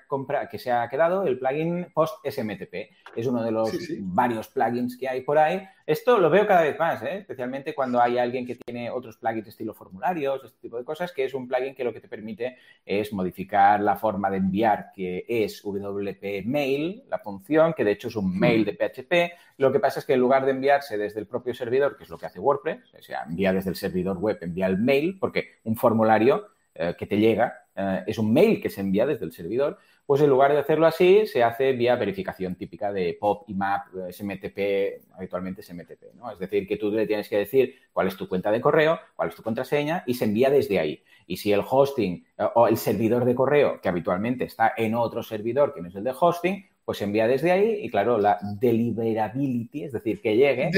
que 0.51 0.59
se 0.59 0.73
ha 0.73 0.89
quedado 0.89 1.27
el 1.27 1.39
plugin 1.39 1.89
Post 1.93 2.27
SMTP. 2.27 2.75
Es 3.15 3.27
uno 3.27 3.43
de 3.45 3.51
los 3.51 3.71
varios 4.01 4.49
plugins 4.49 4.97
que 4.97 5.11
hay 5.11 5.21
por 5.21 5.37
ahí. 5.37 5.63
Esto 5.85 6.17
lo 6.17 6.31
veo 6.31 6.47
cada 6.47 6.63
vez 6.63 6.79
más, 6.79 7.03
¿eh? 7.03 7.19
especialmente 7.19 7.75
cuando 7.75 8.01
hay 8.01 8.17
alguien 8.17 8.47
que 8.47 8.55
tiene 8.55 8.89
otros 8.91 9.19
plugins 9.19 9.49
estilo 9.49 9.75
formularios, 9.75 10.43
este 10.43 10.59
tipo 10.59 10.79
de 10.79 10.85
cosas, 10.85 11.13
que 11.13 11.25
es 11.25 11.35
un 11.35 11.47
plugin 11.47 11.75
que 11.75 11.85
lo 11.85 11.93
que 11.93 12.01
te 12.01 12.09
permite 12.09 12.57
es 12.87 13.13
modificar 13.13 13.79
la 13.81 13.97
forma 13.97 14.31
de 14.31 14.39
enviar, 14.39 14.91
que 14.95 15.27
es 15.29 15.63
WP 15.63 16.47
Mail, 16.47 17.03
la 17.11 17.19
función, 17.19 17.75
que 17.75 17.85
de 17.85 17.91
hecho 17.91 18.09
es 18.09 18.17
un 18.17 18.39
mail 18.39 18.65
de 18.65 18.73
PHP. 18.73 19.59
Lo 19.59 19.71
que 19.71 19.81
pasa 19.81 20.01
es 20.01 20.07
que 20.07 20.15
en 20.15 20.21
lugar 20.21 20.47
de 20.47 20.53
enviarse 20.53 20.97
desde 20.97 21.21
el 21.21 21.27
propio 21.27 21.53
servidor, 21.53 21.97
que 21.97 22.05
es 22.05 22.11
lo 22.11 22.17
que 22.17 22.27
hace 22.27 22.41
WordPress, 22.41 22.95
o 22.99 23.03
sea, 23.03 23.25
envía 23.29 23.53
desde 23.53 23.71
el 23.71 23.77
servidor 23.77 24.17
web, 24.17 24.39
envía 24.41 24.67
el 24.67 24.79
mail, 24.79 25.19
porque 25.21 25.42
un 25.65 25.77
formulario 25.77 26.49
eh, 26.75 26.95
que 26.99 27.07
te 27.07 27.19
llega 27.19 27.63
eh, 27.75 28.05
es 28.07 28.19
un 28.19 28.33
mail 28.33 28.61
que 28.61 28.71
se 28.71 28.81
envía 28.81 29.07
desde 29.07 29.25
el 29.25 29.33
servidor, 29.33 29.79
pues 30.05 30.21
en 30.21 30.29
lugar 30.29 30.53
de 30.53 30.59
hacerlo 30.59 30.87
así, 30.87 31.27
se 31.27 31.43
hace 31.43 31.73
vía 31.73 31.97
verificación 31.97 32.55
típica 32.57 32.93
de 32.93 33.17
POP, 33.19 33.49
IMAP, 33.49 34.11
SMTP, 34.11 35.15
habitualmente 35.15 35.63
SMTP, 35.63 36.15
¿no? 36.15 36.31
Es 36.31 36.39
decir, 36.39 36.67
que 36.67 36.77
tú 36.77 36.91
le 36.91 37.07
tienes 37.07 37.29
que 37.29 37.39
decir 37.39 37.77
cuál 37.93 38.09
es 38.09 38.17
tu 38.17 38.29
cuenta 38.29 38.51
de 38.51 38.61
correo, 38.61 39.01
cuál 39.17 39.31
es 39.31 39.35
tu 39.35 39.43
contraseña 39.43 40.05
y 40.07 40.15
se 40.15 40.25
envía 40.25 40.51
desde 40.51 40.79
ahí. 40.79 41.03
Y 41.27 41.37
si 41.37 41.53
el 41.53 41.63
hosting 41.69 42.27
eh, 42.37 42.45
o 42.55 42.69
el 42.69 42.77
servidor 42.77 43.25
de 43.25 43.35
correo, 43.35 43.81
que 43.81 43.89
habitualmente 43.89 44.45
está 44.45 44.75
en 44.77 44.95
otro 44.95 45.23
servidor 45.23 45.73
que 45.73 45.81
no 45.81 45.89
es 45.89 45.95
el 45.95 46.05
de 46.05 46.15
hosting, 46.19 46.67
pues 46.93 46.99
se 46.99 47.05
envía 47.05 47.27
desde 47.27 47.51
ahí 47.51 47.79
y 47.85 47.91
claro, 47.91 48.19
la 48.19 48.39
deliverability, 48.61 49.85
es 49.85 49.93
decir, 49.93 50.21
que 50.21 50.37
llegue, 50.37 50.69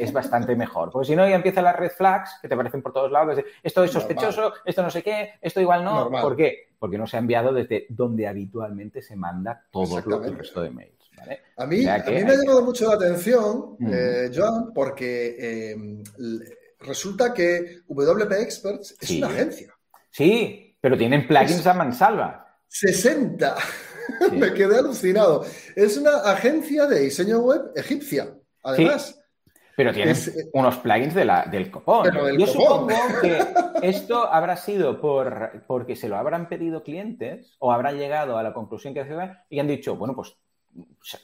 es, 0.00 0.12
bastante 0.12 0.56
mejor. 0.56 0.90
Porque 0.90 1.06
si 1.06 1.14
no, 1.14 1.28
ya 1.28 1.36
empiezan 1.36 1.62
las 1.62 1.76
red 1.76 1.92
flags 1.92 2.36
que 2.42 2.48
te 2.48 2.54
aparecen 2.54 2.82
por 2.82 2.92
todos 2.92 3.12
lados, 3.12 3.38
esto 3.62 3.84
es 3.84 3.92
sospechoso, 3.92 4.54
esto 4.64 4.82
no 4.82 4.90
sé 4.90 5.04
qué, 5.04 5.34
esto 5.40 5.60
igual 5.60 5.84
no. 5.84 6.10
¿Por 6.10 6.34
qué? 6.34 6.70
Porque 6.80 6.98
no 6.98 7.06
se 7.06 7.16
ha 7.16 7.20
enviado 7.20 7.52
desde 7.52 7.86
donde 7.90 8.26
habitualmente 8.26 9.02
se 9.02 9.14
manda 9.14 9.64
todo 9.70 9.98
el 10.24 10.36
resto 10.36 10.62
de 10.62 10.70
mails. 10.70 11.10
A, 11.56 11.64
mí, 11.64 11.86
a 11.86 11.98
mí 11.98 12.24
me 12.24 12.32
ha 12.32 12.36
llamado 12.36 12.64
mucho 12.64 12.88
la 12.88 12.96
atención, 12.96 13.76
eh, 13.88 14.32
Joan, 14.34 14.72
porque 14.74 15.36
eh, 15.38 15.76
resulta 16.80 17.32
que 17.32 17.82
WP 17.86 18.32
Experts 18.32 18.96
es 19.00 19.10
una 19.12 19.28
agencia. 19.28 19.72
Sí, 20.10 20.76
pero 20.80 20.98
tienen 20.98 21.28
plugins 21.28 21.64
a 21.68 21.74
mansalva. 21.74 22.58
60. 22.66 23.54
Me 24.32 24.52
quedé 24.54 24.78
alucinado. 24.78 25.44
Es 25.76 25.96
una 25.96 26.16
agencia 26.30 26.86
de 26.86 27.00
diseño 27.00 27.40
web 27.40 27.72
egipcia, 27.74 28.34
además. 28.62 29.18
Pero 29.76 29.92
tienen 29.92 30.14
eh, 30.14 30.50
unos 30.52 30.76
plugins 30.78 31.14
de 31.14 31.24
la, 31.24 31.46
del 31.46 31.70
copón. 31.70 32.06
Yo 32.38 32.46
supongo 32.46 32.88
que 33.22 33.38
esto 33.82 34.30
habrá 34.30 34.56
sido 34.56 35.00
por, 35.00 35.64
porque 35.66 35.96
se 35.96 36.08
lo 36.08 36.16
habrán 36.16 36.48
pedido 36.48 36.82
clientes 36.82 37.56
o 37.58 37.72
habrán 37.72 37.96
llegado 37.96 38.36
a 38.36 38.42
la 38.42 38.52
conclusión 38.52 38.92
que 38.92 39.02
y 39.48 39.58
han 39.58 39.68
dicho, 39.68 39.96
bueno, 39.96 40.14
pues 40.14 40.36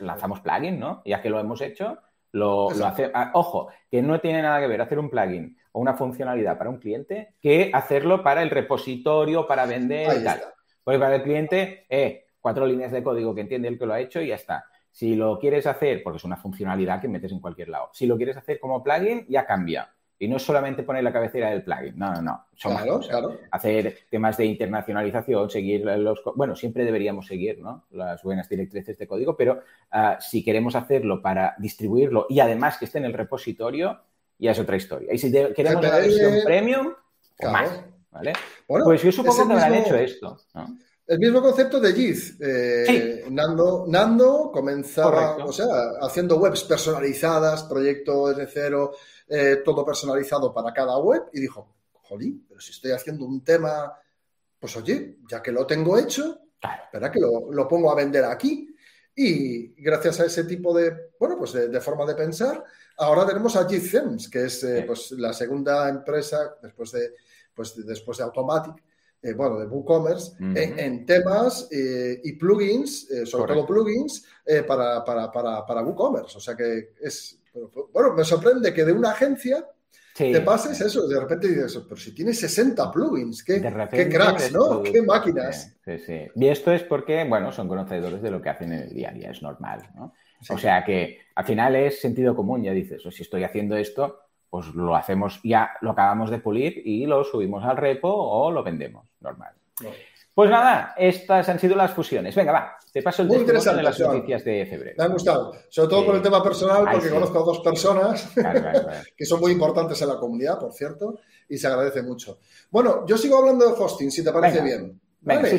lanzamos 0.00 0.40
plugin, 0.40 0.78
¿no? 0.78 1.02
Ya 1.04 1.20
que 1.20 1.30
lo 1.30 1.40
hemos 1.40 1.60
hecho, 1.60 1.98
lo, 2.32 2.70
lo 2.70 2.86
hace. 2.86 3.10
Ah, 3.14 3.30
ojo, 3.34 3.68
que 3.90 4.02
no 4.02 4.20
tiene 4.20 4.42
nada 4.42 4.60
que 4.60 4.66
ver 4.66 4.80
hacer 4.80 4.98
un 4.98 5.10
plugin 5.10 5.56
o 5.72 5.80
una 5.80 5.94
funcionalidad 5.94 6.56
para 6.56 6.70
un 6.70 6.78
cliente 6.78 7.34
que 7.40 7.70
hacerlo 7.72 8.22
para 8.22 8.42
el 8.42 8.50
repositorio, 8.50 9.46
para 9.46 9.66
vender 9.66 10.20
y 10.20 10.24
tal. 10.24 10.40
Porque 10.82 10.98
para 10.98 11.16
el 11.16 11.22
cliente, 11.22 11.86
eh, 11.90 12.27
cuatro 12.40 12.66
líneas 12.66 12.92
de 12.92 13.02
código 13.02 13.34
que 13.34 13.42
entiende 13.42 13.68
el 13.68 13.78
que 13.78 13.86
lo 13.86 13.94
ha 13.94 14.00
hecho 14.00 14.20
y 14.20 14.28
ya 14.28 14.34
está. 14.34 14.64
Si 14.90 15.14
lo 15.14 15.38
quieres 15.38 15.66
hacer, 15.66 16.02
porque 16.02 16.16
es 16.16 16.24
una 16.24 16.36
funcionalidad 16.36 17.00
que 17.00 17.08
metes 17.08 17.32
en 17.32 17.40
cualquier 17.40 17.68
lado, 17.68 17.90
si 17.92 18.06
lo 18.06 18.16
quieres 18.16 18.36
hacer 18.36 18.58
como 18.58 18.82
plugin, 18.82 19.26
ya 19.28 19.46
cambia. 19.46 19.92
Y 20.20 20.26
no 20.26 20.36
es 20.36 20.42
solamente 20.42 20.82
poner 20.82 21.04
la 21.04 21.12
cabecera 21.12 21.50
del 21.50 21.62
plugin, 21.62 21.96
no, 21.96 22.12
no, 22.12 22.22
no. 22.22 22.46
Son 22.56 22.76
Hacer 23.52 23.98
temas 24.10 24.36
de 24.36 24.46
internacionalización, 24.46 25.48
seguir 25.48 25.84
los... 25.84 26.20
Bueno, 26.34 26.56
siempre 26.56 26.84
deberíamos 26.84 27.28
seguir 27.28 27.60
¿no? 27.60 27.84
las 27.90 28.20
buenas 28.24 28.48
directrices 28.48 28.98
de 28.98 29.06
código, 29.06 29.36
pero 29.36 29.60
ah, 29.92 30.18
si 30.20 30.42
queremos 30.42 30.74
hacerlo 30.74 31.22
para 31.22 31.54
distribuirlo 31.58 32.26
y 32.28 32.40
además 32.40 32.78
que 32.78 32.86
esté 32.86 32.98
en 32.98 33.04
el 33.04 33.12
repositorio, 33.12 34.00
ya 34.38 34.50
es 34.50 34.58
otra 34.58 34.76
historia. 34.76 35.12
Y 35.12 35.18
si 35.18 35.30
queremos 35.30 35.82
la 35.82 35.98
versión 35.98 36.32
premium, 36.44 36.92
pues 37.36 37.52
más. 37.52 37.84
¿vale? 38.10 38.32
pues 38.66 39.02
yo 39.02 39.12
supongo 39.12 39.46
que 39.46 39.52
habrán 39.52 39.74
hecho 39.74 39.96
esto. 39.96 40.36
¿no? 40.54 40.76
El 41.08 41.18
mismo 41.18 41.40
concepto 41.40 41.80
de 41.80 41.94
Giz. 41.94 42.36
Eh, 42.38 43.24
Nando, 43.30 43.86
Nando 43.88 44.50
comenzaba, 44.52 45.36
o 45.36 45.50
sea, 45.50 45.92
haciendo 46.02 46.36
webs 46.36 46.64
personalizadas, 46.64 47.64
proyecto 47.64 48.28
desde 48.28 48.46
cero, 48.46 48.92
eh, 49.26 49.62
todo 49.64 49.86
personalizado 49.86 50.52
para 50.52 50.70
cada 50.70 50.98
web, 50.98 51.22
y 51.32 51.40
dijo, 51.40 51.76
jolín, 51.92 52.44
pero 52.46 52.60
si 52.60 52.72
estoy 52.72 52.90
haciendo 52.90 53.24
un 53.24 53.42
tema, 53.42 53.90
pues 54.60 54.76
oye, 54.76 55.16
ya 55.26 55.42
que 55.42 55.50
lo 55.50 55.66
tengo 55.66 55.98
hecho, 55.98 56.40
espera 56.84 57.10
que 57.10 57.20
lo, 57.20 57.66
pongo 57.66 57.90
a 57.90 57.94
vender 57.94 58.24
aquí. 58.26 58.68
Y 59.16 59.82
gracias 59.82 60.20
a 60.20 60.26
ese 60.26 60.44
tipo 60.44 60.76
de, 60.76 61.12
bueno, 61.18 61.38
pues 61.38 61.54
de, 61.54 61.80
forma 61.80 62.04
de 62.04 62.16
pensar, 62.16 62.62
ahora 62.98 63.26
tenemos 63.26 63.56
a 63.56 63.66
GitThemes, 63.66 64.28
que 64.28 64.44
es 64.44 64.62
eh, 64.62 64.84
pues, 64.86 65.12
la 65.12 65.32
segunda 65.32 65.88
empresa 65.88 66.56
después 66.62 66.92
de, 66.92 67.14
pues, 67.54 67.74
después 67.86 68.18
de 68.18 68.24
Automatic, 68.24 68.74
eh, 69.22 69.32
bueno, 69.32 69.58
de 69.58 69.66
WooCommerce, 69.66 70.36
en, 70.38 71.04
temas 71.04 71.68
eh, 71.72 72.20
y 72.22 72.32
plugins, 72.34 73.10
eh, 73.10 73.26
sobre 73.26 73.52
todo 73.52 73.66
plugins, 73.66 74.24
para, 74.66 75.04
para, 75.04 75.30
para, 75.30 75.66
para, 75.66 75.82
WooCommerce. 75.82 76.36
O 76.36 76.40
sea 76.40 76.54
que 76.54 76.94
es, 77.00 77.40
bueno, 77.92 78.14
me 78.14 78.24
sorprende 78.24 78.72
que 78.72 78.84
de 78.84 78.92
una 78.92 79.10
agencia 79.10 79.66
te 80.16 80.40
pases 80.40 80.80
eso, 80.80 81.06
de 81.06 81.20
repente 81.20 81.48
dices, 81.48 81.80
pero 81.88 82.00
si 82.00 82.12
tienes 82.12 82.40
60 82.40 82.90
plugins, 82.90 83.44
qué, 83.44 83.62
qué 83.90 84.08
cracks, 84.08 84.52
¿no? 84.52 84.82
Qué 84.82 85.00
máquinas. 85.02 85.76
Sí, 85.84 85.98
sí. 85.98 86.26
Y 86.34 86.48
esto 86.48 86.72
es 86.72 86.82
porque, 86.82 87.24
bueno, 87.24 87.52
son 87.52 87.68
conocedores 87.68 88.20
de 88.20 88.30
lo 88.30 88.42
que 88.42 88.48
hacen 88.48 88.72
en 88.72 88.80
el 88.80 88.90
día 88.90 89.10
a 89.10 89.12
día, 89.12 89.30
es 89.30 89.42
normal, 89.42 89.82
¿no? 89.94 90.14
O 90.50 90.58
sea 90.58 90.84
que 90.84 91.18
al 91.34 91.44
final 91.44 91.76
es 91.76 92.00
sentido 92.00 92.34
común, 92.34 92.62
ya 92.62 92.72
dices, 92.72 93.04
o 93.06 93.10
si 93.10 93.22
estoy 93.22 93.44
haciendo 93.44 93.76
esto, 93.76 94.20
pues 94.50 94.66
lo 94.74 94.94
hacemos, 94.96 95.40
ya 95.42 95.70
lo 95.80 95.90
acabamos 95.90 96.30
de 96.30 96.38
pulir 96.38 96.82
y 96.84 97.06
lo 97.06 97.24
subimos 97.24 97.64
al 97.64 97.76
repo 97.76 98.08
o 98.08 98.50
lo 98.50 98.62
vendemos, 98.62 99.06
normal. 99.20 99.52
Pues 100.34 100.50
nada, 100.50 100.94
estas 100.96 101.48
han 101.48 101.58
sido 101.58 101.74
las 101.74 101.92
fusiones. 101.92 102.34
Venga, 102.34 102.52
va, 102.52 102.78
te 102.92 103.02
paso 103.02 103.22
el 103.22 103.28
testimonio 103.28 103.74
de 103.74 103.82
las 103.82 103.98
noticias 103.98 104.44
de 104.44 104.66
febrero. 104.66 104.94
Me 104.96 105.04
han 105.04 105.12
gustado, 105.12 105.52
sobre 105.68 105.88
todo 105.88 106.06
por 106.06 106.14
el 106.14 106.22
tema 106.22 106.42
personal, 106.42 106.86
porque 106.92 107.10
conozco 107.10 107.40
a 107.40 107.44
dos 107.44 107.60
personas 107.60 108.30
que 109.16 109.24
son 109.24 109.40
muy 109.40 109.52
importantes 109.52 110.00
en 110.00 110.08
la 110.08 110.16
comunidad, 110.16 110.60
por 110.60 110.72
cierto, 110.72 111.18
y 111.48 111.58
se 111.58 111.66
agradece 111.66 112.02
mucho. 112.02 112.38
Bueno, 112.70 113.04
yo 113.04 113.18
sigo 113.18 113.38
hablando 113.38 113.66
de 113.66 113.72
hosting, 113.72 114.12
si 114.12 114.22
te 114.22 114.30
parece 114.30 114.62
bien. 114.62 115.00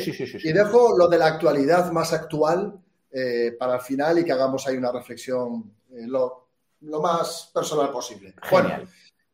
sí, 0.00 0.26
sí, 0.26 0.38
y 0.42 0.52
dejo 0.52 0.96
lo 0.96 1.08
de 1.08 1.18
la 1.18 1.26
actualidad 1.26 1.92
más 1.92 2.14
actual 2.14 2.80
eh, 3.12 3.54
para 3.58 3.74
el 3.74 3.80
final 3.82 4.18
y 4.18 4.24
que 4.24 4.32
hagamos 4.32 4.66
ahí 4.66 4.76
una 4.76 4.92
reflexión 4.92 5.74
eh, 5.90 6.06
lo 6.06 6.49
más 6.80 7.50
personal 7.52 7.90
posible. 7.90 8.34
Bueno, 8.50 8.70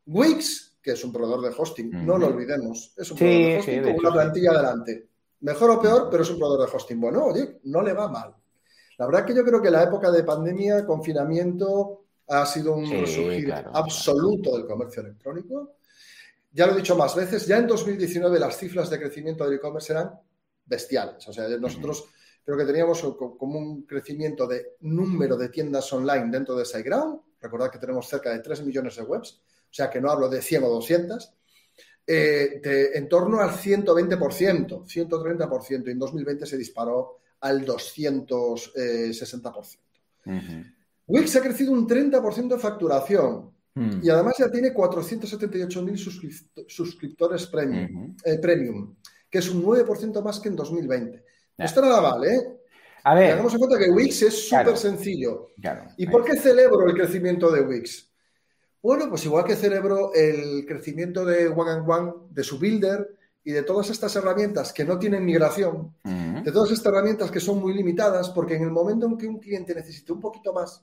Wix, 0.07 0.79
que 0.83 0.93
es 0.93 1.05
un 1.05 1.13
proveedor 1.13 1.43
de 1.43 1.55
hosting, 1.57 2.07
no 2.07 2.19
lo 2.19 2.29
olvidemos, 2.29 2.93
es 2.97 3.11
un 3.11 3.19
proveedor 3.19 3.51
de 3.51 3.59
hosting 3.59 3.83
con 3.83 3.99
una 3.99 4.13
plantilla 4.13 4.51
adelante. 4.51 5.09
Mejor 5.41 5.71
o 5.71 5.81
peor, 5.81 6.09
pero 6.11 6.23
es 6.23 6.31
un 6.31 6.39
proveedor 6.39 6.69
de 6.69 6.77
hosting. 6.77 7.01
Bueno, 7.01 7.27
oye, 7.27 7.61
no 7.65 7.83
le 7.83 7.93
va 7.93 8.09
mal. 8.09 8.35
La 8.99 9.07
verdad 9.07 9.27
que 9.27 9.35
yo 9.35 9.45
creo 9.45 9.61
que 9.61 9.71
la 9.71 9.83
época 9.83 10.11
de 10.11 10.25
pandemia, 10.25 10.87
confinamiento, 10.87 12.07
ha 12.29 12.47
sido 12.47 12.75
un 12.75 12.91
resurgir 12.91 13.53
absoluto 13.53 14.57
del 14.57 14.67
comercio 14.67 15.03
electrónico. 15.03 15.77
Ya 16.53 16.67
lo 16.67 16.73
he 16.73 16.77
dicho 16.77 16.97
más 16.97 17.15
veces, 17.15 17.47
ya 17.47 17.59
en 17.59 17.67
2019 17.67 18.41
las 18.41 18.57
cifras 18.57 18.89
de 18.89 18.99
crecimiento 18.99 19.45
del 19.45 19.55
e-commerce 19.55 19.93
eran 19.93 20.19
bestiales. 20.65 21.29
O 21.29 21.33
sea, 21.33 21.49
nosotros 21.59 22.07
creo 22.45 22.57
que 22.57 22.65
teníamos 22.65 23.03
como 23.39 23.59
un 23.59 23.83
crecimiento 23.83 24.47
de 24.47 24.77
número 24.81 25.37
de 25.37 25.51
tiendas 25.51 25.93
online 25.93 26.29
dentro 26.31 26.57
de 26.57 26.65
SiteGround. 26.65 27.21
Recordad 27.41 27.71
que 27.71 27.79
tenemos 27.79 28.09
cerca 28.09 28.31
de 28.31 28.41
3 28.41 28.65
millones 28.65 28.97
de 28.97 29.03
webs, 29.03 29.33
o 29.33 29.75
sea 29.75 29.91
que 29.91 30.01
no 30.01 30.11
hablo 30.11 30.29
de 30.29 30.43
100 30.43 30.65
o 30.65 30.69
200. 30.69 31.33
Eh, 32.09 32.93
en 32.95 33.09
torno 33.09 33.41
al 33.41 33.51
120%, 33.51 34.85
130%, 34.85 35.89
y 35.89 35.91
en 35.91 35.99
2020 35.99 36.47
se 36.47 36.57
disparó 36.57 37.19
al 37.41 37.67
260%. 37.67 39.79
Wix 41.09 41.37
ha 41.37 41.41
crecido 41.41 41.71
un 41.73 41.87
30% 41.87 42.49
de 42.49 42.59
facturación 42.59 43.53
hmm. 43.75 44.01
y 44.03 44.09
además 44.09 44.35
ya 44.39 44.51
tiene 44.51 44.75
478.000 44.75 46.67
suscriptores 46.69 47.47
premium, 47.47 48.17
eh, 48.25 48.39
premium, 48.39 48.97
que 49.31 49.39
es 49.39 49.49
un 49.51 49.65
9% 49.65 50.21
más 50.23 50.41
que 50.41 50.49
en 50.49 50.57
2020. 50.57 51.25
Esto 51.59 51.81
nada 51.81 52.01
vale, 52.01 52.35
¿eh? 52.35 52.56
A 53.07 53.15
ver. 53.15 53.31
Tengamos 53.31 53.53
en 53.53 53.61
cuenta 53.61 53.79
que 53.79 53.89
Wix 53.89 54.23
es 54.23 54.49
súper 54.49 54.77
sencillo. 54.77 55.53
¿Y 55.97 56.09
por 56.09 56.25
qué 56.25 56.37
celebro 56.37 56.89
el 56.89 56.95
crecimiento 56.95 57.53
de 57.53 57.61
Wix? 57.61 58.11
Bueno, 58.83 59.09
pues 59.09 59.25
igual 59.25 59.45
que 59.45 59.55
celebro 59.55 60.13
el 60.13 60.67
crecimiento 60.67 61.25
de 61.25 61.47
One 61.47 61.71
and 61.71 61.89
One, 61.89 62.13
de 62.31 62.43
su 62.43 62.59
builder 62.59 63.17
y 63.45 63.53
de 63.53 63.63
todas 63.63 63.91
estas 63.91 64.17
herramientas 64.17 64.73
que 64.73 64.85
no 64.85 64.99
tienen 64.99 65.25
migración, 65.25 65.95
de 66.03 66.51
todas 66.51 66.73
estas 66.73 66.93
herramientas 66.93 67.31
que 67.31 67.39
son 67.39 67.61
muy 67.61 67.75
limitadas, 67.75 68.31
porque 68.31 68.57
en 68.57 68.65
el 68.65 68.73
momento 68.73 69.07
en 69.07 69.17
que 69.17 69.29
un 69.29 69.39
cliente 69.39 69.73
necesite 69.73 70.13
un 70.13 70.21
poquito 70.21 70.53
más, 70.53 70.83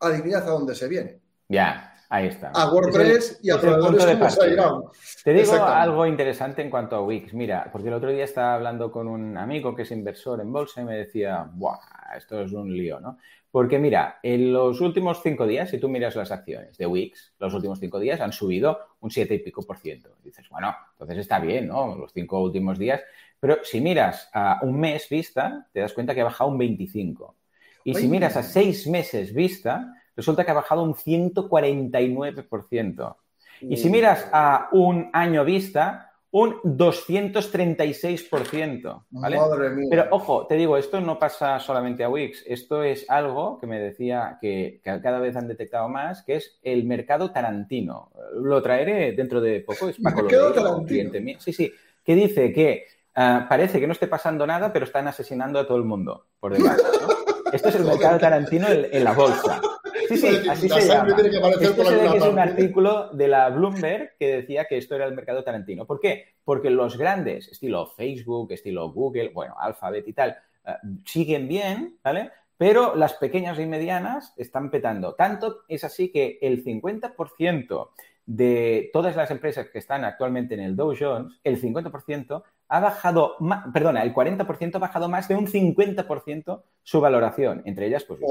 adivinad 0.00 0.42
a 0.42 0.50
dónde 0.50 0.74
se 0.74 0.88
viene. 0.88 1.20
Ya, 1.48 1.91
ahí 2.12 2.26
está. 2.26 2.50
A 2.54 2.70
WordPress 2.70 3.40
y 3.42 3.50
a 3.50 3.58
proveedores 3.58 4.58
como 4.58 4.92
Te 5.24 5.32
digo 5.32 5.54
algo 5.54 6.06
interesante 6.06 6.60
en 6.60 6.68
cuanto 6.68 6.96
a 6.96 7.02
Wix. 7.02 7.32
Mira, 7.32 7.70
porque 7.72 7.88
el 7.88 7.94
otro 7.94 8.10
día 8.10 8.24
estaba 8.24 8.54
hablando 8.54 8.92
con 8.92 9.08
un 9.08 9.38
amigo 9.38 9.74
que 9.74 9.82
es 9.82 9.90
inversor 9.90 10.40
en 10.42 10.52
bolsa 10.52 10.82
y 10.82 10.84
me 10.84 10.94
decía, 10.94 11.48
¡buah! 11.54 11.78
Esto 12.16 12.42
es 12.42 12.52
un 12.52 12.76
lío, 12.76 13.00
¿no? 13.00 13.16
Porque 13.50 13.78
mira, 13.78 14.18
en 14.22 14.52
los 14.52 14.80
últimos 14.82 15.22
cinco 15.22 15.46
días, 15.46 15.70
si 15.70 15.78
tú 15.78 15.88
miras 15.88 16.14
las 16.14 16.30
acciones 16.30 16.76
de 16.76 16.86
Wix, 16.86 17.32
los 17.38 17.54
últimos 17.54 17.80
cinco 17.80 17.98
días 17.98 18.20
han 18.20 18.32
subido 18.32 18.78
un 19.00 19.10
siete 19.10 19.34
y 19.34 19.38
pico 19.38 19.62
por 19.62 19.78
ciento. 19.78 20.10
dices, 20.22 20.46
bueno, 20.50 20.74
entonces 20.92 21.18
está 21.18 21.38
bien, 21.38 21.68
¿no? 21.68 21.96
Los 21.96 22.12
cinco 22.12 22.42
últimos 22.42 22.78
días. 22.78 23.00
Pero 23.40 23.58
si 23.62 23.80
miras 23.80 24.28
a 24.34 24.60
un 24.62 24.78
mes 24.78 25.08
vista, 25.08 25.66
te 25.72 25.80
das 25.80 25.94
cuenta 25.94 26.14
que 26.14 26.20
ha 26.20 26.24
bajado 26.24 26.50
un 26.50 26.58
25. 26.58 27.36
Y 27.84 27.94
si 27.94 28.06
miras 28.06 28.36
a 28.36 28.42
seis 28.42 28.86
meses 28.86 29.34
vista, 29.34 30.01
resulta 30.16 30.44
que 30.44 30.50
ha 30.50 30.54
bajado 30.54 30.82
un 30.82 30.94
149%. 30.94 33.16
Y 33.62 33.76
si 33.76 33.90
miras 33.90 34.28
a 34.32 34.68
un 34.72 35.08
año 35.12 35.44
vista, 35.44 36.12
un 36.32 36.60
236%. 36.62 39.04
¿vale? 39.10 39.38
Pero 39.88 40.08
ojo, 40.10 40.46
te 40.46 40.56
digo, 40.56 40.76
esto 40.78 41.00
no 41.00 41.18
pasa 41.18 41.58
solamente 41.60 42.04
a 42.04 42.08
Wix, 42.08 42.44
esto 42.46 42.82
es 42.82 43.08
algo 43.08 43.58
que 43.58 43.66
me 43.66 43.78
decía 43.78 44.38
que, 44.40 44.80
cada 44.82 45.20
vez 45.20 45.36
han 45.36 45.46
detectado 45.46 45.88
más, 45.88 46.22
que 46.22 46.36
es 46.36 46.58
el 46.62 46.84
mercado 46.84 47.30
tarantino. 47.30 48.10
Lo 48.34 48.62
traeré 48.62 49.12
dentro 49.12 49.40
de 49.40 49.60
poco, 49.60 49.90
es 49.90 49.98
Paco 50.02 50.26
cliente 50.86 51.36
Sí, 51.38 51.52
sí, 51.52 51.70
que 52.02 52.14
dice 52.14 52.50
que 52.52 52.86
ah, 53.14 53.46
parece 53.48 53.78
que 53.78 53.86
no 53.86 53.92
esté 53.92 54.08
pasando 54.08 54.46
nada, 54.46 54.72
pero 54.72 54.86
están 54.86 55.06
asesinando 55.06 55.58
a 55.58 55.66
todo 55.66 55.76
el 55.76 55.84
mundo 55.84 56.28
por 56.40 56.56
debajo. 56.56 56.80
Esto 57.52 57.68
es 57.68 57.74
el 57.74 57.84
mercado 57.84 58.18
tarantino 58.18 58.68
en, 58.68 59.04
la 59.04 59.12
bolsa. 59.12 59.60
Sí, 60.16 60.40
sí, 60.42 60.48
así 60.48 60.68
se 60.68 60.86
llama. 60.86 61.16
Esto 61.60 61.84
se 61.84 62.16
es 62.16 62.24
un 62.24 62.38
artículo 62.38 63.10
de 63.12 63.28
la 63.28 63.48
Bloomberg 63.50 64.16
que 64.18 64.36
decía 64.36 64.66
que 64.66 64.78
esto 64.78 64.94
era 64.94 65.06
el 65.06 65.14
mercado 65.14 65.42
tarantino. 65.42 65.86
¿Por 65.86 66.00
qué? 66.00 66.34
Porque 66.44 66.70
los 66.70 66.96
grandes, 66.96 67.48
estilo 67.48 67.86
Facebook, 67.86 68.52
estilo 68.52 68.90
Google, 68.92 69.30
bueno, 69.34 69.54
Alphabet 69.58 70.06
y 70.06 70.12
tal, 70.12 70.36
eh, 70.66 70.72
siguen 71.04 71.48
bien, 71.48 71.98
¿vale? 72.02 72.30
Pero 72.56 72.94
las 72.94 73.14
pequeñas 73.14 73.58
y 73.58 73.66
medianas 73.66 74.34
están 74.36 74.70
petando. 74.70 75.14
Tanto 75.14 75.62
es 75.68 75.84
así 75.84 76.10
que 76.10 76.38
el 76.40 76.64
50% 76.64 77.88
de 78.26 78.90
todas 78.92 79.16
las 79.16 79.30
empresas 79.30 79.68
que 79.68 79.78
están 79.78 80.04
actualmente 80.04 80.54
en 80.54 80.60
el 80.60 80.76
Dow 80.76 80.94
Jones, 80.98 81.40
el 81.42 81.60
50% 81.60 82.42
ha 82.68 82.80
bajado, 82.80 83.36
perdona, 83.72 84.02
el 84.02 84.14
40% 84.14 84.76
ha 84.76 84.78
bajado 84.78 85.08
más 85.08 85.28
de 85.28 85.34
un 85.34 85.46
50% 85.46 86.62
su 86.82 87.00
valoración. 87.00 87.62
Entre 87.66 87.86
ellas, 87.86 88.04
pues, 88.04 88.20
los 88.20 88.30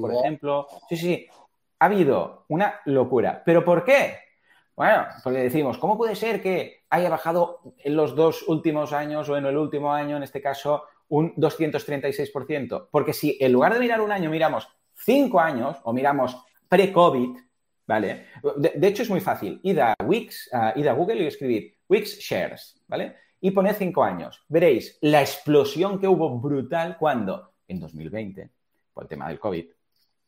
por 0.00 0.12
ejemplo. 0.14 0.66
Sí, 0.88 0.96
sí, 0.96 1.26
ha 1.78 1.84
habido 1.84 2.44
una 2.48 2.80
locura. 2.84 3.42
¿Pero 3.44 3.64
por 3.64 3.84
qué? 3.84 4.18
Bueno, 4.74 5.06
porque 5.22 5.40
decimos, 5.40 5.78
¿cómo 5.78 5.96
puede 5.96 6.14
ser 6.16 6.42
que 6.42 6.84
haya 6.88 7.10
bajado 7.10 7.60
en 7.78 7.96
los 7.96 8.16
dos 8.16 8.48
últimos 8.48 8.92
años 8.92 9.28
o 9.28 9.36
en 9.36 9.44
el 9.46 9.56
último 9.56 9.92
año, 9.92 10.16
en 10.16 10.22
este 10.22 10.40
caso, 10.40 10.84
un 11.08 11.34
236%? 11.36 12.88
Porque 12.90 13.12
si 13.12 13.36
en 13.40 13.52
lugar 13.52 13.74
de 13.74 13.80
mirar 13.80 14.00
un 14.00 14.10
año 14.10 14.30
miramos 14.30 14.68
cinco 14.94 15.38
años 15.40 15.76
o 15.84 15.92
miramos 15.92 16.42
pre-COVID, 16.68 17.36
¿vale? 17.90 18.26
De, 18.56 18.86
hecho, 18.86 19.02
es 19.02 19.10
muy 19.10 19.20
fácil. 19.20 19.58
Id 19.62 19.78
a 19.80 19.94
Wix, 20.04 20.48
id 20.76 20.86
a 20.86 20.92
Google 20.92 21.24
y 21.24 21.26
escribir 21.26 21.74
Wix 21.88 22.18
Shares, 22.20 22.80
¿vale? 22.86 23.16
y 23.40 23.50
poned 23.50 23.74
cinco 23.74 24.04
años. 24.04 24.44
Veréis 24.48 24.98
la 25.00 25.20
explosión 25.20 25.98
que 25.98 26.06
hubo 26.06 26.38
brutal 26.38 26.96
cuando, 26.98 27.54
en 27.66 27.80
2020, 27.80 28.50
por 28.92 29.04
el 29.04 29.08
tema 29.08 29.28
del 29.28 29.40
COVID. 29.40 29.66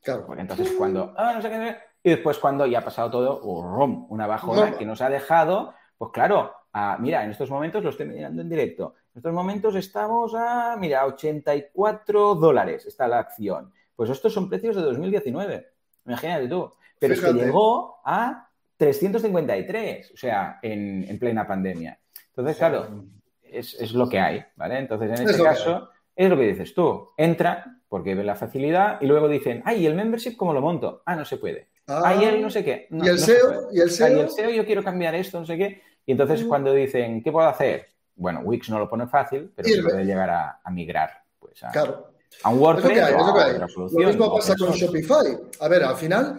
Claro. 0.02 0.26
Porque 0.26 0.42
entonces 0.42 0.72
cuando, 0.76 1.14
ah, 1.16 1.34
no 1.34 1.42
sé 1.42 1.50
qué, 1.50 1.76
y 2.02 2.10
después 2.10 2.38
cuando 2.38 2.66
ya 2.66 2.80
ha 2.80 2.84
pasado 2.84 3.10
todo, 3.10 3.62
rom, 3.62 4.06
una 4.10 4.26
bajona 4.26 4.76
que 4.76 4.84
nos 4.84 5.00
ha 5.00 5.08
dejado, 5.08 5.74
pues 5.96 6.10
claro, 6.12 6.52
mira, 6.98 7.22
en 7.22 7.30
estos 7.30 7.50
momentos 7.50 7.84
lo 7.84 7.90
estoy 7.90 8.06
mirando 8.06 8.42
en 8.42 8.48
directo. 8.48 8.94
En 9.14 9.18
estos 9.18 9.32
momentos 9.32 9.74
estamos 9.76 10.34
a, 10.34 10.76
mira, 10.78 11.06
84 11.06 12.34
dólares 12.34 12.86
está 12.86 13.06
la 13.06 13.20
acción. 13.20 13.72
Pues 13.94 14.10
estos 14.10 14.32
son 14.32 14.48
precios 14.48 14.74
de 14.74 14.82
2019. 14.82 15.71
Imagínate 16.06 16.48
tú. 16.48 16.72
Pero 16.98 17.14
es 17.14 17.20
que 17.20 17.32
llegó 17.32 18.00
a 18.04 18.48
353, 18.76 20.12
o 20.12 20.16
sea, 20.16 20.58
en 20.62 21.18
plena 21.18 21.46
pandemia. 21.46 21.98
Entonces, 22.28 22.56
claro, 22.56 23.04
es, 23.52 23.92
lo 23.92 24.08
que 24.08 24.18
hay, 24.18 24.44
¿vale? 24.56 24.78
Entonces, 24.78 25.20
en 25.20 25.28
este 25.28 25.42
caso, 25.42 25.90
es 26.16 26.30
lo 26.30 26.36
que 26.36 26.48
dices 26.48 26.74
tú. 26.74 27.10
Entra 27.16 27.80
porque 27.88 28.14
ve 28.14 28.24
la 28.24 28.34
facilidad 28.34 28.98
y 29.00 29.06
luego 29.06 29.28
dicen, 29.28 29.62
ay, 29.66 29.86
el 29.86 29.94
membership 29.94 30.36
cómo 30.36 30.54
lo 30.54 30.62
monto? 30.62 31.02
Ah, 31.04 31.14
no 31.14 31.24
se 31.24 31.36
puede. 31.36 31.68
Ah, 31.86 32.02
ay, 32.04 32.24
él 32.24 32.40
no 32.40 32.48
sé 32.48 32.64
qué. 32.64 32.88
¿Y 32.90 33.06
el 33.06 33.18
SEO? 33.18 33.68
¿Y 33.72 33.80
el 33.80 33.90
SEO? 33.90 34.16
y 34.16 34.20
el 34.20 34.30
SEO 34.30 34.50
yo 34.50 34.64
quiero 34.64 34.82
cambiar 34.82 35.14
esto, 35.14 35.40
no 35.40 35.46
sé 35.46 35.58
qué. 35.58 35.82
Y 36.06 36.12
entonces 36.12 36.44
cuando 36.44 36.72
dicen, 36.72 37.22
¿qué 37.22 37.30
puedo 37.30 37.46
hacer? 37.46 37.86
Bueno, 38.14 38.40
Wix 38.40 38.70
no 38.70 38.78
lo 38.78 38.88
pone 38.88 39.06
fácil, 39.06 39.52
pero 39.54 39.68
se 39.68 39.82
puede 39.82 40.04
llegar 40.04 40.30
a, 40.30 40.70
migrar 40.70 41.10
pues, 41.38 41.62
a, 41.62 41.70
claro. 41.70 42.11
A 42.42 42.50
un 42.50 42.58
WordPress 42.58 43.76
Lo 43.76 44.06
mismo 44.06 44.34
pasa 44.34 44.54
con 44.56 44.72
Shopify. 44.72 45.38
A 45.60 45.68
ver, 45.68 45.84
al 45.84 45.96
final, 45.96 46.38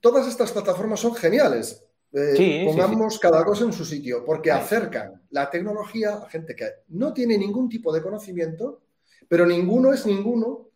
todas 0.00 0.26
estas 0.28 0.52
plataformas 0.52 1.00
son 1.00 1.14
geniales. 1.14 1.84
Eh, 2.12 2.64
pongamos 2.66 3.18
cada 3.18 3.44
cosa 3.44 3.64
en 3.64 3.72
su 3.72 3.84
sitio, 3.84 4.24
porque 4.24 4.52
acercan 4.52 5.22
la 5.30 5.50
tecnología 5.50 6.14
a 6.14 6.30
gente 6.30 6.54
que 6.54 6.66
no 6.88 7.12
tiene 7.12 7.36
ningún 7.36 7.68
tipo 7.68 7.92
de 7.92 8.00
conocimiento, 8.00 8.82
pero 9.26 9.44
ninguno 9.44 9.92
es 9.92 10.06
ninguno, 10.06 10.68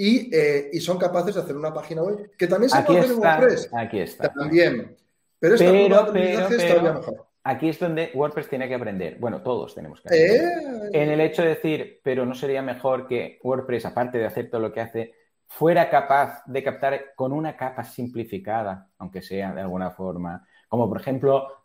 y, 0.00 0.34
eh, 0.34 0.70
son 0.80 0.96
capaces 0.96 1.34
de 1.34 1.40
hacer 1.40 1.56
una 1.56 1.74
página 1.74 2.02
web 2.02 2.30
que 2.38 2.46
también 2.46 2.70
se 2.70 2.80
puede 2.82 3.00
hacer 3.00 3.12
en 3.12 3.18
WordPress. 3.18 3.68
Aquí 3.72 3.98
está. 3.98 4.32
También. 4.32 4.96
Pero 5.40 5.54
esta 5.56 5.70
pero, 5.70 6.12
pero, 6.48 6.94
mejor. 6.94 7.27
Aquí 7.48 7.70
es 7.70 7.78
donde 7.78 8.10
WordPress 8.12 8.50
tiene 8.50 8.68
que 8.68 8.74
aprender. 8.74 9.16
Bueno, 9.18 9.40
todos 9.40 9.74
tenemos 9.74 10.02
que 10.02 10.08
aprender. 10.08 10.92
Eh. 10.92 11.02
En 11.02 11.08
el 11.08 11.18
hecho 11.22 11.40
de 11.40 11.48
decir, 11.48 11.98
pero 12.04 12.26
no 12.26 12.34
sería 12.34 12.60
mejor 12.60 13.06
que 13.06 13.38
WordPress, 13.42 13.86
aparte 13.86 14.18
de 14.18 14.26
hacer 14.26 14.50
todo 14.50 14.60
lo 14.60 14.70
que 14.70 14.82
hace, 14.82 15.14
fuera 15.46 15.88
capaz 15.88 16.42
de 16.44 16.62
captar 16.62 17.14
con 17.16 17.32
una 17.32 17.56
capa 17.56 17.84
simplificada, 17.84 18.90
aunque 18.98 19.22
sea 19.22 19.54
de 19.54 19.62
alguna 19.62 19.92
forma, 19.92 20.46
como 20.68 20.90
por 20.90 21.00
ejemplo 21.00 21.64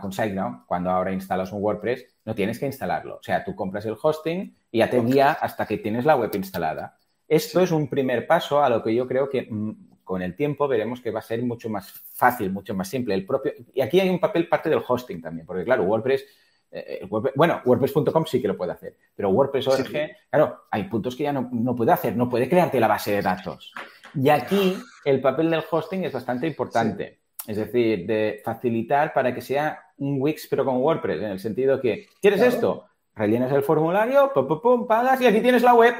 con 0.00 0.12
SiteGround, 0.12 0.66
cuando 0.66 0.90
ahora 0.90 1.10
instalas 1.10 1.52
un 1.52 1.64
WordPress, 1.64 2.06
no 2.24 2.36
tienes 2.36 2.60
que 2.60 2.66
instalarlo. 2.66 3.16
O 3.16 3.22
sea, 3.22 3.42
tú 3.42 3.56
compras 3.56 3.86
el 3.86 3.96
hosting 4.00 4.56
y 4.70 4.78
ya 4.78 4.88
te 4.88 5.00
guía 5.00 5.32
hasta 5.32 5.66
que 5.66 5.78
tienes 5.78 6.04
la 6.04 6.14
web 6.14 6.30
instalada. 6.34 6.96
Esto 7.26 7.60
es 7.60 7.72
un 7.72 7.88
primer 7.88 8.24
paso 8.24 8.62
a 8.62 8.70
lo 8.70 8.84
que 8.84 8.94
yo 8.94 9.08
creo 9.08 9.28
que 9.28 9.48
mm, 9.50 9.87
con 10.08 10.22
el 10.22 10.34
tiempo 10.34 10.66
veremos 10.66 11.02
que 11.02 11.10
va 11.10 11.18
a 11.18 11.22
ser 11.22 11.42
mucho 11.42 11.68
más 11.68 11.92
fácil, 12.14 12.50
mucho 12.50 12.74
más 12.74 12.88
simple. 12.88 13.14
El 13.14 13.26
propio, 13.26 13.52
y 13.74 13.82
aquí 13.82 14.00
hay 14.00 14.08
un 14.08 14.18
papel 14.18 14.48
parte 14.48 14.70
del 14.70 14.82
hosting 14.86 15.20
también, 15.20 15.46
porque 15.46 15.64
claro, 15.64 15.82
WordPress, 15.82 16.24
eh, 16.70 17.06
bueno, 17.36 17.60
WordPress.com 17.62 18.24
sí 18.24 18.40
que 18.40 18.48
lo 18.48 18.56
puede 18.56 18.72
hacer, 18.72 18.96
pero 19.14 19.28
WordPress.org, 19.28 19.90
claro, 20.30 20.62
hay 20.70 20.84
puntos 20.84 21.14
que 21.14 21.24
ya 21.24 21.32
no, 21.34 21.50
no 21.52 21.76
puede 21.76 21.92
hacer, 21.92 22.16
no 22.16 22.26
puede 22.26 22.48
crearte 22.48 22.80
la 22.80 22.88
base 22.88 23.12
de 23.12 23.20
datos. 23.20 23.74
Y 24.14 24.30
aquí 24.30 24.78
el 25.04 25.20
papel 25.20 25.50
del 25.50 25.62
hosting 25.70 26.04
es 26.04 26.12
bastante 26.14 26.46
importante. 26.46 27.18
Es 27.46 27.58
decir, 27.58 28.06
de 28.06 28.40
facilitar 28.42 29.12
para 29.12 29.34
que 29.34 29.42
sea 29.42 29.92
un 29.98 30.20
Wix 30.22 30.46
pero 30.48 30.64
con 30.64 30.78
WordPress, 30.78 31.20
en 31.20 31.30
el 31.32 31.38
sentido 31.38 31.80
que, 31.82 32.06
¿quieres 32.20 32.40
esto? 32.40 32.86
Rellenas 33.14 33.52
el 33.52 33.62
formulario, 33.62 34.32
pum, 34.32 34.60
pum, 34.60 34.86
pagas 34.86 35.20
y 35.20 35.26
aquí 35.26 35.40
tienes 35.40 35.62
la 35.62 35.74
web. 35.74 35.94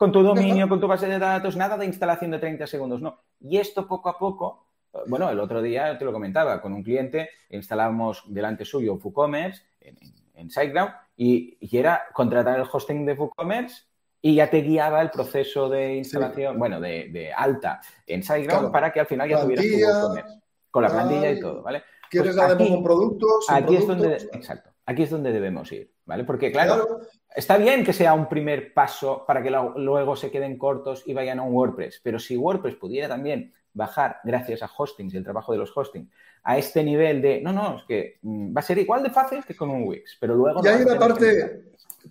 Con 0.00 0.12
tu 0.12 0.22
dominio, 0.22 0.66
con 0.66 0.80
tu 0.80 0.86
base 0.88 1.06
de 1.06 1.18
datos, 1.18 1.56
nada 1.56 1.76
de 1.76 1.84
instalación 1.84 2.30
de 2.30 2.38
30 2.38 2.66
segundos, 2.66 3.02
no. 3.02 3.20
Y 3.38 3.58
esto 3.58 3.86
poco 3.86 4.08
a 4.08 4.18
poco, 4.18 4.64
bueno, 5.08 5.28
el 5.28 5.38
otro 5.38 5.60
día 5.60 5.98
te 5.98 6.06
lo 6.06 6.10
comentaba, 6.10 6.62
con 6.62 6.72
un 6.72 6.82
cliente 6.82 7.28
instalamos 7.50 8.24
delante 8.26 8.64
suyo 8.64 8.94
WooCommerce 8.94 9.62
en, 9.78 9.98
en 10.36 10.48
SiteGround 10.48 10.92
y, 11.18 11.58
era 11.70 12.04
contratar 12.14 12.58
el 12.58 12.66
hosting 12.72 13.04
de 13.04 13.12
WooCommerce 13.12 13.82
y 14.22 14.36
ya 14.36 14.48
te 14.48 14.62
guiaba 14.62 15.02
el 15.02 15.10
proceso 15.10 15.68
de 15.68 15.96
instalación, 15.96 16.58
bueno, 16.58 16.80
de, 16.80 17.30
alta 17.36 17.82
en 18.06 18.22
SiteGround 18.22 18.72
para 18.72 18.94
que 18.94 19.00
al 19.00 19.06
final 19.06 19.28
ya 19.28 19.42
tuvieras 19.42 19.66
tu 19.66 19.84
WooCommerce 19.84 20.40
con 20.70 20.82
la 20.82 20.88
plantilla 20.88 21.30
y 21.30 21.40
todo, 21.40 21.62
¿vale? 21.62 21.82
¿Quieres 22.08 22.36
pues 22.36 22.52
aquí, 22.52 22.72
un 22.72 22.82
producto? 22.82 23.26
Aquí 23.50 23.76
es 23.76 23.86
donde, 23.86 24.14
exacto, 24.32 24.70
aquí 24.86 25.02
es 25.02 25.10
donde 25.10 25.30
debemos 25.30 25.70
ir, 25.72 25.92
¿vale? 26.10 26.24
Porque 26.24 26.50
claro, 26.50 27.02
está 27.34 27.56
bien 27.56 27.84
que 27.84 27.92
sea 27.92 28.14
un 28.14 28.28
primer 28.28 28.74
paso 28.74 29.24
para 29.24 29.40
que 29.40 29.50
luego 29.50 30.16
se 30.16 30.28
queden 30.28 30.58
cortos 30.58 31.04
y 31.06 31.14
vayan 31.14 31.38
a 31.38 31.42
un 31.44 31.54
WordPress, 31.54 32.00
pero 32.02 32.18
si 32.18 32.36
WordPress 32.36 32.74
pudiera 32.74 33.06
también 33.06 33.54
bajar, 33.72 34.16
gracias 34.24 34.64
a 34.64 34.70
hostings 34.76 35.14
y 35.14 35.18
el 35.18 35.22
trabajo 35.22 35.52
de 35.52 35.58
los 35.58 35.70
hostings, 35.76 36.10
a 36.42 36.58
este 36.58 36.82
nivel 36.82 37.22
de, 37.22 37.40
no, 37.40 37.52
no, 37.52 37.76
es 37.76 37.84
que 37.84 38.18
mm, 38.22 38.56
va 38.56 38.58
a 38.58 38.64
ser 38.64 38.78
igual 38.78 39.04
de 39.04 39.10
fácil 39.10 39.44
que 39.44 39.54
con 39.54 39.70
un 39.70 39.86
Wix, 39.86 40.16
pero 40.18 40.34
luego... 40.34 40.60
Y 40.64 40.66
hay 40.66 40.82
una 40.82 40.98
parte, 40.98 41.62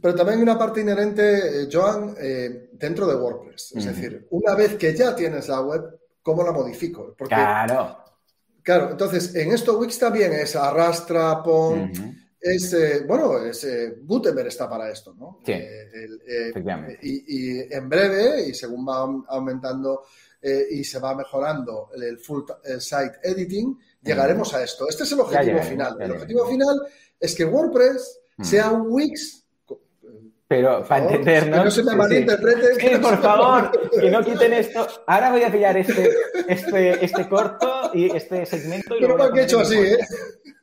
pero 0.01 0.15
también 0.15 0.37
hay 0.37 0.43
una 0.43 0.57
parte 0.57 0.79
inherente, 0.79 1.63
eh, 1.63 1.67
Joan, 1.69 2.15
eh, 2.17 2.69
dentro 2.71 3.05
de 3.05 3.15
WordPress. 3.15 3.73
Es 3.75 3.83
decir, 3.83 4.27
una 4.29 4.55
vez 4.55 4.75
que 4.75 4.95
ya 4.95 5.13
tienes 5.13 5.49
la 5.49 5.59
web, 5.59 5.83
¿cómo 6.23 6.41
la 6.43 6.53
modifico? 6.53 7.13
Porque, 7.17 7.35
claro. 7.35 7.97
Claro, 8.63 8.91
entonces 8.91 9.35
en 9.35 9.51
esto 9.51 9.77
Wix 9.77 9.99
también 9.99 10.31
es 10.31 10.55
arrastra, 10.55 11.43
pon, 11.43 11.91
es, 12.41 12.73
eh, 12.73 13.03
bueno, 13.05 13.37
es, 13.43 13.67
Gutenberg 14.03 14.47
está 14.47 14.69
para 14.69 14.89
esto, 14.89 15.13
¿no? 15.13 15.39
Sí, 15.45 15.53
y, 17.01 17.23
y, 17.27 17.73
en 17.73 17.89
breve, 17.89 18.47
y 18.47 18.53
según 18.53 18.87
va 18.87 19.23
aumentando 19.27 20.03
y 20.41 20.83
se 20.85 20.99
va 20.99 21.15
mejorando 21.15 21.89
el, 21.95 22.17
full 22.17 22.43
site 22.79 23.19
editing, 23.23 23.77
llegaremos 24.01 24.53
a 24.53 24.63
esto. 24.63 24.87
Este 24.87 25.03
es 25.03 25.11
el 25.11 25.19
objetivo 25.19 25.61
final. 25.61 25.97
el 25.99 26.11
objetivo 26.11 26.47
final 26.47 26.81
es 27.19 27.35
que 27.35 27.43
WordPress 27.43 28.21
sea 28.41 28.71
un 28.71 28.87
Wix 28.89 29.39
pero 30.49 30.83
para 30.83 31.05
entendernos. 31.05 31.59
Que 31.59 31.65
no 31.65 31.71
se 31.71 31.83
me 31.83 31.95
malinterprete. 31.95 32.75
Sí, 32.79 32.97
por 32.99 33.21
favor, 33.21 33.91
que 33.91 34.09
no 34.09 34.23
quiten 34.23 34.53
esto. 34.53 34.87
Ahora 35.05 35.29
voy 35.29 35.43
a 35.43 35.51
pillar 35.51 35.77
este, 35.77 36.09
este, 36.47 37.05
este 37.05 37.29
corto 37.29 37.91
y 37.93 38.15
este 38.15 38.47
segmento. 38.47 38.97
Y 38.97 39.01
pero 39.01 39.15
lo 39.15 39.35
he 39.35 39.43
hecho 39.43 39.59
así, 39.59 39.77
¿eh? 39.77 39.99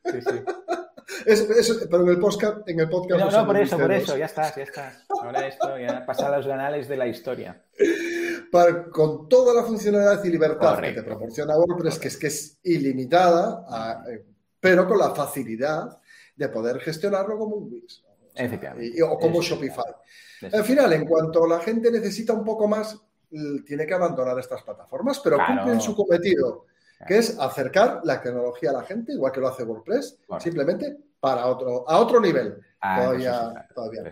Sí, 0.07 0.21
sí. 0.23 0.41
Es, 1.25 1.87
pero 1.89 2.03
en 2.03 2.09
el 2.09 2.19
podcast. 2.19 2.69
En 2.69 2.81
el 2.81 2.89
podcast 2.89 3.21
no, 3.21 3.31
no, 3.31 3.47
por 3.47 3.57
eso, 3.57 3.79
por 3.79 3.93
eso, 3.93 4.17
ya 4.17 4.27
está, 4.27 4.55
ya 4.55 4.63
está. 4.63 5.05
Ahora 5.09 5.47
esto 5.47 5.79
ya 5.79 6.05
pasa 6.05 6.37
los 6.37 6.47
canales 6.47 6.89
de 6.89 6.97
la 6.97 7.07
historia. 7.07 7.63
con 8.91 9.29
toda 9.29 9.55
la 9.55 9.63
funcionalidad 9.63 10.25
y 10.25 10.31
libertad 10.31 10.81
que 10.81 10.93
te 10.93 11.03
proporciona 11.03 11.57
WordPress, 11.57 11.99
que 11.99 12.09
es 12.09 12.17
que 12.17 12.27
es 12.27 12.59
ilimitada, 12.65 14.05
eh, 14.11 14.25
pero 14.59 14.87
con 14.89 14.99
la 14.99 15.15
facilidad 15.15 15.99
de 16.35 16.49
poder 16.49 16.81
gestionarlo 16.81 17.39
como 17.39 17.57
un 17.57 17.73
Wix. 17.73 18.03
O, 19.05 19.19
como 19.19 19.41
Shopify. 19.41 19.95
Al 20.53 20.65
final, 20.65 20.93
en 20.93 21.07
cuanto 21.07 21.47
la 21.47 21.61
gente 21.61 21.91
necesita 21.91 22.33
un 22.33 22.45
poco 22.45 22.69
más, 22.69 22.99
tiene 23.65 23.87
que 23.87 23.95
abandonar 23.95 24.39
estas 24.39 24.63
plataformas, 24.63 25.21
pero 25.21 25.39
cumplen 25.45 25.81
su 25.81 25.95
cometido, 25.95 26.67
que 27.07 27.19
es 27.19 27.39
acercar 27.39 28.01
la 28.05 28.21
tecnología 28.21 28.71
a 28.71 28.75
la 28.75 28.83
gente, 28.83 29.13
igual 29.13 29.33
que 29.33 29.41
lo 29.41 29.49
hace 29.49 29.65
WordPress, 29.65 30.19
simplemente 30.39 30.97
para 31.21 31.47
otro, 31.47 31.89
a 31.89 31.99
otro 31.99 32.21
nivel. 32.21 32.59
Ah, 32.81 33.01
todavía. 33.03 33.67
todavía. 33.75 34.03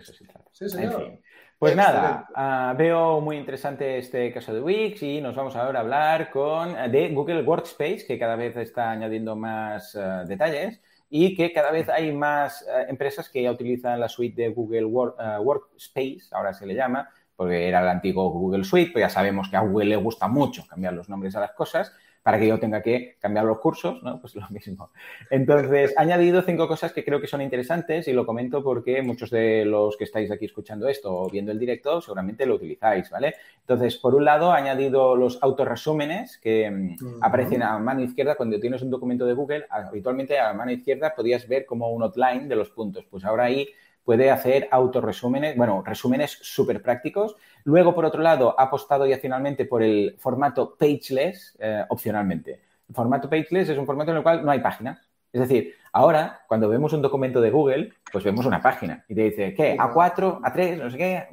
Sí, 0.51 0.69
señor. 0.69 1.19
Pues 1.57 1.73
nada, 1.73 2.27
ah, 2.35 2.75
veo 2.77 3.21
muy 3.21 3.37
interesante 3.37 3.97
este 3.97 4.31
caso 4.33 4.53
de 4.53 4.59
Wix 4.59 5.01
y 5.01 5.21
nos 5.21 5.35
vamos 5.35 5.55
ahora 5.55 5.79
a 5.79 5.81
hablar 5.83 6.29
con, 6.29 6.73
de 6.91 7.09
Google 7.09 7.43
Workspace, 7.43 8.05
que 8.05 8.19
cada 8.19 8.35
vez 8.35 8.57
está 8.57 8.91
añadiendo 8.91 9.37
más 9.37 9.95
ah, 9.95 10.25
detalles 10.27 10.81
y 11.09 11.33
que 11.33 11.53
cada 11.53 11.71
vez 11.71 11.87
hay 11.87 12.11
más 12.11 12.61
eh, 12.63 12.87
empresas 12.89 13.29
que 13.29 13.41
ya 13.41 13.51
utilizan 13.51 13.99
la 13.99 14.09
suite 14.09 14.41
de 14.41 14.49
Google 14.49 14.89
eh, 15.17 15.39
Workspace, 15.39 16.23
ahora 16.31 16.53
se 16.53 16.65
le 16.65 16.75
llama, 16.75 17.09
porque 17.35 17.67
era 17.69 17.81
el 17.81 17.87
antiguo 17.87 18.29
Google 18.31 18.65
Suite, 18.65 18.91
pero 18.93 19.05
ya 19.05 19.09
sabemos 19.09 19.49
que 19.49 19.55
a 19.55 19.61
Google 19.61 19.85
le 19.85 19.95
gusta 19.95 20.27
mucho 20.27 20.65
cambiar 20.67 20.93
los 20.93 21.07
nombres 21.07 21.35
a 21.37 21.39
las 21.39 21.51
cosas 21.51 21.93
para 22.25 22.39
que 22.39 22.47
yo 22.47 22.59
tenga 22.59 22.81
que 22.81 23.17
cambiar 23.19 23.45
los 23.45 23.59
cursos, 23.59 24.01
¿no? 24.01 24.19
Pues 24.25 24.33
lo 24.33 24.49
mismo. 24.49 24.89
Entonces, 25.29 25.93
he 25.95 26.01
añadido 26.01 26.41
cinco 26.41 26.67
cosas 26.67 26.91
que 26.91 27.05
creo 27.05 27.21
que 27.21 27.27
son 27.27 27.39
interesantes 27.39 28.07
y 28.07 28.13
lo 28.13 28.25
comento 28.25 28.63
porque 28.63 29.03
muchos 29.03 29.29
de 29.29 29.63
los 29.63 29.95
que 29.95 30.05
estáis 30.05 30.31
aquí 30.31 30.45
escuchando 30.45 30.89
esto 30.89 31.15
o 31.15 31.29
viendo 31.29 31.51
el 31.51 31.59
directo 31.59 32.01
seguramente 32.01 32.47
lo 32.47 32.55
utilizáis, 32.55 33.11
¿vale? 33.11 33.35
Entonces, 33.59 33.97
por 33.97 34.15
un 34.15 34.25
lado, 34.25 34.55
he 34.55 34.57
añadido 34.57 35.15
los 35.15 35.37
autorresúmenes 35.43 36.39
que 36.39 36.71
mm, 36.71 37.23
aparecen 37.23 37.61
a 37.61 37.77
mano 37.77 38.01
izquierda 38.01 38.33
cuando 38.33 38.59
tienes 38.59 38.81
un 38.81 38.89
documento 38.89 39.27
de 39.27 39.33
Google. 39.33 39.67
Habitualmente 39.69 40.39
a 40.39 40.51
mano 40.53 40.71
izquierda 40.71 41.13
podías 41.15 41.47
ver 41.47 41.67
como 41.67 41.91
un 41.91 42.01
outline 42.01 42.49
de 42.49 42.55
los 42.55 42.71
puntos. 42.71 43.05
Pues 43.05 43.23
ahora 43.23 43.43
ahí 43.43 43.69
puede 44.05 44.29
hacer 44.29 44.69
autorresúmenes, 44.71 45.57
bueno, 45.57 45.83
resúmenes 45.83 46.37
súper 46.41 46.81
prácticos. 46.81 47.35
Luego, 47.63 47.93
por 47.95 48.05
otro 48.05 48.21
lado, 48.21 48.57
ha 48.57 48.63
apostado 48.63 49.05
ya 49.07 49.17
finalmente 49.17 49.65
por 49.65 49.81
el 49.81 50.15
formato 50.19 50.75
pageless, 50.77 51.57
eh, 51.59 51.83
opcionalmente. 51.89 52.61
El 52.87 52.95
formato 52.95 53.27
pageless 53.27 53.69
es 53.69 53.77
un 53.77 53.87
formato 53.87 54.11
en 54.11 54.17
el 54.17 54.23
cual 54.23 54.45
no 54.45 54.51
hay 54.51 54.59
páginas. 54.59 54.99
Es 55.33 55.41
decir, 55.41 55.73
ahora, 55.91 56.45
cuando 56.47 56.69
vemos 56.69 56.93
un 56.93 57.01
documento 57.01 57.41
de 57.41 57.49
Google, 57.49 57.93
pues 58.11 58.23
vemos 58.23 58.45
una 58.45 58.61
página 58.61 59.03
y 59.09 59.15
te 59.15 59.23
dice, 59.23 59.53
¿qué? 59.53 59.75
A4, 59.75 60.39
A3, 60.39 60.77
no 60.77 60.89
sé 60.89 60.97
qué, 60.97 61.27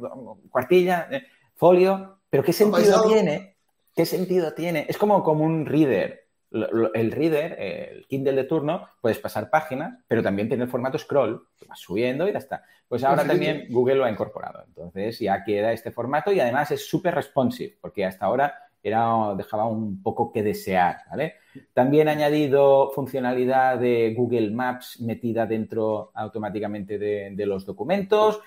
cuartilla, 0.51 1.09
eh, 1.11 1.23
folio. 1.55 2.19
Pero 2.29 2.43
¿qué 2.43 2.55
sentido 2.55 3.07
tiene? 3.07 3.57
¿Qué 3.95 4.07
sentido 4.07 4.55
tiene? 4.55 4.87
Es 4.89 4.97
como, 4.97 5.23
como 5.23 5.45
un 5.45 5.67
reader 5.67 6.27
el 6.53 7.11
reader, 7.11 7.57
el 7.59 8.07
Kindle 8.07 8.35
de 8.35 8.45
turno, 8.45 8.89
puedes 9.01 9.19
pasar 9.19 9.51
páginas, 9.51 9.99
pero 10.07 10.23
también 10.23 10.49
tiene 10.49 10.65
el 10.65 10.71
formato 10.71 10.99
scroll, 10.99 11.49
que 11.59 11.67
vas 11.67 11.81
subiendo 11.81 12.29
y 12.29 12.33
ya 12.33 12.39
está. 12.39 12.65
Pues 12.89 13.05
ahora 13.05 13.25
también 13.25 13.67
Google 13.71 13.97
lo 13.97 14.05
ha 14.05 14.11
incorporado. 14.11 14.63
Entonces 14.67 15.19
ya 15.19 15.43
queda 15.45 15.73
este 15.73 15.91
formato 15.91 16.31
y 16.31 16.41
además 16.41 16.71
es 16.71 16.87
súper 16.87 17.15
responsive, 17.15 17.79
porque 17.81 18.05
hasta 18.05 18.27
ahora 18.27 18.55
era, 18.83 19.35
dejaba 19.37 19.67
un 19.67 20.03
poco 20.03 20.33
que 20.33 20.43
desear, 20.43 20.99
¿vale? 21.09 21.35
También 21.73 22.09
ha 22.09 22.13
añadido 22.13 22.91
funcionalidad 22.91 23.79
de 23.79 24.13
Google 24.17 24.51
Maps 24.51 25.01
metida 25.01 25.47
dentro 25.47 26.11
automáticamente 26.15 26.99
de, 26.99 27.47
los 27.47 27.65
documentos 27.65 28.41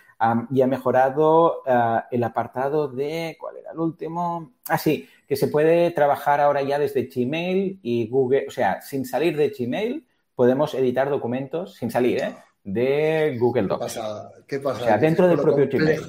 y 0.52 0.62
ha 0.62 0.68
mejorado 0.68 1.62
ah, 1.66 2.08
el 2.12 2.24
apartado 2.24 2.88
de, 2.88 3.38
¿cuál 3.40 3.58
era 3.58 3.72
el 3.72 3.80
último? 3.80 4.54
Ah, 4.68 4.78
sí, 4.78 5.08
que 5.28 5.36
se 5.36 5.48
puede 5.48 5.92
trabajar 5.92 6.40
ahora 6.40 6.62
ya 6.62 6.80
desde 6.80 7.10
Gmail 7.14 7.80
y 7.82 8.08
Google, 8.08 8.46
o 8.48 8.52
sea, 8.52 8.82
sin 8.82 9.06
salir 9.06 9.38
de 9.38 9.50
Gmail 9.50 10.06
podemos 10.36 10.74
editar 10.74 11.10
documentos, 11.10 11.76
sin 11.76 11.90
salir, 11.90 12.22
¿eh? 12.22 12.36
De 12.64 13.38
Google 13.40 13.68
Docs. 13.68 13.94
¿Qué 13.94 14.00
pasa? 14.00 14.32
¿Qué 14.48 14.60
pasa? 14.60 14.82
O 14.82 14.86
sea, 14.86 14.98
dentro 14.98 15.28
del 15.28 15.40
propio 15.40 15.68
Gmail 15.72 16.02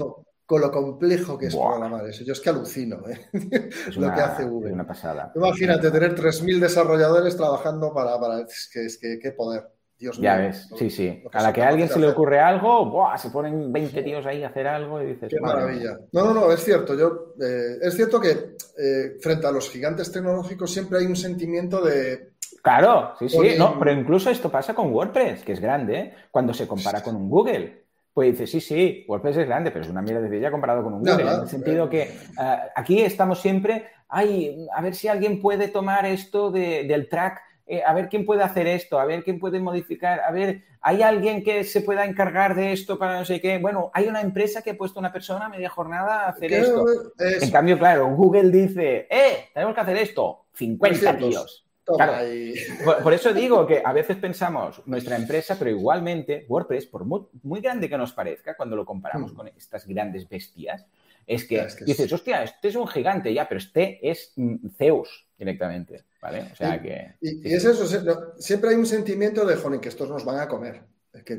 con 0.46 0.60
lo 0.60 0.70
complejo 0.70 1.36
que 1.36 1.46
es 1.46 1.56
programar 1.56 2.06
eso. 2.06 2.22
Yo 2.24 2.32
es 2.32 2.40
que 2.40 2.50
alucino 2.50 3.02
¿eh? 3.08 3.28
lo 3.96 4.14
que 4.14 4.20
hace 4.20 4.44
Google. 4.44 4.72
Una 4.72 4.86
pasada. 4.86 5.32
Imagínate 5.34 5.90
tener 5.90 6.14
3.000 6.14 6.60
desarrolladores 6.60 7.36
trabajando 7.36 7.92
para... 7.92 8.18
para 8.20 8.40
es 8.42 8.70
que, 8.72 8.86
es 8.86 8.96
que 8.96 9.18
qué 9.18 9.32
poder. 9.32 9.68
Dios 9.98 10.18
ya 10.18 10.36
ves, 10.36 10.68
sí, 10.76 10.90
sí. 10.90 11.22
A 11.32 11.42
la 11.42 11.52
que 11.54 11.62
a 11.62 11.68
alguien 11.68 11.88
se 11.88 11.98
le 11.98 12.08
ocurre 12.08 12.38
algo, 12.38 12.90
¡buah! 12.90 13.16
se 13.16 13.30
ponen 13.30 13.72
20 13.72 14.02
tíos 14.02 14.26
ahí 14.26 14.42
a 14.42 14.48
hacer 14.48 14.66
algo 14.66 15.00
y 15.00 15.06
dices... 15.06 15.30
Qué 15.30 15.40
maravilla. 15.40 15.98
No, 16.12 16.26
no, 16.26 16.34
no, 16.34 16.52
es 16.52 16.62
cierto. 16.62 16.94
Yo, 16.94 17.34
eh, 17.40 17.78
es 17.80 17.94
cierto 17.94 18.20
que 18.20 18.56
eh, 18.78 19.16
frente 19.20 19.46
a 19.46 19.50
los 19.50 19.70
gigantes 19.70 20.12
tecnológicos 20.12 20.70
siempre 20.70 20.98
hay 20.98 21.06
un 21.06 21.16
sentimiento 21.16 21.82
de... 21.82 22.32
Claro, 22.62 23.14
sí, 23.18 23.28
sí. 23.28 23.54
No, 23.56 23.78
pero 23.78 23.92
incluso 23.92 24.28
esto 24.28 24.50
pasa 24.50 24.74
con 24.74 24.92
WordPress, 24.92 25.44
que 25.44 25.52
es 25.52 25.60
grande, 25.60 25.98
¿eh? 25.98 26.14
cuando 26.30 26.52
se 26.52 26.66
compara 26.66 27.02
con 27.02 27.16
un 27.16 27.30
Google 27.30 27.86
pues 28.12 28.30
dice, 28.30 28.46
sí, 28.46 28.60
sí, 28.62 29.04
WordPress 29.06 29.36
es 29.36 29.46
grande, 29.46 29.70
pero 29.70 29.84
es 29.84 29.90
una 29.90 30.00
mierda 30.00 30.22
de 30.22 30.40
ya 30.40 30.50
comparado 30.50 30.82
con 30.82 30.94
un 30.94 31.00
Google. 31.00 31.30
en 31.30 31.40
el 31.42 31.48
sentido 31.48 31.90
que 31.90 32.10
aquí 32.74 33.02
estamos 33.02 33.42
siempre, 33.42 33.88
ay, 34.08 34.66
a 34.74 34.80
ver 34.80 34.94
si 34.94 35.06
alguien 35.06 35.38
puede 35.38 35.68
tomar 35.68 36.06
esto 36.06 36.50
del 36.50 37.10
track, 37.10 37.42
eh, 37.66 37.82
a 37.84 37.92
ver 37.92 38.08
quién 38.08 38.24
puede 38.24 38.42
hacer 38.42 38.66
esto, 38.66 39.00
a 39.00 39.04
ver 39.04 39.24
quién 39.24 39.40
puede 39.40 39.58
modificar, 39.58 40.20
a 40.20 40.30
ver, 40.30 40.62
hay 40.80 41.02
alguien 41.02 41.42
que 41.42 41.64
se 41.64 41.80
pueda 41.80 42.04
encargar 42.04 42.54
de 42.54 42.72
esto 42.72 42.96
para 42.96 43.18
no 43.18 43.24
sé 43.24 43.40
qué. 43.40 43.58
Bueno, 43.58 43.90
hay 43.92 44.06
una 44.06 44.20
empresa 44.20 44.62
que 44.62 44.70
ha 44.70 44.76
puesto 44.76 45.00
una 45.00 45.12
persona 45.12 45.46
a 45.46 45.48
media 45.48 45.68
jornada 45.68 46.26
a 46.26 46.28
hacer 46.28 46.52
esto. 46.52 46.84
En 47.18 47.50
cambio, 47.50 47.76
claro, 47.76 48.06
Google 48.14 48.50
dice, 48.50 49.08
eh, 49.10 49.48
tenemos 49.52 49.74
que 49.74 49.80
hacer 49.80 49.96
esto. 49.96 50.46
50 50.54 51.18
tíos. 51.18 51.66
Por, 53.02 53.12
eso 53.14 53.32
digo 53.32 53.64
que 53.64 53.80
a 53.84 53.92
veces 53.92 54.16
pensamos 54.16 54.82
nuestra 54.86 55.16
empresa, 55.16 55.56
pero 55.56 55.70
igualmente 55.70 56.44
WordPress, 56.48 56.86
por 56.86 57.04
muy, 57.04 57.60
grande 57.60 57.88
que 57.88 57.96
nos 57.96 58.12
parezca, 58.12 58.56
cuando 58.56 58.74
lo 58.74 58.84
comparamos 58.84 59.32
hmm. 59.32 59.36
con 59.36 59.48
estas 59.48 59.86
grandes 59.86 60.28
bestias, 60.28 60.84
es 61.26 61.44
que, 61.44 61.66
dices, 61.84 62.12
hostia, 62.12 62.44
este 62.44 62.68
es 62.68 62.76
un 62.76 62.86
gigante 62.86 63.34
ya, 63.34 63.48
pero 63.48 63.58
este 63.58 63.98
es 64.08 64.32
mm, 64.36 64.68
Zeus 64.78 65.26
directamente, 65.36 66.04
¿vale? 66.22 66.48
O 66.52 66.54
sea 66.54 66.80
que... 66.80 67.16
Y, 67.20 67.52
es 67.52 67.64
eso, 67.64 67.84
siempre 68.38 68.70
hay 68.70 68.76
un 68.76 68.86
sentimiento 68.86 69.44
de, 69.44 69.56
joder, 69.56 69.80
que 69.80 69.88
estos 69.88 70.08
nos 70.08 70.24
van 70.24 70.38
a 70.38 70.48
comer. 70.48 70.84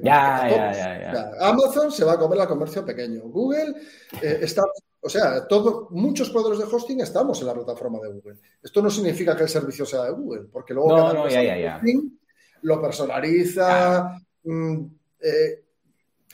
ya, 0.03 0.49
ya, 0.49 0.71
ya, 0.73 1.31
Amazon 1.39 1.91
se 1.91 2.03
va 2.03 2.13
a 2.13 2.19
comer 2.19 2.37
la 2.37 2.47
comercio 2.47 2.85
pequeño. 2.85 3.21
Google 3.23 3.75
eh, 4.21 4.39
está 4.41 4.63
O 4.99 5.07
sea, 5.07 5.47
todo, 5.47 5.87
muchos 5.91 6.29
proveedores 6.31 6.59
de 6.59 6.75
hosting 6.75 6.99
estamos 6.99 7.39
en 7.39 7.47
la 7.47 7.53
plataforma 7.53 7.99
de 7.99 8.09
Google. 8.09 8.39
Esto 8.61 8.81
no 8.81 8.89
significa 8.89 9.37
que 9.37 9.43
el 9.43 9.49
servicio 9.49 9.85
sea 9.85 10.03
de 10.03 10.11
Google, 10.11 10.49
porque 10.51 10.73
luego 10.73 10.97
no, 10.97 11.13
no, 11.13 11.29
ya, 11.29 11.79
lo 12.61 12.81
personaliza, 12.81 14.19
mm, 14.43 14.85
eh, 15.21 15.63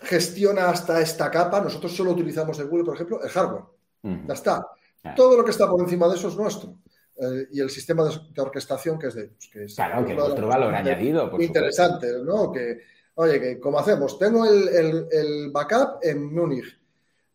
gestiona 0.04 0.70
hasta 0.70 1.01
esta 1.01 1.30
capa. 1.32 1.62
Nosotros 1.62 1.95
solo 1.95 2.12
utilizamos 2.12 2.58
de 2.58 2.66
Google, 2.66 2.86
por 2.86 2.95
ejemplo, 2.95 3.24
el 3.24 3.30
hardware. 3.30 3.64
Ya 4.04 4.34
está. 4.34 4.68
Todo 5.16 5.38
lo 5.38 5.43
que 5.43 5.51
está 5.51 5.68
por 5.68 5.82
encima 5.82 6.08
de 6.08 6.16
eso 6.16 6.28
es 6.28 6.36
nuestro. 6.36 6.76
Eh, 7.16 7.47
y 7.51 7.60
el 7.60 7.70
sistema 7.70 8.04
de, 8.06 8.41
orquestación 8.41 8.97
que 8.97 9.08
es 9.08 9.14
de 9.14 9.28
pues, 9.28 9.49
que 9.49 9.66
claro, 9.76 10.06
que 10.06 10.20
otro 10.20 10.47
valor 10.47 10.74
añadido. 10.74 11.30
Por 11.30 11.41
interesante, 11.41 12.12
¿no? 12.24 12.51
Que, 12.51 12.80
oye, 13.16 13.39
que 13.39 13.60
como 13.60 13.78
hacemos, 13.80 14.18
tengo 14.18 14.45
el, 14.45 15.51
backup 15.51 15.99
en 16.01 16.34
Múnich, 16.34 16.80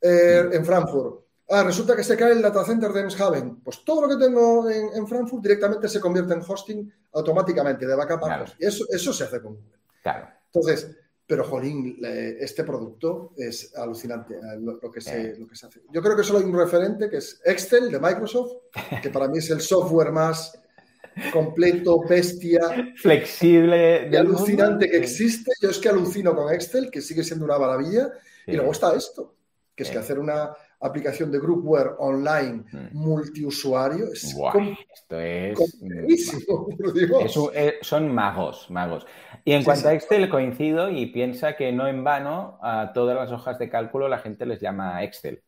eh, 0.00 0.44
mm. 0.48 0.52
en 0.52 0.64
Frankfurt. 0.64 1.24
Ah, 1.50 1.62
resulta 1.62 1.96
que 1.96 2.04
se 2.04 2.16
cae 2.16 2.32
el 2.32 2.42
data 2.42 2.64
center 2.64 2.92
de 2.92 3.00
Emshaven. 3.02 3.60
Pues 3.60 3.84
todo 3.84 4.02
lo 4.02 4.08
que 4.08 4.22
tengo 4.22 4.68
en, 4.68 5.06
Frankfurt 5.06 5.42
directamente 5.42 5.88
se 5.88 6.00
convierte 6.00 6.34
en 6.34 6.42
hosting 6.46 6.92
automáticamente, 7.12 7.86
de 7.86 7.94
backup 7.94 8.24
a 8.24 8.44
Y 8.58 8.66
eso, 8.66 8.84
eso 8.90 9.12
se 9.12 9.24
hace 9.24 9.40
con 9.40 9.54
Google. 9.54 9.78
Claro. 10.02 10.28
Entonces, 10.46 10.94
pero, 11.28 11.44
jolín, 11.44 11.98
este 12.02 12.64
producto 12.64 13.34
es 13.36 13.76
alucinante 13.76 14.36
eh, 14.36 14.58
lo, 14.58 14.90
que 14.90 15.02
se, 15.02 15.36
lo 15.36 15.46
que 15.46 15.54
se 15.54 15.66
hace. 15.66 15.82
Yo 15.92 16.00
creo 16.00 16.16
que 16.16 16.24
solo 16.24 16.38
hay 16.38 16.46
un 16.46 16.56
referente 16.56 17.10
que 17.10 17.18
es 17.18 17.38
Excel 17.44 17.90
de 17.90 18.00
Microsoft, 18.00 18.52
que 19.02 19.10
para 19.10 19.28
mí 19.28 19.36
es 19.36 19.50
el 19.50 19.60
software 19.60 20.10
más 20.10 20.58
completo, 21.30 22.00
bestia, 22.08 22.94
flexible 22.96 24.08
y 24.10 24.16
alucinante 24.16 24.88
que 24.88 24.96
existe. 24.96 25.52
Yo 25.60 25.68
es 25.68 25.78
que 25.78 25.90
alucino 25.90 26.34
con 26.34 26.50
Excel, 26.50 26.90
que 26.90 27.02
sigue 27.02 27.22
siendo 27.22 27.44
una 27.44 27.58
maravilla. 27.58 28.10
Y 28.46 28.52
luego 28.52 28.72
está 28.72 28.96
esto, 28.96 29.34
que 29.74 29.82
es 29.82 29.90
que 29.90 29.98
hacer 29.98 30.18
una 30.18 30.50
aplicación 30.80 31.30
de 31.32 31.40
groupware 31.40 31.92
online 31.98 32.64
multiusuario 32.92 34.12
es 34.12 34.36
esto 34.94 35.20
es, 35.20 35.58
eh, 37.54 37.78
son 37.80 38.14
magos, 38.14 38.70
magos. 38.70 39.06
Y 39.44 39.52
en 39.52 39.64
cuanto 39.64 39.88
a 39.88 39.94
Excel 39.94 40.28
coincido 40.28 40.90
y 40.90 41.06
piensa 41.06 41.56
que 41.56 41.72
no 41.72 41.88
en 41.88 42.04
vano 42.04 42.58
a 42.62 42.92
todas 42.92 43.16
las 43.16 43.32
hojas 43.32 43.58
de 43.58 43.68
cálculo 43.68 44.08
la 44.08 44.18
gente 44.18 44.46
les 44.46 44.60
llama 44.60 45.02
Excel. 45.02 45.42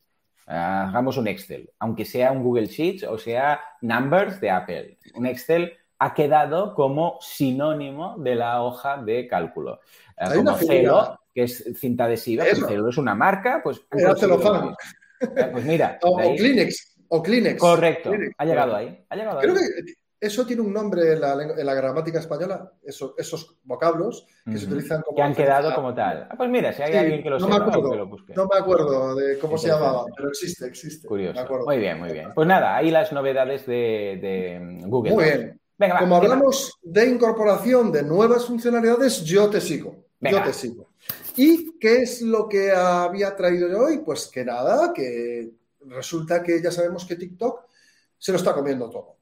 hagamos 0.46 1.16
un 1.16 1.28
Excel, 1.28 1.70
aunque 1.78 2.04
sea 2.04 2.32
un 2.32 2.42
Google 2.42 2.66
Sheets 2.66 3.04
o 3.04 3.18
sea 3.18 3.60
Numbers 3.82 4.40
de 4.40 4.50
Apple. 4.50 4.98
Un 5.14 5.26
Excel 5.26 5.74
ha 6.00 6.14
quedado 6.14 6.74
como 6.74 7.18
sinónimo 7.20 8.16
de 8.18 8.34
la 8.34 8.62
hoja 8.62 8.96
de 8.96 9.28
cálculo. 9.28 9.80
Eh, 10.16 10.36
como 10.36 10.56
Celo, 10.56 11.20
que 11.34 11.42
es 11.42 11.62
cinta 11.76 12.04
adhesiva, 12.04 12.44
Celo 12.44 12.88
es 12.88 12.96
una 12.96 13.14
marca, 13.14 13.60
pues... 13.62 13.82
Pues 15.52 15.64
mira. 15.64 15.98
o, 16.02 16.34
Kleenex. 16.34 16.96
O 17.08 17.22
Kleenex. 17.22 17.58
Correcto. 17.58 18.12
Ha 18.38 18.44
llegado 18.44 18.74
ahí. 18.74 19.04
Ha 19.08 19.16
llegado 19.16 19.40
Creo 19.40 19.54
que 19.54 19.60
eso 20.20 20.44
tiene 20.44 20.60
un 20.60 20.72
nombre 20.72 21.14
en 21.14 21.20
la, 21.20 21.74
gramática 21.74 22.18
española, 22.18 22.72
esos 22.82 23.56
vocablos 23.64 24.26
que 24.44 24.58
se 24.58 24.66
utilizan 24.66 25.00
como. 25.00 25.16
Que 25.16 25.22
han 25.22 25.34
quedado 25.34 25.74
como 25.74 25.94
tal. 25.94 26.28
Ah, 26.30 26.34
pues 26.36 26.50
mira, 26.50 26.74
si 26.74 26.82
hay 26.82 26.94
alguien 26.94 27.22
que 27.22 27.30
lo 27.30 27.38
no 27.38 27.46
sepa, 27.46 27.66
me 27.66 27.72
acuerdo, 27.72 28.18
No 28.36 28.46
me 28.46 28.58
acuerdo 28.58 29.14
de 29.14 29.38
cómo 29.38 29.56
se 29.56 29.68
llamaba, 29.68 30.04
pero 30.14 30.28
existe, 30.28 30.66
existe. 30.66 31.08
Curioso. 31.08 31.46
Muy 31.64 31.78
bien, 31.78 31.98
muy 31.98 32.12
bien. 32.12 32.32
Pues 32.34 32.46
nada, 32.46 32.76
ahí 32.76 32.90
las 32.90 33.12
novedades 33.12 33.64
de, 33.64 34.78
Google. 34.86 35.12
Muy 35.12 35.24
bien. 35.24 35.60
Venga, 35.78 35.98
Como 35.98 36.16
hablamos 36.16 36.78
de 36.82 37.08
incorporación 37.08 37.90
de 37.90 38.02
nuevas 38.02 38.44
funcionalidades, 38.44 39.24
yo 39.24 39.48
te 39.48 39.62
sigo. 39.62 40.04
Yo 40.20 40.42
te 40.42 40.52
sigo. 40.52 40.90
¿Y 41.36 41.78
qué 41.78 42.02
es 42.02 42.22
lo 42.22 42.48
que 42.48 42.72
había 42.72 43.34
traído 43.36 43.68
yo 43.68 43.84
hoy? 43.84 43.98
Pues 43.98 44.26
que 44.26 44.44
nada, 44.44 44.92
que 44.92 45.50
resulta 45.86 46.42
que 46.42 46.60
ya 46.62 46.70
sabemos 46.70 47.04
que 47.04 47.16
TikTok 47.16 47.64
se 48.18 48.32
lo 48.32 48.38
está 48.38 48.54
comiendo 48.54 48.90
todo. 48.90 49.16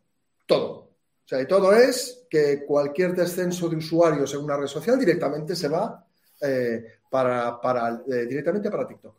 Todo. 0.47 0.71
O 0.71 1.29
sea, 1.29 1.41
y 1.41 1.47
todo 1.47 1.73
es 1.75 2.27
que 2.31 2.65
cualquier 2.65 3.15
descenso 3.15 3.69
de 3.69 3.77
usuarios 3.77 4.33
en 4.35 4.41
una 4.41 4.57
red 4.57 4.67
social 4.67 4.99
directamente 4.99 5.55
se 5.55 5.69
va 5.69 6.05
eh, 6.41 6.85
para, 7.11 8.03
eh, 8.11 8.27
directamente 8.27 8.71
para 8.71 8.87
TikTok. 8.87 9.15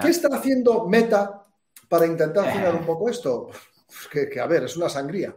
¿Qué 0.00 0.08
está 0.08 0.28
haciendo 0.28 0.86
Meta 0.86 1.44
para 1.88 2.06
intentar 2.06 2.50
frenar 2.52 2.76
un 2.76 2.86
poco 2.86 3.08
esto? 3.08 3.48
Pues 3.86 4.28
que, 4.28 4.40
a 4.40 4.46
ver, 4.46 4.64
es 4.64 4.76
una 4.76 4.88
sangría. 4.88 5.36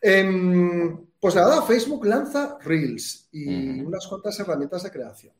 Em, 0.00 1.06
pues 1.18 1.34
nada, 1.34 1.62
Facebook 1.62 2.04
lanza 2.04 2.58
Reels 2.62 3.28
y 3.32 3.80
unas 3.80 4.06
cuantas 4.06 4.38
herramientas 4.40 4.82
de 4.82 4.90
creación. 4.90 5.34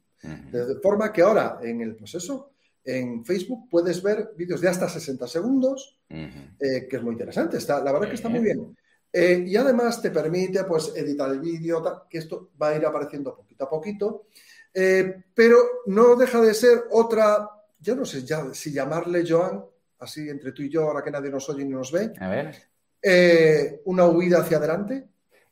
De 0.50 0.80
forma 0.80 1.12
que 1.12 1.22
ahora 1.22 1.58
en 1.62 1.80
el 1.80 1.94
proceso, 1.94 2.52
en 2.86 3.24
Facebook 3.24 3.68
puedes 3.68 4.02
ver 4.02 4.30
vídeos 4.36 4.60
de 4.60 4.68
hasta 4.68 4.88
60 4.88 5.26
segundos, 5.26 5.98
eh, 6.08 6.86
que 6.88 6.96
es 6.96 7.02
muy 7.02 7.12
interesante. 7.12 7.56
Está, 7.56 7.82
la 7.82 7.92
verdad 7.92 8.08
que 8.08 8.14
está 8.14 8.28
muy 8.28 8.40
bien. 8.40 8.76
Eh, 9.12 9.44
y 9.46 9.56
además 9.56 10.00
te 10.00 10.10
permite 10.10 10.62
pues, 10.64 10.92
editar 10.94 11.30
el 11.30 11.40
vídeo, 11.40 12.06
que 12.08 12.18
esto 12.18 12.50
va 12.60 12.68
a 12.68 12.76
ir 12.76 12.86
apareciendo 12.86 13.34
poquito 13.34 13.64
a 13.64 13.70
poquito. 13.70 14.26
Eh, 14.72 15.24
pero 15.34 15.56
no 15.86 16.14
deja 16.14 16.40
de 16.40 16.54
ser 16.54 16.84
otra, 16.90 17.48
yo 17.80 17.96
no 17.96 18.04
sé 18.04 18.22
ya, 18.22 18.52
si 18.52 18.72
llamarle 18.72 19.24
Joan, 19.26 19.64
así 19.98 20.28
entre 20.28 20.52
tú 20.52 20.62
y 20.62 20.68
yo, 20.68 20.84
ahora 20.84 21.02
que 21.02 21.10
nadie 21.10 21.30
nos 21.30 21.48
oye 21.48 21.64
ni 21.64 21.72
nos 21.72 21.90
ve. 21.90 22.12
A 22.20 22.28
ver. 22.28 23.80
una 23.84 24.06
huida 24.06 24.40
hacia 24.40 24.58
adelante. 24.58 25.08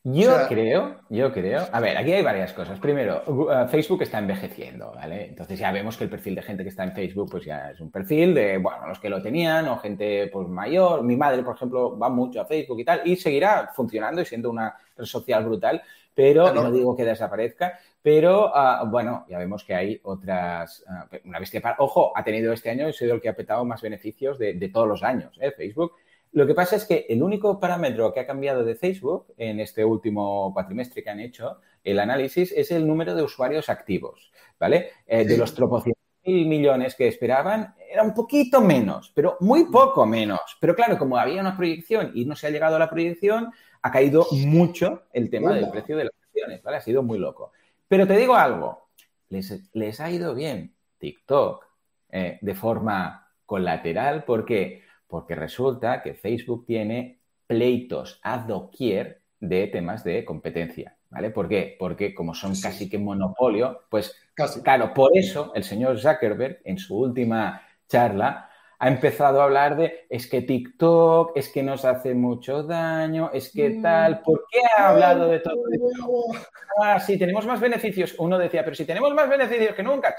Yo 0.07 0.37
creo, 0.49 1.01
yo 1.09 1.33
creo. 1.33 1.67
A 1.73 1.81
ver, 1.81 1.97
aquí 1.97 2.13
hay 2.13 2.23
varias 2.23 2.53
cosas. 2.53 2.79
Primero, 2.79 3.23
uh, 3.27 3.67
Facebook 3.69 4.03
está 4.03 4.19
envejeciendo, 4.19 4.93
¿vale? 4.95 5.29
Entonces 5.29 5.59
ya 5.59 5.73
vemos 5.73 5.97
que 5.97 6.05
el 6.05 6.11
perfil 6.11 6.35
de 6.35 6.43
gente 6.43 6.63
que 6.63 6.69
está 6.69 6.85
en 6.85 6.93
Facebook, 6.93 7.31
pues 7.31 7.47
ya 7.47 7.71
es 7.71 7.81
un 7.81 7.91
perfil 7.91 8.35
de, 8.35 8.59
bueno, 8.59 8.87
los 8.87 8.99
que 9.01 9.09
lo 9.09 9.23
tenían 9.23 9.67
o 9.67 9.79
gente 9.79 10.29
pues 10.31 10.47
mayor. 10.47 11.03
Mi 11.03 11.17
madre, 11.17 11.43
por 11.43 11.57
ejemplo, 11.57 11.99
va 11.99 12.11
mucho 12.11 12.43
a 12.43 12.45
Facebook 12.45 12.81
y 12.81 12.85
tal, 12.85 13.01
y 13.07 13.17
seguirá 13.17 13.71
funcionando 13.75 14.21
y 14.21 14.27
siendo 14.27 14.51
una 14.51 14.77
red 14.95 15.07
social 15.07 15.43
brutal, 15.43 15.83
pero 16.15 16.53
no 16.53 16.71
digo 16.71 16.95
que 16.95 17.07
desaparezca, 17.07 17.79
pero 18.03 18.53
uh, 18.53 18.87
bueno, 18.87 19.25
ya 19.27 19.39
vemos 19.39 19.65
que 19.65 19.75
hay 19.75 20.01
otras, 20.03 20.85
uh, 20.87 21.17
una 21.27 21.39
bestia 21.39 21.63
para... 21.63 21.77
Ojo, 21.79 22.13
ha 22.15 22.23
tenido 22.23 22.53
este 22.53 22.69
año, 22.69 22.89
ha 22.89 22.93
sido 22.93 23.15
el 23.15 23.23
que 23.23 23.31
ha 23.31 23.35
petado 23.35 23.65
más 23.65 23.81
beneficios 23.81 24.39
de, 24.39 24.53
de 24.53 24.69
todos 24.69 24.87
los 24.87 25.03
años, 25.03 25.39
¿eh? 25.41 25.51
Facebook 25.51 25.93
lo 26.35 26.47
que 26.49 26.55
pasa 26.55 26.75
es 26.75 26.85
que 26.85 27.07
el 27.09 27.23
único 27.23 27.61
parámetro 27.61 28.13
que 28.13 28.19
ha 28.19 28.27
cambiado 28.27 28.65
de 28.65 28.75
Facebook 28.75 29.33
en 29.37 29.61
este 29.61 29.85
último 29.85 30.53
cuatrimestre 30.53 31.03
que 31.03 31.11
han 31.11 31.21
hecho 31.21 31.61
el 31.85 32.01
análisis 32.01 32.51
es 32.51 32.73
el 32.73 32.87
número 32.87 33.15
de 33.15 33.23
usuarios 33.23 33.69
activos, 33.69 34.33
¿vale? 34.59 34.91
Eh, 35.07 35.25
de 35.25 35.39
los 35.39 35.55
tropocientos 35.55 36.03
mil 36.25 36.49
millones 36.49 36.97
que 36.97 37.07
esperaban, 37.07 37.75
era 37.89 38.03
un 38.03 38.13
poquito 38.15 38.61
menos, 38.61 39.13
pero 39.15 39.37
muy 39.41 39.67
poco 39.67 40.07
menos. 40.07 40.41
Pero 40.61 40.75
claro, 40.75 40.99
como 40.99 41.19
había 41.19 41.41
una 41.41 41.57
proyección 41.57 42.11
y 42.15 42.25
no 42.25 42.35
se 42.35 42.49
ha 42.49 42.51
llegado 42.51 42.77
a 42.77 42.81
la 42.81 42.91
proyección, 42.91 43.53
ha 43.83 43.93
caído 43.93 44.27
mucho 44.33 45.05
el 45.13 45.31
tema 45.31 45.55
del 45.55 45.71
precio 45.71 45.97
de 45.97 46.05
las 46.05 46.15
acciones, 46.27 46.63
¿vale? 46.65 46.79
Ha 46.79 46.81
sido 46.81 47.05
muy 47.05 47.19
loco. 47.19 47.53
Pero 47.87 48.09
te 48.09 48.17
digo 48.17 48.35
algo, 48.35 48.89
les, 49.29 50.01
ha 50.01 50.11
ido 50.11 50.35
bien 50.35 50.75
TikTok 50.99 51.65
eh, 52.11 52.39
de 52.41 52.55
forma 52.57 53.29
colateral 53.47 54.25
porque 54.25 54.83
porque 55.07 55.35
resulta 55.35 56.03
que 56.03 56.15
Facebook 56.15 56.65
tiene 56.67 57.21
pleitos 57.47 58.21
a 58.23 58.39
doquier 58.39 59.23
de 59.41 59.67
temas 59.69 60.05
de 60.05 60.25
competencia. 60.25 60.97
¿Vale? 61.11 61.31
¿Por 61.31 61.49
qué? 61.49 61.77
Porque 61.79 62.13
como 62.13 62.35
son 62.35 62.55
casi 62.61 62.89
que 62.89 62.99
monopolio, 62.99 63.83
pues 63.89 64.17
claro, 64.65 64.93
por 64.93 65.17
eso 65.17 65.53
el 65.55 65.63
señor 65.63 66.01
Zuckerberg 66.01 66.61
en 66.65 66.77
su 66.77 66.99
última 66.99 67.63
charla 67.87 68.51
ha 68.81 68.89
empezado 68.89 69.41
a 69.41 69.45
hablar 69.45 69.77
de 69.77 70.07
es 70.11 70.27
que 70.27 70.43
TikTok, 70.43 71.37
es 71.37 71.49
que 71.51 71.63
nos 71.63 71.85
hace 71.85 72.15
mucho 72.15 72.65
daño, 72.65 73.31
es 73.33 73.53
que 73.53 73.71
mm. 73.71 73.83
tal. 73.83 74.21
¿Por 74.23 74.45
qué 74.51 74.61
ha 74.77 74.91
hablado 74.91 75.29
de 75.29 75.39
todo 75.39 75.63
esto? 75.71 76.47
Ah, 76.83 76.99
sí, 76.99 77.17
tenemos 77.17 77.47
más 77.47 77.61
beneficios. 77.61 78.15
Uno 78.19 78.37
decía, 78.37 78.65
pero 78.65 78.75
si 78.75 78.85
tenemos 78.85 79.15
más 79.15 79.29
beneficios 79.29 79.75
que 79.75 79.83
nunca. 79.83 80.17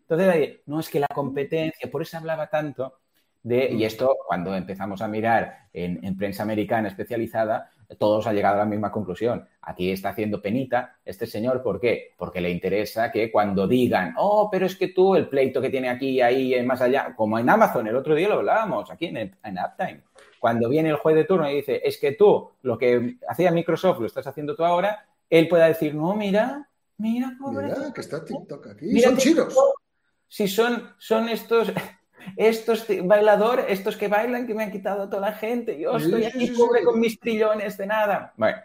Entonces, 0.00 0.60
no 0.66 0.80
es 0.80 0.88
que 0.88 1.00
la 1.00 1.06
competencia, 1.06 1.88
por 1.90 2.02
eso 2.02 2.18
hablaba 2.18 2.48
tanto 2.48 2.98
y 3.42 3.84
esto, 3.84 4.16
cuando 4.26 4.54
empezamos 4.54 5.00
a 5.00 5.08
mirar 5.08 5.68
en, 5.72 6.16
prensa 6.16 6.42
americana 6.42 6.88
especializada, 6.88 7.70
todos 7.98 8.26
han 8.26 8.34
llegado 8.34 8.56
a 8.56 8.58
la 8.60 8.64
misma 8.66 8.92
conclusión. 8.92 9.48
Aquí 9.62 9.90
está 9.90 10.10
haciendo 10.10 10.42
penita 10.42 10.98
este 11.04 11.26
señor, 11.26 11.62
¿por 11.62 11.80
qué? 11.80 12.12
Porque 12.18 12.40
le 12.40 12.50
interesa 12.50 13.10
que 13.10 13.32
cuando 13.32 13.66
digan, 13.66 14.14
oh, 14.18 14.48
pero 14.50 14.66
es 14.66 14.76
que 14.76 14.88
tú, 14.88 15.14
el 15.14 15.28
pleito 15.28 15.60
que 15.60 15.70
tiene 15.70 15.88
aquí, 15.88 16.20
ahí, 16.20 16.62
más 16.64 16.82
allá, 16.82 17.14
como 17.16 17.38
en 17.38 17.48
Amazon, 17.48 17.86
el 17.86 17.96
otro 17.96 18.14
día 18.14 18.28
lo 18.28 18.34
hablábamos, 18.34 18.90
aquí 18.90 19.06
en, 19.06 19.16
en 19.16 19.58
Uptime. 19.58 20.02
Cuando 20.38 20.68
viene 20.68 20.90
el 20.90 20.96
juez 20.96 21.16
de 21.16 21.24
turno 21.24 21.50
y 21.50 21.56
dice, 21.56 21.80
es 21.82 21.98
que 21.98 22.12
tú, 22.12 22.50
lo 22.62 22.76
que 22.76 23.16
hacía 23.26 23.50
Microsoft, 23.50 24.00
lo 24.00 24.06
estás 24.06 24.26
haciendo 24.26 24.54
tú 24.54 24.64
ahora, 24.64 25.06
él 25.28 25.48
pueda 25.48 25.66
decir, 25.66 25.94
no, 25.94 26.14
mira, 26.14 26.68
mira, 26.98 27.36
pobre. 27.40 27.68
Mira, 27.68 27.92
que 27.92 28.00
está 28.00 28.24
TikTok 28.24 28.66
aquí. 28.66 29.00
son 29.00 29.16
chinos. 29.16 29.54
Si 30.28 30.46
son, 30.46 30.94
son 30.98 31.28
estos 31.28 31.72
estos 32.36 32.86
bailadores, 33.04 33.66
estos 33.68 33.96
que 33.96 34.08
bailan 34.08 34.46
que 34.46 34.54
me 34.54 34.64
han 34.64 34.70
quitado 34.70 35.02
a 35.02 35.10
toda 35.10 35.30
la 35.30 35.32
gente, 35.32 35.78
yo 35.78 35.96
estoy 35.96 36.24
aquí 36.24 36.48
pobre 36.48 36.82
con 36.84 36.98
mis 37.00 37.18
trillones 37.18 37.76
de 37.76 37.86
nada. 37.86 38.32
Bueno, 38.36 38.58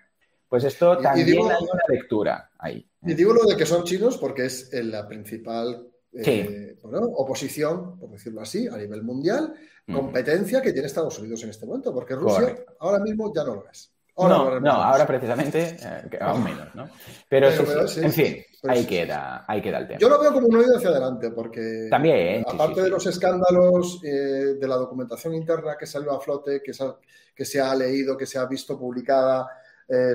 pues 0.48 0.64
esto 0.64 0.98
también 0.98 1.30
hay 1.30 1.38
una 1.38 1.84
lectura 1.88 2.52
ahí. 2.60 2.88
Y 3.04 3.14
digo 3.14 3.34
lo 3.34 3.44
de 3.46 3.56
que 3.56 3.66
son 3.66 3.84
chinos 3.84 4.18
porque 4.18 4.46
es 4.46 4.70
la 4.74 5.08
principal 5.08 5.88
eh, 6.14 6.78
oposición, 6.82 8.00
por 8.00 8.10
decirlo 8.10 8.42
así, 8.42 8.68
a 8.68 8.78
nivel 8.78 9.04
mundial, 9.04 9.54
competencia 9.92 10.62
que 10.62 10.72
tiene 10.72 10.88
Estados 10.88 11.20
Unidos 11.20 11.44
en 11.44 11.50
este 11.50 11.66
momento, 11.66 11.94
porque 11.94 12.16
Rusia 12.16 12.56
ahora 12.80 13.00
mismo 13.00 13.32
ya 13.36 13.44
no 13.44 13.56
lo 13.56 13.70
es. 13.70 13.95
No, 14.18 14.60
no, 14.60 14.72
ahora 14.72 15.06
precisamente 15.06 15.78
eh, 15.82 16.18
aún 16.22 16.44
menos, 16.44 16.74
¿no? 16.74 16.90
Pero, 17.28 17.50
en 17.50 18.12
fin, 18.12 18.38
ahí, 18.64 18.86
queda, 18.86 19.44
ahí 19.48 19.62
queda 19.62 19.80
el 19.80 19.88
tema. 19.88 20.00
Yo 20.00 20.10
lo 20.10 20.20
veo 20.20 20.34
como 20.34 20.48
un 20.48 20.56
oído 20.56 20.78
hacia 20.78 20.90
adelante, 20.90 21.32
porque 21.32 21.88
también, 21.90 22.44
aparte 22.48 22.82
de 22.82 22.90
los 22.90 23.06
escándalos 23.06 24.02
eh, 24.04 24.56
de 24.60 24.68
la 24.68 24.76
documentación 24.76 25.34
interna 25.34 25.76
que 25.78 25.86
salió 25.86 26.14
a 26.14 26.22
flote, 26.22 26.62
que 26.64 26.74
se 26.74 26.84
ha, 26.84 26.96
que 27.36 27.46
se 27.46 27.60
ha 27.60 27.76
leído, 27.76 28.16
que 28.16 28.26
se 28.26 28.40
ha 28.40 28.46
visto 28.46 28.80
publicada 28.80 29.48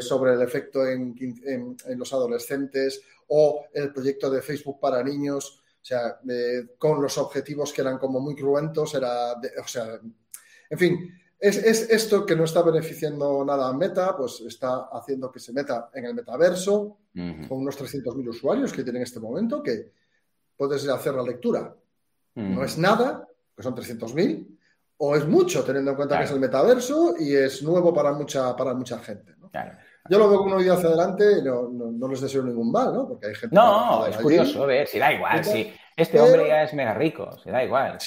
sobre 0.01 0.33
el 0.33 0.43
efecto 0.43 0.85
en, 0.85 1.15
los 1.97 2.13
adolescentes 2.13 3.03
o 3.29 3.67
el 3.73 3.93
proyecto 3.93 4.29
de 4.29 4.43
Facebook 4.43 4.81
para 4.81 5.01
niños, 5.01 5.63
o 5.81 5.85
sea, 5.85 6.19
con 6.77 7.01
los 7.01 7.17
objetivos 7.19 7.73
que 7.73 7.83
eran 7.83 7.97
como 7.97 8.19
muy 8.19 8.35
cruentos, 8.35 8.95
era, 8.95 9.35
o 9.35 9.69
sea, 9.69 10.01
en 10.71 10.79
fin, 10.79 11.20
es, 11.41 11.91
esto 11.91 12.27
que 12.27 12.37
no 12.37 12.45
está 12.45 12.63
beneficiando 12.63 13.45
nada 13.45 13.69
a 13.69 13.73
Meta, 13.73 14.17
pues 14.17 14.43
está 14.47 14.89
haciendo 14.93 15.33
que 15.33 15.41
se 15.41 15.53
meta 15.53 15.91
en 15.95 16.05
el 16.05 16.15
metaverso 16.15 16.99
con 17.15 17.59
unos 17.59 17.79
300.000 17.79 18.29
usuarios 18.29 18.73
que 18.73 18.83
tienen 18.83 19.01
en 19.01 19.05
este 19.05 19.21
momento, 19.21 19.63
que 19.63 19.91
puedes 20.57 20.85
ir 20.85 20.91
a 20.91 20.95
hacer 20.95 21.15
la 21.15 21.23
lectura. 21.23 21.75
No 22.35 22.63
es 22.63 22.79
nada, 22.79 23.27
que 23.57 23.63
son 23.63 23.75
300.000, 23.75 24.59
o 24.99 25.17
es 25.17 25.27
mucho, 25.27 25.65
teniendo 25.65 25.93
en 25.93 25.97
cuenta 25.97 26.19
que 26.19 26.25
es 26.25 26.31
el 26.31 26.41
metaverso 26.41 27.15
y 27.19 27.35
es 27.35 27.63
nuevo 27.63 27.93
para 27.93 28.13
mucha, 28.13 28.55
para 28.55 28.75
mucha 28.75 28.99
gente. 28.99 29.35
¿no? 29.39 29.51
Claro. 29.51 29.79
Yo 30.11 30.19
lo 30.19 30.29
veo 30.29 30.39
como 30.39 30.55
una 30.55 30.63
idea 30.63 30.75
hacia 30.75 30.89
adelante 30.89 31.39
y 31.39 31.43
no, 31.43 31.69
no, 31.69 32.09
les 32.09 32.21
deseo 32.21 32.43
ningún 32.43 32.71
mal, 32.71 32.93
¿no? 32.93 33.09
Porque 33.09 33.29
hay 33.29 33.35
gente. 33.35 33.55
No, 33.55 34.07
es 34.07 34.17
curioso 34.17 34.67
ver, 34.67 34.87
si 34.87 34.99
da 34.99 35.13
igual, 35.13 35.45
si 35.45 35.73
este 36.01 36.21
hombre 36.21 36.49
ya 36.49 36.63
es 36.63 36.75
mega 36.75 36.95
rico, 36.95 37.31
si 37.43 37.51
da 37.51 37.65
igual. 37.65 37.99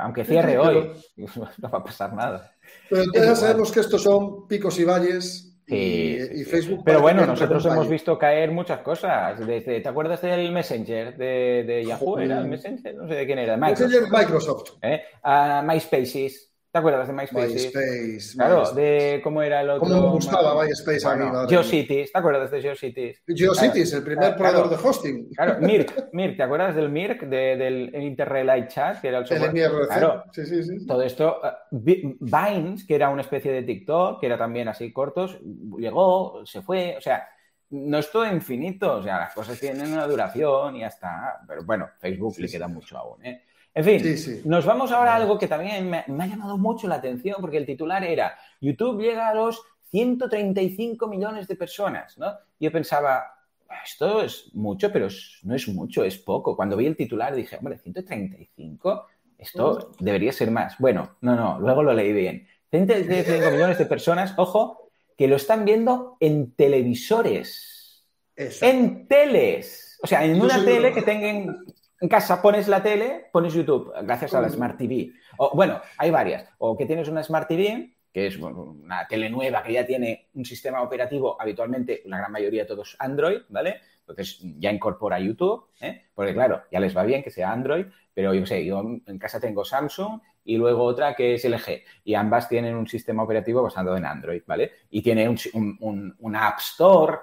aunque 0.00 0.24
cierre 0.24 0.58
hoy, 0.58 0.92
no 1.16 1.70
va 1.70 1.78
a 1.78 1.84
pasar 1.84 2.12
nada. 2.14 2.52
Pero 2.88 3.04
ya 3.12 3.34
sabemos 3.34 3.72
que 3.72 3.80
estos 3.80 4.02
son 4.02 4.46
picos 4.46 4.78
y 4.78 4.84
valles. 4.84 5.44
Y, 5.70 6.44
Facebook. 6.44 6.82
Pero 6.82 7.02
bueno, 7.02 7.26
nosotros 7.26 7.64
hemos 7.66 7.88
visto 7.88 8.18
caer 8.18 8.50
muchas 8.50 8.80
cosas. 8.80 9.38
Desde, 9.46 9.80
¿Te 9.80 9.88
acuerdas 9.88 10.22
del 10.22 10.50
Messenger 10.50 11.14
de, 11.16 11.64
de 11.66 11.84
Yahoo? 11.84 12.18
¿Era 12.18 12.38
el 12.38 12.48
Messenger? 12.48 12.94
No 12.94 13.06
sé 13.06 13.14
de 13.14 13.26
quién 13.26 13.38
era. 13.38 13.56
Microsoft. 13.58 13.90
Messenger 13.90 14.18
Microsoft. 14.18 14.70
¿Eh? 14.80 15.02
A 15.22 15.62
MySpaces. 15.62 16.47
¿Te 16.78 16.80
acuerdas 16.80 17.08
de 17.08 17.12
MySpace? 17.12 17.48
MySpace. 17.48 18.36
Claro, 18.36 18.72
de 18.72 19.20
cómo 19.24 19.42
era 19.42 19.62
el 19.62 19.70
otro. 19.70 19.80
¿Cómo 19.80 20.00
me 20.00 20.10
gustaba 20.10 20.64
MySpace 20.64 21.08
a 21.08 21.16
mí? 21.16 21.24
GeoCities, 21.48 22.12
¿te 22.12 22.18
acuerdas 22.18 22.52
de 22.52 22.62
GeoCities? 22.62 23.22
GeoCities, 23.26 23.92
el 23.94 24.04
primer 24.04 24.36
proveedor 24.36 24.70
de 24.70 24.76
hosting. 24.76 25.28
Claro, 25.34 25.56
Mirk, 25.60 26.10
Mirk, 26.12 26.36
¿te 26.36 26.42
acuerdas 26.44 26.76
del 26.76 26.88
Mirk, 26.88 27.22
del 27.22 27.92
Interrelay 27.96 28.68
Chat, 28.68 29.00
que 29.00 29.08
era 29.08 29.18
el 29.18 29.26
software? 29.26 29.56
El 29.58 29.88
claro, 29.88 30.22
sí, 30.30 30.46
sí, 30.46 30.62
sí. 30.62 30.86
Todo 30.86 31.02
esto, 31.02 31.40
uh, 31.42 31.78
Vines, 32.20 32.86
que 32.86 32.94
era 32.94 33.08
una 33.10 33.22
especie 33.22 33.50
de 33.50 33.64
TikTok, 33.64 34.20
que 34.20 34.26
era 34.26 34.38
también 34.38 34.68
así 34.68 34.92
cortos, 34.92 35.36
llegó, 35.78 36.46
se 36.46 36.62
fue, 36.62 36.94
o 36.96 37.00
sea, 37.00 37.26
no 37.70 37.98
es 37.98 38.08
todo 38.12 38.24
infinito, 38.24 38.98
o 38.98 39.02
sea, 39.02 39.18
las 39.18 39.34
cosas 39.34 39.58
tienen 39.58 39.92
una 39.92 40.06
duración 40.06 40.76
y 40.76 40.80
ya 40.80 40.86
está. 40.86 41.40
Pero 41.46 41.64
bueno, 41.64 41.88
Facebook 41.98 42.36
le 42.38 42.48
queda 42.48 42.68
mucho 42.68 42.96
aún, 42.96 43.24
¿eh? 43.24 43.42
En 43.78 43.84
fin, 43.84 44.42
nos 44.44 44.66
vamos 44.66 44.90
ahora 44.90 45.12
a 45.12 45.16
algo 45.16 45.38
que 45.38 45.46
también 45.46 45.88
me, 45.88 45.98
ha 45.98 46.26
llamado 46.26 46.58
mucho 46.58 46.88
la 46.88 46.96
atención 46.96 47.36
porque 47.40 47.58
el 47.58 47.64
titular 47.64 48.02
era 48.02 48.36
YouTube 48.60 49.00
llega 49.00 49.28
a 49.28 49.34
los 49.34 49.62
135 49.92 51.06
millones 51.06 51.46
de 51.46 51.54
personas, 51.54 52.18
¿no? 52.18 52.26
Yo 52.58 52.72
pensaba, 52.72 53.36
esto 53.84 54.20
es 54.20 54.52
mucho, 54.52 54.90
pero 54.90 55.06
no 55.44 55.54
es 55.54 55.68
mucho, 55.68 56.02
es 56.02 56.18
poco. 56.18 56.56
Cuando 56.56 56.76
vi 56.76 56.86
el 56.86 56.96
titular 56.96 57.32
dije, 57.36 57.56
hombre, 57.56 57.78
135, 57.78 59.06
esto 59.38 59.92
debería 60.00 60.32
ser 60.32 60.50
más. 60.50 60.76
Bueno, 60.80 61.16
no, 61.20 61.36
no, 61.36 61.60
luego 61.60 61.84
lo 61.84 61.94
leí 61.94 62.12
bien. 62.12 62.48
135 62.72 63.52
millones 63.52 63.78
de 63.78 63.86
personas, 63.86 64.34
ojo, 64.38 64.90
que 65.16 65.28
lo 65.28 65.36
están 65.36 65.64
viendo 65.64 66.16
en 66.18 66.50
televisores. 66.50 68.04
En 68.34 69.06
teles. 69.06 70.00
O 70.02 70.06
sea, 70.08 70.24
en 70.24 70.40
una 70.40 70.64
tele 70.64 70.92
que 70.92 71.02
tengan 71.02 71.64
en 72.00 72.08
casa 72.08 72.40
pones 72.40 72.68
la 72.68 72.82
tele, 72.82 73.26
pones 73.32 73.54
YouTube, 73.54 73.92
gracias 74.02 74.34
a 74.34 74.40
la 74.40 74.48
Smart 74.48 74.76
TV. 74.76 75.12
O, 75.38 75.50
bueno, 75.54 75.80
hay 75.96 76.10
varias. 76.10 76.48
O 76.58 76.76
que 76.76 76.86
tienes 76.86 77.08
una 77.08 77.22
Smart 77.22 77.48
TV, 77.48 77.94
que 78.12 78.26
es 78.26 78.36
una 78.36 79.06
tele 79.06 79.28
nueva 79.30 79.62
que 79.62 79.72
ya 79.72 79.84
tiene 79.84 80.28
un 80.34 80.44
sistema 80.44 80.82
operativo, 80.82 81.40
habitualmente 81.40 82.02
la 82.06 82.18
gran 82.18 82.32
mayoría 82.32 82.62
de 82.62 82.68
todos 82.68 82.96
Android, 82.98 83.40
¿vale? 83.48 83.80
Entonces 84.00 84.40
ya 84.58 84.72
incorpora 84.72 85.20
YouTube, 85.20 85.68
¿eh? 85.80 86.06
porque 86.14 86.32
claro, 86.32 86.62
ya 86.72 86.80
les 86.80 86.96
va 86.96 87.04
bien 87.04 87.22
que 87.22 87.30
sea 87.30 87.52
Android, 87.52 87.86
pero 88.14 88.32
yo 88.32 88.46
sé, 88.46 88.64
yo 88.64 88.80
en 88.80 89.18
casa 89.18 89.38
tengo 89.38 89.64
Samsung 89.64 90.20
y 90.44 90.56
luego 90.56 90.84
otra 90.84 91.14
que 91.14 91.34
es 91.34 91.44
LG, 91.44 91.82
y 92.04 92.14
ambas 92.14 92.48
tienen 92.48 92.74
un 92.74 92.88
sistema 92.88 93.22
operativo 93.22 93.62
basado 93.62 93.94
en 93.96 94.06
Android, 94.06 94.42
¿vale? 94.46 94.72
Y 94.88 95.02
tiene 95.02 95.28
un, 95.28 96.16
una 96.18 96.48
App 96.48 96.58
Store 96.60 97.18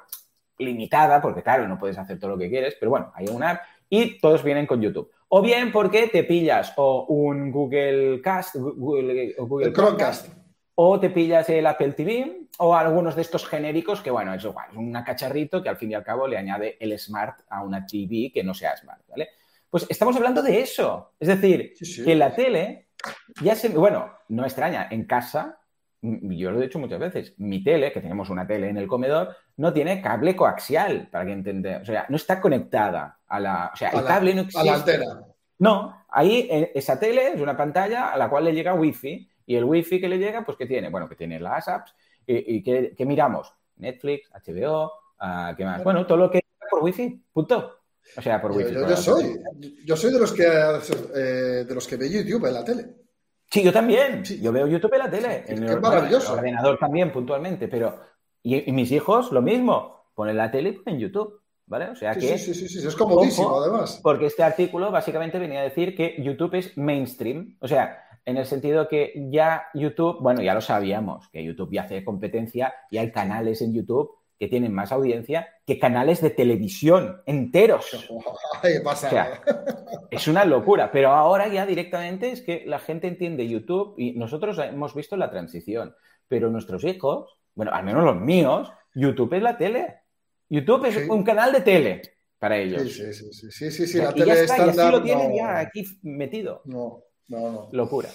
limitada, 0.60 1.22
porque 1.22 1.42
claro, 1.42 1.68
no 1.68 1.78
puedes 1.78 1.98
hacer 1.98 2.20
todo 2.20 2.32
lo 2.32 2.38
que 2.38 2.50
quieres, 2.50 2.76
pero 2.80 2.92
bueno, 2.92 3.12
hay 3.16 3.28
una 3.28 3.52
app 3.52 3.62
y 3.90 4.20
todos 4.20 4.44
vienen 4.44 4.66
con 4.66 4.82
YouTube. 4.82 5.12
O 5.30 5.42
bien 5.42 5.72
porque 5.72 6.08
te 6.08 6.24
pillas 6.24 6.74
o 6.78 7.06
un 7.08 7.52
Google 7.52 8.22
Cast, 8.22 8.56
Google, 8.56 9.36
o 9.38 9.48
Google 9.48 9.74
Chromecast, 9.74 10.30
o 10.76 11.00
te 11.00 11.10
pillas 11.10 11.50
el 11.50 11.66
Apple 11.66 11.94
TV 11.94 12.48
o 12.60 12.76
algunos 12.76 13.16
de 13.16 13.22
estos 13.22 13.46
genéricos 13.48 14.02
que, 14.02 14.12
bueno, 14.12 14.34
es 14.34 14.44
igual, 14.44 14.68
es 14.72 14.78
un 14.78 14.94
cacharrito 14.94 15.62
que 15.62 15.70
al 15.70 15.78
fin 15.78 15.92
y 15.92 15.94
al 15.94 16.04
cabo 16.04 16.28
le 16.28 16.38
añade 16.38 16.78
el 16.80 16.98
Smart 17.00 17.42
a 17.50 17.64
una 17.64 17.86
TV 17.86 18.32
que 18.34 18.44
no 18.44 18.54
sea 18.54 18.78
Smart, 18.78 19.02
¿vale? 19.10 19.30
Pues 19.70 19.86
estamos 19.90 20.16
hablando 20.16 20.42
de 20.42 20.62
eso. 20.62 21.14
Es 21.20 21.28
decir, 21.28 21.74
que 22.04 22.16
la 22.16 22.34
tele 22.34 22.90
ya 23.42 23.56
se... 23.56 23.70
Bueno, 23.70 24.10
no 24.30 24.44
extraña, 24.44 24.88
en 24.90 25.06
casa 25.06 25.60
yo 26.02 26.52
lo 26.52 26.60
he 26.60 26.64
dicho 26.64 26.80
muchas 26.80 27.00
veces, 27.00 27.34
mi 27.38 27.64
tele, 27.64 27.92
que 27.92 28.02
tenemos 28.02 28.30
una 28.30 28.46
tele 28.46 28.70
en 28.70 28.78
el 28.78 28.88
comedor, 28.88 29.36
no 29.58 29.74
tiene 29.74 30.02
cable 30.02 30.36
coaxial, 30.36 31.10
para 31.12 31.26
que 31.26 31.32
entendamos. 31.32 31.90
O 31.90 31.92
sea, 31.92 32.06
no 32.10 32.16
está 32.16 32.40
conectada 32.40 33.20
a 33.28 33.40
la... 33.40 33.72
O 33.74 33.78
sea, 33.78 33.90
el 33.90 34.04
cable 34.04 34.36
no 34.36 34.42
existe. 34.42 34.60
A 34.60 34.72
la 34.72 34.78
antena. 34.78 35.06
No, 35.58 36.06
ahí 36.10 36.48
eh, 36.52 36.72
esa 36.76 37.00
tele 37.00 37.34
es 37.34 37.42
una 37.42 37.56
pantalla 37.56 38.10
a 38.10 38.18
la 38.18 38.30
cual 38.30 38.46
le 38.46 38.54
llega 38.54 38.74
Wi-Fi. 38.74 39.30
Y 39.48 39.56
el 39.56 39.64
Wi-Fi 39.64 40.02
que 40.02 40.10
le 40.10 40.18
llega, 40.18 40.44
pues 40.44 40.58
¿qué 40.58 40.66
tiene? 40.66 40.90
Bueno, 40.90 41.08
que 41.08 41.16
tiene 41.16 41.40
las 41.40 41.68
apps. 41.68 41.94
¿Y, 42.28 42.58
y 42.58 42.64
que, 42.64 43.06
miramos? 43.06 43.54
Netflix, 43.78 44.30
HBO, 44.32 44.86
uh, 45.22 45.56
¿qué 45.56 45.66
más? 45.66 45.84
Bueno, 45.84 46.06
todo 46.06 46.18
lo 46.18 46.32
que 46.32 46.42
por 46.70 46.84
Wi-Fi, 46.84 47.24
punto. 47.32 47.80
O 48.18 48.22
sea, 48.22 48.42
por 48.42 48.52
Wi-Fi. 48.52 48.74
Yo, 48.74 48.98
soy, 48.98 49.40
yo 49.86 49.96
soy 49.96 50.14
de 50.14 50.20
los 50.20 50.32
que 50.34 50.44
eh, 50.44 51.66
de 51.66 51.76
los 51.76 51.88
que 51.88 51.96
ve 51.98 52.10
YouTube 52.10 52.46
en 52.46 52.54
la 52.54 52.64
tele. 52.64 52.86
Sí, 53.56 53.64
yo 53.64 53.72
también. 53.72 54.22
Yo 54.42 54.52
veo 54.52 54.68
YouTube 54.68 54.94
en 54.96 55.00
la 55.00 55.10
tele. 55.10 55.46
en 55.48 55.64
el, 55.64 55.78
ordenador 55.78 56.78
también, 56.78 57.10
puntualmente. 57.10 57.70
Pero. 57.70 57.98
Y, 58.44 58.70
mis 58.74 58.92
hijos, 58.92 59.32
lo 59.32 59.42
mismo. 59.42 60.10
Ponen 60.14 60.36
la 60.36 60.52
tele 60.52 60.82
en 60.86 61.00
YouTube. 61.00 61.42
¿Vale? 61.66 61.90
O 61.90 61.96
sea 61.96 62.14
que. 62.16 62.38
Sí, 62.38 62.54
sí, 62.54 62.68
sí, 62.68 62.86
es 62.86 62.96
comodísimo, 62.98 63.62
además. 63.62 64.02
Porque 64.04 64.26
este 64.26 64.44
artículo 64.44 64.92
básicamente 64.92 65.40
venía 65.40 65.62
a 65.62 65.64
decir 65.64 65.96
que 65.96 66.22
YouTube 66.22 66.56
es 66.56 66.78
mainstream. 66.78 67.56
O 67.62 67.68
sea, 67.70 67.98
en 68.26 68.36
el 68.36 68.46
sentido 68.46 68.90
que 68.90 69.14
ya 69.32 69.68
YouTube, 69.74 70.18
bueno, 70.20 70.42
ya 70.42 70.54
lo 70.54 70.60
sabíamos, 70.60 71.30
que 71.30 71.42
YouTube 71.42 71.72
ya 71.72 71.84
hace 71.84 72.04
competencia 72.04 72.74
y 72.92 72.98
hay 72.98 73.10
canales 73.10 73.62
en 73.62 73.74
YouTube 73.74 74.12
que 74.40 74.48
tienen 74.48 74.74
más 74.74 74.92
audiencia 74.92 75.48
que 75.66 75.80
canales 75.80 76.22
de 76.22 76.30
televisión 76.30 77.22
enteros. 77.26 77.86
es 80.12 80.28
una 80.28 80.46
locura, 80.46 80.92
pero 80.92 81.12
ahora 81.12 81.48
ya 81.48 81.66
directamente 81.66 82.32
es 82.32 82.42
que 82.42 82.64
la 82.66 82.80
gente 82.80 83.08
entiende 83.08 83.48
YouTube 83.48 83.96
y 83.98 84.14
nosotros 84.14 84.60
hemos 84.60 84.94
visto 84.94 85.18
la 85.18 85.30
transición, 85.30 85.96
pero 86.28 86.50
nuestros 86.50 86.84
hijos, 86.84 87.38
bueno, 87.54 87.72
al 87.74 87.84
menos 87.84 88.04
los 88.04 88.18
míos, 88.18 88.72
YouTube 88.94 89.34
es 89.34 89.44
la 89.44 89.58
tele. 89.58 90.02
YouTube 90.50 90.86
es 90.86 91.10
un 91.10 91.24
canal 91.24 91.52
de 91.52 91.62
tele 91.62 92.02
para 92.38 92.58
ellos. 92.58 92.84
Sí, 92.84 93.14
sí, 93.14 93.32
sí, 93.32 93.52
sí, 93.52 93.72
sí, 93.72 93.88
sí, 93.88 93.98
la 93.98 94.14
tele 94.14 94.44
estándar, 94.44 94.92
lo 94.92 95.02
tienen 95.02 95.36
ya 95.36 95.60
aquí 95.60 95.84
metido. 96.04 96.62
No. 96.66 97.04
No, 97.28 97.52
no. 97.52 97.70
Locura. 97.72 98.10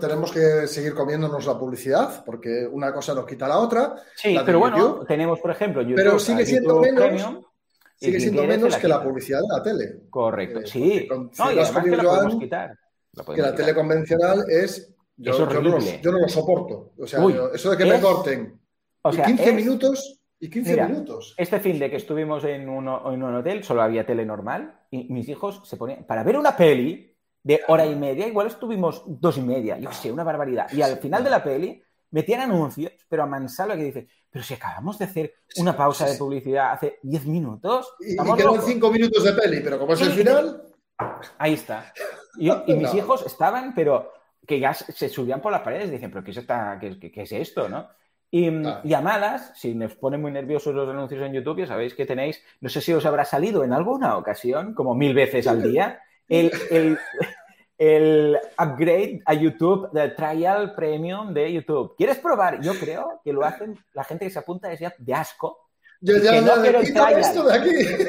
tenemos 0.00 0.32
que 0.32 0.66
seguir 0.66 0.94
comiéndonos 0.94 1.44
la 1.44 1.58
publicidad 1.58 2.24
porque 2.24 2.66
una 2.66 2.94
cosa 2.94 3.14
nos 3.14 3.26
quita 3.26 3.46
la 3.46 3.58
otra. 3.58 3.94
Sí, 4.16 4.38
pero 4.44 4.58
bueno, 4.58 5.04
tenemos, 5.06 5.38
por 5.38 5.50
ejemplo, 5.50 5.82
YouTube. 5.82 5.96
Pero 5.96 6.18
sigue 6.18 6.46
siendo 6.46 6.80
menos. 6.80 7.40
sigue 7.96 8.20
siendo 8.20 8.44
menos 8.44 8.76
que 8.76 8.88
la 8.88 9.02
publicidad 9.02 9.40
de 9.42 9.48
la 9.48 9.62
tele. 9.62 10.00
Correcto, 10.08 10.60
eh, 10.60 10.66
sí. 10.66 11.08
no, 11.10 11.52
y 11.52 11.58
además 11.58 11.84
que, 11.84 11.90
la 11.90 12.38
quitar. 12.38 12.78
que 13.34 13.42
la 13.42 13.54
tele 13.54 13.74
convencional 13.74 14.44
es. 14.48 14.94
Yo, 15.16 15.32
yo, 15.36 15.60
no 15.60 16.18
lo, 16.18 16.28
soporto. 16.28 16.92
O 16.96 17.06
sea, 17.06 17.20
eso 17.52 17.70
de 17.70 17.76
que 17.76 17.84
me 17.84 18.00
corten. 18.00 18.58
O 19.02 19.12
sea, 19.12 19.28
y 19.28 19.36
15 19.36 19.52
minutos. 19.52 20.20
Y 20.38 20.48
15 20.48 20.86
minutos. 20.86 21.34
Este 21.36 21.60
fin 21.60 21.78
de 21.78 21.90
que 21.90 21.96
estuvimos 21.96 22.44
en 22.44 22.66
un, 22.70 22.88
en 22.88 23.22
un 23.22 23.34
hotel, 23.34 23.62
solo 23.62 23.82
había 23.82 24.06
tele 24.06 24.24
normal 24.24 24.80
y 24.90 25.12
mis 25.12 25.28
hijos 25.28 25.60
se 25.64 25.76
ponían. 25.76 26.04
Para 26.04 26.24
ver 26.24 26.38
una 26.38 26.56
peli, 26.56 27.09
de 27.42 27.60
hora 27.68 27.86
y 27.86 27.94
media, 27.94 28.26
igual 28.26 28.48
estuvimos 28.48 29.02
dos 29.06 29.38
y 29.38 29.42
media, 29.42 29.78
yo 29.78 29.90
sé, 29.92 30.12
una 30.12 30.24
barbaridad. 30.24 30.70
Y 30.72 30.82
al 30.82 30.98
final 30.98 31.24
de 31.24 31.30
la 31.30 31.42
peli 31.42 31.82
metían 32.10 32.40
anuncios, 32.40 32.92
pero 33.08 33.22
a 33.22 33.26
Mansalo 33.26 33.74
que 33.76 33.84
dice, 33.84 34.08
pero 34.30 34.44
si 34.44 34.54
acabamos 34.54 34.98
de 34.98 35.04
hacer 35.06 35.34
una 35.56 35.76
pausa 35.76 36.06
de 36.06 36.16
publicidad 36.16 36.72
hace 36.72 36.98
diez 37.02 37.24
minutos. 37.26 37.94
Y, 38.00 38.16
quedan 38.16 38.62
cinco 38.62 38.90
minutos 38.90 39.24
de 39.24 39.32
peli, 39.32 39.60
pero 39.60 39.78
como 39.78 39.94
es 39.94 40.00
el 40.02 40.12
final. 40.12 40.62
Ahí 41.38 41.54
está. 41.54 41.92
Y, 42.38 42.50
mis 42.74 42.94
hijos 42.94 43.24
estaban, 43.24 43.74
pero 43.74 44.12
que 44.46 44.60
ya 44.60 44.74
se 44.74 45.08
subían 45.08 45.40
por 45.40 45.52
las 45.52 45.62
paredes 45.62 45.88
y 45.88 45.92
dicen, 45.92 46.10
pero 46.10 46.24
¿qué 46.24 46.32
es, 46.32 46.36
esta, 46.38 46.78
qué, 46.78 47.12
es 47.14 47.32
esto? 47.32 47.68
¿no? 47.68 47.88
Y, 48.30 48.48
y, 48.84 48.94
a 48.94 49.00
malas, 49.00 49.52
si 49.54 49.74
nos 49.74 49.94
ponen 49.94 50.20
muy 50.20 50.32
nerviosos 50.32 50.74
los 50.74 50.88
anuncios 50.88 51.22
en 51.22 51.32
YouTube, 51.32 51.60
ya 51.60 51.66
sabéis 51.66 51.94
que 51.94 52.06
tenéis, 52.06 52.42
no 52.60 52.68
sé 52.68 52.80
si 52.80 52.92
os 52.92 53.06
habrá 53.06 53.24
salido 53.24 53.64
en 53.64 53.72
alguna 53.72 54.16
ocasión, 54.16 54.74
como 54.74 54.94
mil 54.94 55.14
veces 55.14 55.46
al 55.46 55.62
día, 55.62 56.00
el, 56.30 56.50
el, 56.70 56.98
el 57.76 58.38
upgrade 58.58 59.20
a 59.26 59.34
YouTube 59.34 59.90
del 59.92 60.14
trial 60.14 60.74
premium 60.74 61.34
de 61.34 61.52
YouTube. 61.52 61.94
¿Quieres 61.96 62.18
probar? 62.18 62.60
Yo 62.62 62.72
creo 62.74 63.20
que 63.22 63.32
lo 63.32 63.44
hacen, 63.44 63.78
la 63.92 64.04
gente 64.04 64.24
que 64.24 64.30
se 64.30 64.38
apunta 64.38 64.72
es 64.72 64.80
ya 64.80 64.94
de 64.96 65.14
asco. 65.14 65.68
Yo 66.00 66.16
ya 66.16 66.32
que 66.32 66.40
no 66.40 66.52
quiero 66.62 66.80
el 66.80 66.94
trial. 66.94 67.20
De 67.20 67.54
aquí. 67.54 68.04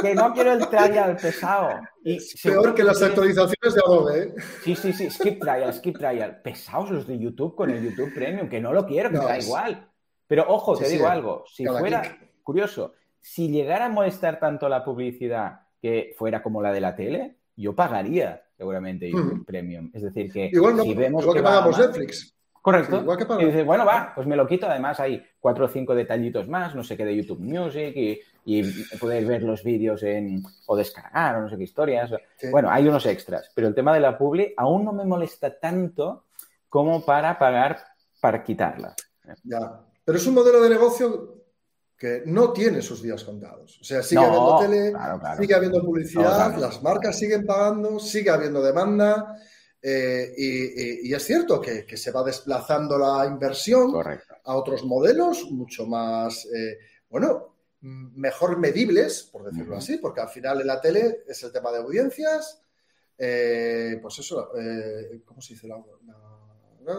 Que 0.00 0.14
no 0.14 0.32
quiero 0.32 0.52
el 0.52 0.66
trial 0.68 1.16
pesado. 1.16 1.80
Y 2.02 2.18
peor 2.42 2.74
que 2.74 2.84
las 2.84 3.02
actualizaciones 3.02 3.74
de 3.74 3.80
Adobe. 3.84 4.18
¿eh? 4.18 4.34
Sí, 4.62 4.74
sí, 4.76 4.92
sí, 4.92 5.10
skip 5.10 5.40
trial, 5.40 5.74
skip 5.74 5.98
trial. 5.98 6.40
Pesados 6.42 6.90
los 6.90 7.06
de 7.06 7.18
YouTube 7.18 7.54
con 7.54 7.70
el 7.70 7.82
YouTube 7.82 8.14
Premium, 8.14 8.48
que 8.48 8.60
no 8.60 8.72
lo 8.72 8.86
quiero, 8.86 9.10
que 9.10 9.18
da 9.18 9.38
igual. 9.38 9.90
Pero 10.26 10.46
ojo, 10.48 10.76
te 10.76 10.88
digo 10.88 11.06
algo, 11.06 11.44
si 11.46 11.66
fuera 11.66 12.02
curioso, 12.42 12.94
si 13.20 13.48
llegara 13.48 13.86
a 13.86 13.88
molestar 13.90 14.38
tanto 14.38 14.68
la 14.68 14.84
publicidad 14.84 15.60
que 15.80 16.14
fuera 16.16 16.42
como 16.42 16.62
la 16.62 16.72
de 16.72 16.80
la 16.80 16.96
tele, 16.96 17.36
yo 17.56 17.74
pagaría 17.74 18.42
seguramente 18.56 19.10
YouTube 19.10 19.44
Premium. 19.44 19.90
Es 19.92 20.02
decir, 20.02 20.32
que 20.32 20.50
igual 20.52 20.80
si 20.80 20.94
vemos 20.94 21.26
que, 21.26 21.42
pagamos 21.42 21.78
Netflix. 21.78 22.34
Correcto. 22.60 23.00
Igual 23.00 23.18
que 23.18 23.42
y 23.42 23.46
dices, 23.46 23.66
bueno, 23.66 23.84
va, 23.84 24.12
pues 24.14 24.26
me 24.26 24.36
lo 24.36 24.46
quito. 24.46 24.66
Además, 24.66 24.98
hay 24.98 25.22
cuatro 25.38 25.66
o 25.66 25.68
cinco 25.68 25.94
detallitos 25.94 26.48
más, 26.48 26.74
no 26.74 26.82
sé 26.82 26.96
qué, 26.96 27.04
de 27.04 27.14
YouTube 27.14 27.40
Music 27.40 27.92
y, 27.94 28.20
y 28.46 28.62
poder 28.98 29.26
ver 29.26 29.42
los 29.42 29.62
vídeos 29.62 30.02
en, 30.02 30.42
o 30.66 30.76
descargar 30.76 31.36
o 31.36 31.42
no 31.42 31.48
sé 31.50 31.58
qué 31.58 31.64
historias. 31.64 32.10
Bueno, 32.50 32.70
hay 32.70 32.88
unos 32.88 33.04
extras, 33.04 33.50
pero 33.54 33.68
el 33.68 33.74
tema 33.74 33.92
de 33.92 34.00
la 34.00 34.16
publi 34.16 34.54
aún 34.56 34.84
no 34.84 34.92
me 34.92 35.04
molesta 35.04 35.58
tanto 35.58 36.24
como 36.70 37.04
para 37.04 37.38
pagar 37.38 37.78
para 38.20 38.42
quitarla. 38.42 38.94
Ya, 39.42 39.82
pero 40.02 40.16
es 40.16 40.26
un 40.26 40.34
modelo 40.34 40.62
de 40.62 40.70
negocio 40.70 41.43
que 42.04 42.22
no 42.26 42.52
tiene 42.52 42.82
sus 42.82 43.02
días 43.02 43.24
contados. 43.24 43.78
O 43.80 43.84
sea, 43.84 44.02
sigue 44.02 44.22
habiendo 44.22 44.58
tele, 44.58 44.92
sigue 45.40 45.54
habiendo 45.54 45.80
publicidad, 45.80 46.54
las 46.58 46.82
marcas 46.82 47.18
siguen 47.18 47.46
pagando, 47.46 47.98
sigue 47.98 48.28
habiendo 48.28 48.62
demanda. 48.62 49.38
Eh, 49.80 50.34
y, 50.36 51.14
es 51.14 51.24
cierto 51.24 51.62
que, 51.62 51.96
se 51.96 52.10
va 52.10 52.22
desplazando 52.22 52.98
la 52.98 53.24
inversión 53.24 53.90
a 54.44 54.54
otros 54.54 54.84
modelos 54.84 55.50
mucho 55.50 55.86
más, 55.86 56.44
eh, 56.54 56.76
bueno, 57.08 57.56
mejor 57.80 58.58
medibles, 58.58 59.22
por 59.22 59.50
decirlo 59.50 59.78
así, 59.78 59.96
porque 59.96 60.20
al 60.20 60.28
final 60.28 60.60
en 60.60 60.66
la 60.66 60.82
tele 60.82 61.22
es 61.26 61.42
el 61.42 61.52
tema 61.52 61.72
de 61.72 61.78
audiencias, 61.78 62.60
eh, 63.16 63.98
pues 64.02 64.18
eso, 64.18 64.50
¿cómo 65.24 65.40
se 65.40 65.54
dice? 65.54 65.68
La, 65.68 65.82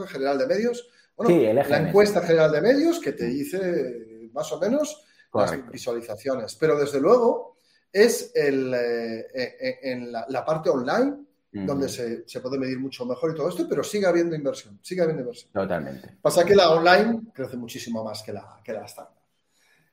general 0.08 0.40
de 0.40 0.48
medios. 0.48 0.90
Bueno, 1.16 1.54
la 1.54 1.78
encuesta 1.78 2.22
general 2.22 2.52
de 2.52 2.62
medios 2.62 3.00
que 3.00 3.12
te 3.12 3.26
dice 3.26 4.15
más 4.36 4.52
o 4.52 4.60
menos 4.60 5.04
las 5.34 5.72
visualizaciones. 5.72 6.56
Pero 6.56 6.78
desde 6.78 7.02
luego 7.02 7.58
es 7.92 8.32
el, 8.36 8.74
eh, 8.74 9.28
eh, 9.34 9.80
en 9.84 10.12
la, 10.12 10.46
parte 10.46 10.70
online 10.70 11.26
donde 11.52 11.88
se, 11.88 12.42
puede 12.42 12.58
medir 12.58 12.78
mucho 12.80 13.06
mejor 13.06 13.32
y 13.32 13.36
todo 13.36 13.48
esto, 13.48 13.66
pero 13.70 13.82
sigue 13.82 14.06
habiendo 14.06 14.36
inversión, 14.36 14.78
sigue 14.82 15.02
habiendo 15.02 15.22
inversión. 15.22 15.52
Totalmente. 15.54 16.18
Pasa 16.22 16.44
que 16.44 16.54
la 16.54 16.70
online 16.70 17.32
crece 17.34 17.56
muchísimo 17.56 18.04
más 18.04 18.22
que 18.22 18.34
la, 18.34 18.60
que 18.62 18.74
la 18.74 18.84
estándar. 18.84 19.15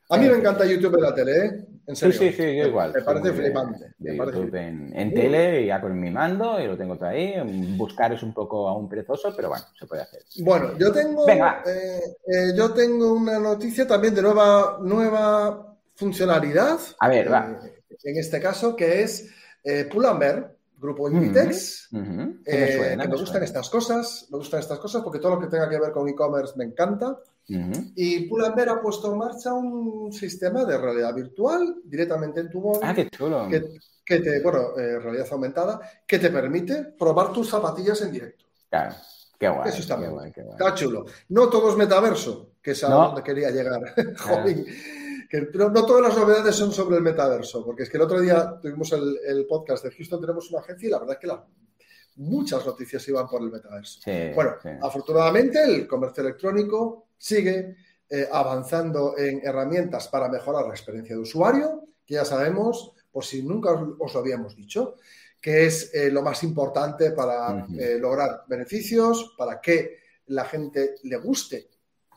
A 0.09 0.19
mí 0.19 0.29
me 0.29 0.37
encanta 0.37 0.65
YouTube 0.65 0.95
en 0.97 1.03
la 1.03 1.15
tele, 1.15 1.47
¿eh? 1.47 1.67
En 1.87 1.97
serio. 1.97 2.19
Sí, 2.19 2.31
sí, 2.31 2.37
sí, 2.37 2.57
yo 2.57 2.67
igual. 2.67 2.93
Me 2.95 3.03
parece 3.03 3.33
flipante. 3.33 3.95
YouTube 3.99 4.55
En, 4.55 5.15
tele, 5.15 5.67
ya 5.67 5.81
con 5.81 5.99
mi 5.99 6.11
mando, 6.11 6.61
y 6.61 6.67
lo 6.67 6.77
tengo 6.77 6.97
todo 6.97 7.09
ahí. 7.09 7.35
Buscar 7.77 8.13
es 8.13 8.23
un 8.23 8.33
poco 8.33 8.69
aún 8.69 8.89
perezoso, 8.89 9.33
pero 9.35 9.49
bueno, 9.49 9.65
se 9.79 9.87
puede 9.87 10.03
hacer. 10.03 10.23
Bueno, 10.41 10.79
yo 10.79 10.93
tengo, 10.93 11.29
eh, 11.29 12.01
eh, 12.27 12.53
yo 12.55 12.73
tengo 12.73 13.15
una 13.15 13.39
noticia 13.39 13.87
también 13.87 14.15
de 14.15 14.23
nueva, 14.23 14.79
nueva 14.81 15.77
funcionalidad. 15.95 16.79
A 17.01 17.09
ver, 17.09 17.33
va. 17.33 17.59
Eh, 17.65 17.99
en 18.05 18.19
este 18.19 18.41
caso, 18.41 18.77
que 18.77 19.03
es 19.03 19.29
Pull&Bear, 19.91 20.55
grupo 20.79 21.09
Inditex, 21.09 21.89
que 21.91 22.97
me, 22.97 23.07
gustan 23.07 23.43
estas 23.43 23.69
cosas, 23.71 24.27
me 24.31 24.39
gustan 24.39 24.61
estas 24.61 24.79
cosas 24.79 25.03
porque 25.03 25.19
todo 25.19 25.37
lo 25.37 25.41
que 25.41 25.47
tenga 25.47 25.69
que 25.69 25.79
ver 25.79 25.93
con 25.93 26.09
e-commerce 26.09 26.55
me 26.57 26.65
encanta. 26.65 27.19
Y 27.49 28.27
Pull&Bear 28.29 28.69
ha 28.71 28.81
puesto 28.81 29.13
en 29.13 29.19
marcha 29.19 29.53
un 29.53 30.13
sistema 30.13 30.65
de 30.65 30.79
realidad 30.79 31.15
virtual 31.15 31.83
directamente 31.85 32.41
en 32.41 32.51
tu 32.51 32.61
móvil. 32.61 32.81
Ah, 32.83 32.95
qué 32.95 33.09
chulo. 33.11 33.49
Que, 34.05 34.19
te, 34.19 34.43
bueno, 34.43 34.77
eh, 34.79 34.99
realidad 34.99 35.27
aumentada, 35.31 35.81
que 36.07 36.19
te 36.19 36.31
permite 36.31 36.95
probar 36.99 37.33
tus 37.33 37.49
zapatillas 37.49 38.01
en 38.03 38.13
directo. 38.13 38.45
Claro. 38.69 38.95
Qué 39.39 39.49
guay. 39.49 39.69
Eso 39.69 39.81
está, 39.81 39.97
muy 39.97 40.29
está 40.29 40.75
chulo. 40.75 41.05
No 41.29 41.49
todo 41.49 41.71
es 41.71 41.77
metaverso, 41.77 42.53
que 42.63 42.73
es 42.73 42.85
a 42.85 42.89
donde 42.89 43.23
quería 43.23 43.51
llegar. 43.51 43.81
pero 45.31 45.71
no 45.71 45.87
todas 45.87 46.03
las 46.03 46.17
novedades 46.17 46.55
son 46.55 46.73
sobre 46.73 46.97
el 46.97 47.03
metaverso, 47.03 47.65
porque 47.65 47.85
es 47.85 47.91
que 47.91 47.97
el 47.97 48.03
otro 48.03 48.21
día 48.21 48.59
tuvimos 48.61 48.93
el, 48.93 49.47
podcast 49.49 49.85
de 49.85 49.91
Houston, 49.91 50.21
tenemos 50.21 50.51
una 50.51 50.61
agencia 50.61 50.87
y 50.87 50.91
la 50.91 50.99
verdad 50.99 51.15
es 51.15 51.21
que 51.21 51.27
la, 51.27 51.45
muchas 52.17 52.67
noticias 52.67 53.09
iban 53.09 53.27
por 53.27 53.41
el 53.41 53.51
metaverso. 53.51 54.01
bueno, 54.35 54.57
afortunadamente 54.83 55.63
el 55.65 55.87
comercio 55.87 56.23
electrónico 56.23 57.09
sigue 57.23 57.77
eh, 58.11 58.29
avanzando 58.31 59.17
en 59.17 59.41
herramientas 59.45 60.09
para 60.09 60.29
mejorar 60.29 60.67
la 60.67 60.73
experiencia 60.73 61.15
de 61.15 61.23
usuario, 61.23 61.85
que 62.05 62.15
ya 62.15 62.25
sabemos, 62.25 62.95
por 63.13 63.25
si 63.25 63.45
nunca 63.45 63.71
os, 63.73 64.13
lo 64.13 64.21
habíamos 64.21 64.57
dicho, 64.57 64.97
que 65.41 65.67
es 65.67 65.95
eh, 65.95 66.11
lo 66.11 66.23
más 66.23 66.43
importante 66.43 67.13
para 67.13 67.65
eh, 67.79 67.97
lograr 68.01 68.43
beneficios, 68.49 69.35
para 69.39 69.61
que 69.61 69.99
la 70.27 70.45
gente 70.47 70.97
le 71.05 71.17
guste 71.19 71.69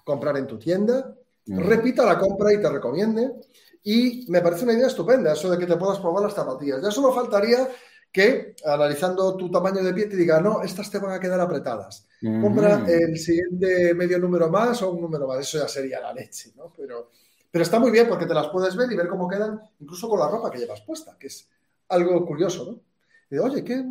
comprar 0.03 0.37
en 0.37 0.47
tu 0.47 0.57
tienda, 0.57 1.15
repita 1.45 2.03
la 2.03 2.17
compra 2.17 2.51
y 2.51 2.59
te 2.59 2.69
recomiende. 2.69 3.31
Y 3.83 4.25
me 4.29 4.41
parece 4.41 4.63
una 4.63 4.73
idea 4.73 4.87
estupenda 4.87 5.33
eso 5.33 5.51
de 5.51 5.59
que 5.59 5.67
te 5.67 5.77
puedas 5.77 5.99
probar 5.99 6.23
las 6.23 6.33
zapatillas. 6.33 6.81
Ya 6.81 6.89
solo 6.89 7.13
faltaría 7.13 7.67
que 8.15 8.55
analizando 8.63 9.35
tu 9.35 9.51
tamaño 9.51 9.83
de 9.83 9.93
pie 9.93 10.05
te 10.05 10.15
diga, 10.15 10.39
no, 10.39 10.61
estas 10.61 10.89
te 10.89 10.99
van 10.99 11.11
a 11.11 11.19
quedar 11.19 11.37
apretadas. 11.41 12.07
Compra 12.21 12.85
el 12.87 13.17
siguiente 13.17 13.93
medio 13.93 14.17
número 14.19 14.49
más 14.49 14.81
o 14.83 14.91
un 14.91 15.01
número 15.01 15.27
más. 15.27 15.39
Eso 15.39 15.57
ya 15.57 15.67
sería 15.67 15.99
la 15.99 16.13
leche, 16.13 16.53
¿no? 16.55 16.71
Pero, 16.77 17.11
pero 17.51 17.61
está 17.61 17.77
muy 17.77 17.91
bien 17.91 18.07
porque 18.07 18.25
te 18.25 18.33
las 18.33 18.47
puedes 18.47 18.73
ver 18.77 18.89
y 18.89 18.95
ver 18.95 19.09
cómo 19.09 19.27
quedan, 19.27 19.59
incluso 19.81 20.07
con 20.07 20.17
la 20.17 20.29
ropa 20.29 20.49
que 20.49 20.59
llevas 20.59 20.79
puesta, 20.79 21.17
que 21.19 21.27
es 21.27 21.49
algo 21.89 22.25
curioso, 22.25 22.71
¿no? 22.71 22.79
Y 23.29 23.37
Oye, 23.37 23.65
¿qué, 23.65 23.83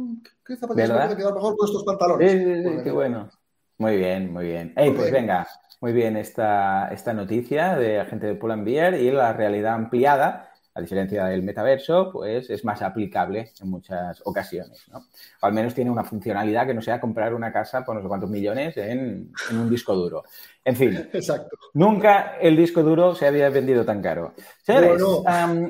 qué 0.43 0.57
zapatillas 0.57 0.91
pueden 0.91 1.17
quedar 1.19 1.35
mejor 1.35 1.57
con 1.59 1.69
estos 1.69 1.85
pantalones? 1.85 2.33
Sí, 2.33 2.83
qué 2.83 2.91
bueno. 2.93 3.29
Muy 3.77 3.99
bien, 3.99 4.33
muy 4.33 4.47
bien. 4.47 4.73
Hey, 4.75 4.95
pues 4.97 5.13
venga, 5.13 5.47
muy 5.83 5.93
bien 5.93 6.17
esta, 6.17 6.89
esta 6.89 7.13
noticia 7.13 7.77
de 7.77 8.01
agente 8.01 8.27
de 8.29 8.37
Pull&Bear 8.37 8.95
y 8.95 9.11
la 9.11 9.35
realidad 9.35 9.75
ampliada 9.75 10.54
a 10.75 10.81
diferencia 10.81 11.27
del 11.27 11.43
metaverso, 11.43 12.11
pues 12.11 12.51
es 12.51 12.65
más 12.65 12.83
aplicable 12.83 13.53
en 13.61 13.71
muchas 13.71 14.21
ocasiones, 14.25 14.85
¿no? 14.91 14.99
O 15.41 15.47
al 15.47 15.53
menos 15.53 15.73
tiene 15.73 15.91
una 15.91 16.03
funcionalidad 16.03 16.67
que 16.67 16.75
no 16.75 16.83
sea 16.83 17.01
comprar 17.01 17.33
una 17.33 17.53
casa 17.53 17.85
por 17.85 17.95
no 17.95 18.03
sé 18.03 18.09
cuántos 18.09 18.29
millones 18.29 18.77
en, 18.77 19.33
un 19.53 19.71
disco 19.71 19.95
duro. 19.95 20.25
En 20.65 20.75
fin, 20.75 21.09
Exacto. 21.13 21.57
nunca 21.75 22.39
el 22.41 22.57
disco 22.57 22.83
duro 22.83 23.15
se 23.15 23.29
había 23.29 23.49
vendido 23.51 23.85
tan 23.85 24.03
caro. 24.03 24.35
Señores, 24.63 25.01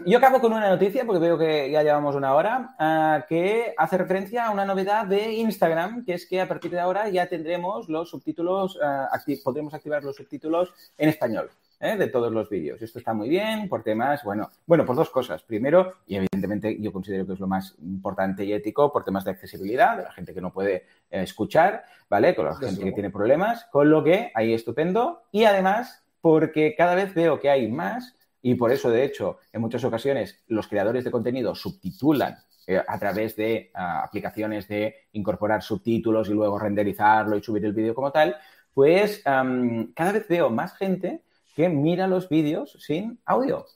yo 0.07 0.18
acabo 0.18 0.40
con 0.40 0.55
una 0.55 0.70
noticia, 0.70 1.05
porque 1.05 1.20
veo 1.20 1.36
que 1.36 1.70
ya 1.70 1.82
llevamos 1.82 2.14
una 2.14 2.34
hora, 2.34 2.74
ah, 2.78 3.26
que 3.28 3.74
hace 3.76 3.98
referencia 3.98 4.46
a 4.46 4.50
una 4.52 4.64
novedad 4.64 5.07
de 5.07 5.34
Instagram, 5.34 6.05
que 6.07 6.14
es 6.14 6.26
que 6.26 6.40
a 6.40 6.48
partir 6.48 6.70
de 6.70 6.80
ahora 6.80 7.11
ya 7.11 7.28
tendremos 7.28 7.90
los 7.90 8.09
subtítulos, 8.09 8.76
uh, 8.76 9.44
podremos 9.44 9.74
activar 9.74 10.02
los 10.02 10.16
subtítulos 10.16 10.72
en 10.96 11.11
español. 11.11 11.50
¿Eh? 11.85 11.97
de 11.97 12.09
todos 12.09 12.32
los 12.32 12.49
vídeos. 12.49 12.80
Esto 12.80 12.99
está 12.99 13.12
muy 13.12 13.28
bien 13.28 13.68
por 13.68 13.82
temas, 13.82 14.24
bueno, 14.24 14.49
bueno, 14.66 14.85
por 14.85 14.97
dos 14.97 15.11
cosas. 15.11 15.43
Primero, 15.43 15.95
y 16.07 16.16
evidentemente 16.16 16.80
yo 16.80 16.93
considero 16.93 17.26
que 17.26 17.35
es 17.35 17.41
lo 17.41 17.47
más 17.47 17.76
importante 17.82 18.45
y 18.45 18.53
ético, 18.53 18.93
por 18.93 19.05
temas 19.05 19.24
de 19.24 19.32
accesibilidad, 19.32 19.97
de 19.97 20.05
la 20.05 20.12
gente 20.12 20.35
que 20.35 20.41
no 20.41 20.53
puede 20.53 20.74
eh, 21.11 21.22
escuchar, 21.22 21.85
¿vale? 22.09 22.35
Con 22.35 22.47
la 22.47 22.57
gente 22.57 22.82
que 22.82 22.93
tiene 22.93 23.11
problemas, 23.11 23.66
con 23.70 23.91
lo 23.91 24.03
que 24.03 24.32
ahí 24.35 24.55
estupendo. 24.55 25.24
Y 25.30 25.45
además, 25.45 26.03
porque 26.20 26.74
cada 26.76 26.95
vez 26.95 27.14
veo 27.14 27.39
que 27.39 27.51
hay 27.51 27.70
más, 27.70 28.16
y 28.41 28.55
por 28.55 28.72
eso, 28.72 28.91
de 28.91 29.05
hecho, 29.05 29.39
en 29.53 29.61
muchas 29.61 29.85
ocasiones 29.85 30.43
los 30.49 30.68
creadores 30.68 31.05
de 31.05 31.11
contenido 31.11 31.55
subtitulan 31.55 32.37
eh, 32.66 32.82
a 32.87 32.99
través 32.99 33.37
de 33.37 33.70
ah, 33.74 34.05
aplicaciones 34.05 34.66
de 34.68 34.95
incorporar 35.12 35.62
subtítulos 35.62 36.28
y 36.30 36.32
luego 36.32 36.59
renderizarlo 36.59 37.37
y 37.37 37.43
subir 37.43 37.64
el 37.66 37.74
vídeo 37.74 37.95
como 37.95 38.11
tal, 38.11 38.37
pues 38.72 39.22
cada 39.22 40.12
vez 40.12 40.26
veo 40.26 40.51
más 40.51 40.76
gente 40.76 41.22
que 41.55 41.68
mira 41.68 42.07
los 42.07 42.28
vídeos 42.28 42.76
sin 42.80 43.20
audio. 43.24 43.66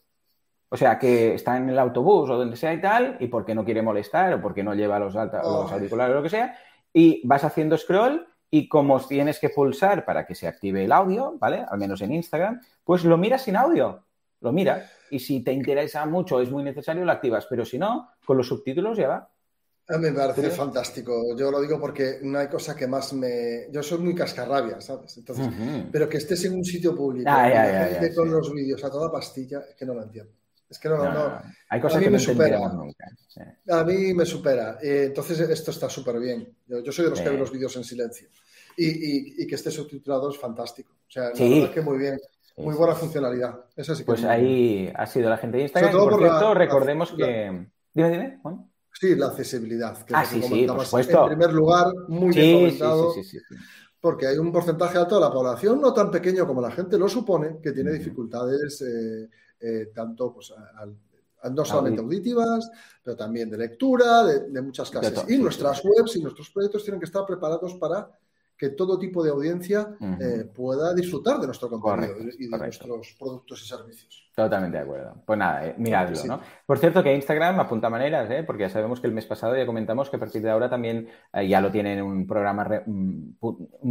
O 0.68 0.76
sea, 0.76 0.98
que 0.98 1.34
está 1.34 1.56
en 1.56 1.70
el 1.70 1.78
autobús 1.78 2.28
o 2.28 2.36
donde 2.36 2.56
sea 2.56 2.74
y 2.74 2.80
tal, 2.80 3.16
y 3.20 3.28
porque 3.28 3.54
no 3.54 3.64
quiere 3.64 3.80
molestar 3.80 4.34
o 4.34 4.42
porque 4.42 4.62
no 4.62 4.74
lleva 4.74 4.98
los, 4.98 5.14
los 5.14 5.72
auriculares 5.72 6.12
o 6.12 6.16
lo 6.16 6.22
que 6.22 6.28
sea, 6.28 6.58
y 6.92 7.26
vas 7.26 7.44
haciendo 7.44 7.78
scroll 7.78 8.26
y 8.50 8.68
como 8.68 9.00
tienes 9.00 9.38
que 9.38 9.50
pulsar 9.50 10.04
para 10.04 10.26
que 10.26 10.34
se 10.34 10.46
active 10.46 10.84
el 10.84 10.92
audio, 10.92 11.36
¿vale? 11.38 11.64
Al 11.68 11.78
menos 11.78 12.00
en 12.02 12.12
Instagram, 12.12 12.60
pues 12.84 13.04
lo 13.04 13.16
miras 13.16 13.42
sin 13.42 13.56
audio, 13.56 14.04
lo 14.40 14.52
miras. 14.52 14.90
Y 15.10 15.20
si 15.20 15.42
te 15.42 15.52
interesa 15.52 16.04
mucho, 16.06 16.40
es 16.40 16.50
muy 16.50 16.62
necesario, 16.62 17.04
lo 17.04 17.12
activas, 17.12 17.46
pero 17.48 17.64
si 17.64 17.78
no, 17.78 18.10
con 18.24 18.36
los 18.36 18.48
subtítulos 18.48 18.98
ya 18.98 19.08
va. 19.08 19.30
A 19.90 19.96
mí 19.96 20.10
me 20.10 20.12
parece 20.12 20.50
fantástico. 20.50 21.34
Yo 21.34 21.50
lo 21.50 21.62
digo 21.62 21.80
porque 21.80 22.18
no 22.22 22.38
hay 22.38 22.48
cosa 22.48 22.76
que 22.76 22.86
más 22.86 23.14
me. 23.14 23.68
Yo 23.70 23.82
soy 23.82 23.98
muy 23.98 24.14
cascarrabia, 24.14 24.80
¿sabes? 24.82 25.16
Entonces, 25.16 25.48
pero 25.90 26.06
que 26.08 26.18
estés 26.18 26.44
en 26.44 26.56
un 26.56 26.64
sitio 26.64 26.94
público 26.94 27.30
ah, 27.30 27.98
con 28.14 28.30
los 28.30 28.52
vídeos 28.52 28.84
a 28.84 28.90
toda 28.90 29.10
pastilla, 29.10 29.64
es 29.68 29.74
que 29.74 29.86
no 29.86 29.94
lo 29.94 30.02
entiendo. 30.02 30.32
Es 30.68 30.78
que 30.78 30.90
no, 30.90 30.98
no, 30.98 31.40
Hay 31.70 31.80
cosas 31.80 31.96
a 31.96 31.98
mí 32.00 32.04
que 32.04 32.10
me 32.10 32.18
supera. 32.18 32.58
Nunca. 32.68 33.06
A 33.70 33.84
mí 33.84 34.12
me 34.12 34.26
supera. 34.26 34.78
Eh, 34.82 35.04
entonces, 35.06 35.40
esto 35.40 35.70
está 35.70 35.88
súper 35.88 36.20
bien. 36.20 36.54
Yo, 36.66 36.92
soy 36.92 37.06
de 37.06 37.10
los 37.10 37.20
que 37.22 37.30
ve 37.30 37.38
los 37.38 37.50
vídeos 37.50 37.74
en 37.76 37.84
silencio. 37.84 38.28
Y, 38.76 39.46
que 39.46 39.54
esté 39.54 39.70
subtitulado 39.70 40.30
es 40.30 40.38
fantástico. 40.38 40.92
O 41.08 41.10
sea, 41.10 41.30
la 41.34 41.48
verdad 41.48 41.70
que 41.72 41.80
muy 41.80 41.96
bien. 41.96 42.20
Muy 42.58 42.74
buena 42.74 42.94
funcionalidad. 42.94 43.64
pues 44.04 44.24
ahí 44.24 44.92
ha 44.94 45.06
sido 45.06 45.30
la 45.30 45.38
gente 45.38 45.56
de 45.56 45.62
Instagram. 45.62 45.92
por, 45.92 46.18
cierto, 46.18 46.52
recordemos 46.52 47.12
que. 47.12 47.68
Dime, 47.94 48.10
dime, 48.10 48.38
Juan. 48.42 48.68
Sí, 48.98 49.14
la 49.14 49.26
accesibilidad. 49.26 50.02
Que 50.04 50.14
ah, 50.14 50.24
sí, 50.24 50.42
sí, 50.42 50.66
por 50.66 50.84
supuesto. 50.84 51.22
En 51.22 51.28
primer 51.28 51.52
lugar, 51.52 51.92
muy 52.08 52.34
bien 52.34 52.56
comentado. 52.56 53.12
Sí, 53.12 53.22
sí, 53.22 53.38
sí, 53.38 53.54
porque 54.00 54.26
hay 54.26 54.38
un 54.38 54.52
porcentaje 54.52 54.98
alto 54.98 55.16
de 55.16 55.20
la 55.20 55.32
población, 55.32 55.80
no 55.80 55.92
tan 55.92 56.10
pequeño 56.10 56.46
como 56.46 56.60
la 56.60 56.70
gente 56.70 56.98
lo 56.98 57.08
supone, 57.08 57.58
que 57.62 57.72
tiene 57.72 57.92
dificultades 57.92 58.80
eh, 58.82 59.28
eh, 59.60 59.90
tanto 59.94 60.32
pues, 60.32 60.52
no 61.52 61.64
solamente 61.64 62.00
auditivas, 62.00 62.70
pero 63.02 63.16
también 63.16 63.50
de 63.50 63.58
lectura, 63.58 64.24
de, 64.24 64.62
muchas 64.62 64.90
clases. 64.90 65.24
y 65.28 65.38
nuestras 65.38 65.84
webs 65.84 66.16
y 66.16 66.22
nuestros 66.22 66.50
proyectos 66.50 66.84
tienen 66.84 67.00
que 67.00 67.06
estar 67.06 67.26
preparados 67.26 67.74
para 67.74 68.08
que 68.58 68.70
todo 68.70 68.98
tipo 68.98 69.22
de 69.22 69.30
audiencia 69.30 69.96
eh, 70.20 70.44
pueda 70.52 70.92
disfrutar 70.92 71.38
de 71.38 71.46
nuestro 71.46 71.70
contenido 71.70 72.16
y 72.38 72.50
de 72.50 72.58
nuestros 72.58 73.14
productos 73.18 73.62
y 73.62 73.68
servicios. 73.68 74.28
Totalmente 74.34 74.78
de 74.78 74.84
acuerdo. 74.84 75.14
pues 75.24 75.38
nada, 75.38 75.66
eh, 75.66 75.74
miradlo, 75.78 76.16
¿no? 76.24 76.40
Por 76.64 76.78
cierto, 76.78 77.02
que 77.02 77.12
Instagram 77.14 77.58
apunta 77.58 77.90
maneras, 77.90 78.30
¿eh? 78.30 78.44
porque 78.44 78.62
ya 78.62 78.68
sabemos 78.68 79.00
que 79.00 79.08
el 79.08 79.12
mes 79.12 79.26
pasado 79.26 79.56
ya 79.56 79.66
comentamos 79.66 80.10
que 80.10 80.16
a 80.16 80.18
partir 80.20 80.42
de 80.42 80.50
ahora 80.50 80.70
también 80.70 81.08
eh, 81.32 81.48
ya 81.48 81.60
lo 81.60 81.72
tienen 81.72 82.02
un 82.02 82.26
programa, 82.26 82.82
un, 82.86 83.36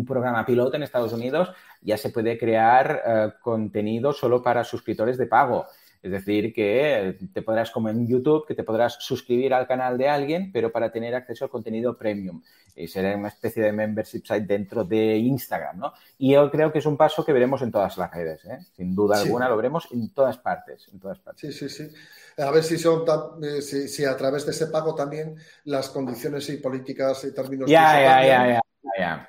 programa 0.06 0.46
piloto 0.46 0.78
en 0.78 0.84
Estados 0.84 1.12
Unidos, 1.12 1.52
ya 1.82 1.98
se 1.98 2.12
puede 2.12 2.38
crear 2.38 3.38
contenido 3.42 4.14
solo 4.14 4.42
para 4.42 4.64
suscriptores 4.64 5.18
de 5.18 5.28
pago. 5.28 5.66
Es 6.02 6.12
decir, 6.12 6.54
que 6.54 7.18
te 7.34 7.42
podrás, 7.42 7.72
como 7.72 7.90
en 7.90 8.08
YouTube, 8.08 8.46
que 8.48 8.56
te 8.56 8.64
podrás 8.64 8.98
suscribir 9.00 9.54
al 9.54 9.68
canal 9.68 9.98
de 9.98 10.08
alguien, 10.08 10.52
pero 10.52 10.72
para 10.72 10.92
tener 10.92 11.16
acceso 11.16 11.46
al 11.46 11.52
contenido 11.52 11.98
premium. 11.98 12.42
Y 12.76 12.88
será 12.88 13.16
una 13.16 13.30
especie 13.30 13.64
de 13.64 13.72
membership 13.72 14.22
site 14.24 14.42
dentro 14.42 14.84
de 14.84 15.18
Instagram, 15.18 15.80
¿no? 15.80 15.94
Y 16.20 16.34
yo 16.34 16.52
creo 16.52 16.72
que 16.72 16.80
es 16.80 16.86
un 16.86 16.96
paso 16.96 17.26
que 17.26 17.34
veremos 17.34 17.62
en 17.64 17.72
todas 17.72 17.98
las 17.98 18.12
redes, 18.12 18.46
¿eh? 18.46 18.60
Sin 18.76 18.96
duda 18.96 19.20
alguna 19.20 19.50
lo 19.50 19.58
veremos 19.58 19.88
en 19.92 20.14
todas 20.14 20.38
partes, 20.38 20.88
en 20.94 21.00
todas 21.00 21.20
partes. 21.20 21.56
Sí, 21.56 21.70
sí, 21.70 21.70
sí. 21.70 21.96
A 22.38 22.52
ver 22.52 22.64
si 22.64 22.78
son 22.78 23.04
eh, 23.42 23.62
si, 23.62 24.06
a 24.06 24.16
través 24.16 24.46
de 24.46 24.52
ese 24.52 24.68
pago 24.68 24.94
también 24.94 25.36
las 25.64 25.90
condiciones 25.90 26.48
y 26.50 26.58
políticas 26.58 27.24
y 27.24 27.34
términos. 27.34 27.68
Ya, 27.68 28.00
ya, 28.00 28.28
ya, 28.28 28.48
ya. 28.54 28.62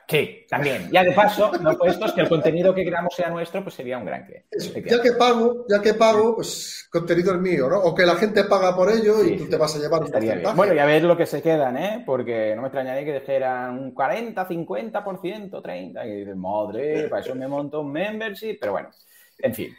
Sí, 0.06 0.46
también. 0.48 0.88
Ya 0.90 1.04
de 1.04 1.12
paso, 1.12 1.52
no 1.61 1.76
puestos 1.76 2.12
que 2.12 2.22
el 2.22 2.28
contenido 2.28 2.74
que 2.74 2.84
creamos 2.84 3.14
sea 3.14 3.28
nuestro, 3.30 3.62
pues 3.62 3.74
sería 3.74 3.98
un 3.98 4.04
gran 4.04 4.26
que. 4.26 4.44
Ya 4.86 5.02
que 5.02 5.12
pago, 5.12 5.66
ya 5.68 5.80
que 5.80 5.94
pago, 5.94 6.36
pues 6.36 6.88
contenido 6.90 7.34
es 7.34 7.40
mío, 7.40 7.68
¿no? 7.68 7.78
O 7.78 7.94
que 7.94 8.06
la 8.06 8.16
gente 8.16 8.44
paga 8.44 8.74
por 8.74 8.90
ello 8.90 9.22
y 9.24 9.36
tú 9.36 9.48
te 9.48 9.56
vas 9.56 9.74
a 9.76 9.78
llevar 9.78 10.02
un 10.02 10.11
porcentaje. 10.11 10.56
Bueno, 10.56 10.74
y 10.74 10.78
a 10.78 10.86
ver 10.86 11.04
lo 11.04 11.16
que 11.16 11.26
se 11.26 11.42
quedan, 11.42 11.76
¿eh? 11.76 12.02
Porque 12.06 12.54
no 12.54 12.62
me 12.62 12.68
extrañaría 12.68 13.04
que 13.04 13.20
dijeran 13.20 13.78
un 13.78 13.92
40, 13.92 14.48
50%, 14.48 15.50
30%. 15.62 16.06
Y 16.06 16.16
dices, 16.20 16.36
madre, 16.36 17.09
para 17.09 17.22
eso 17.22 17.34
me 17.34 17.46
monto 17.46 17.80
un 17.80 17.92
membership, 17.92 18.59
pero 18.61 18.72
bueno, 18.72 18.90
en 19.38 19.54
fin. 19.54 19.76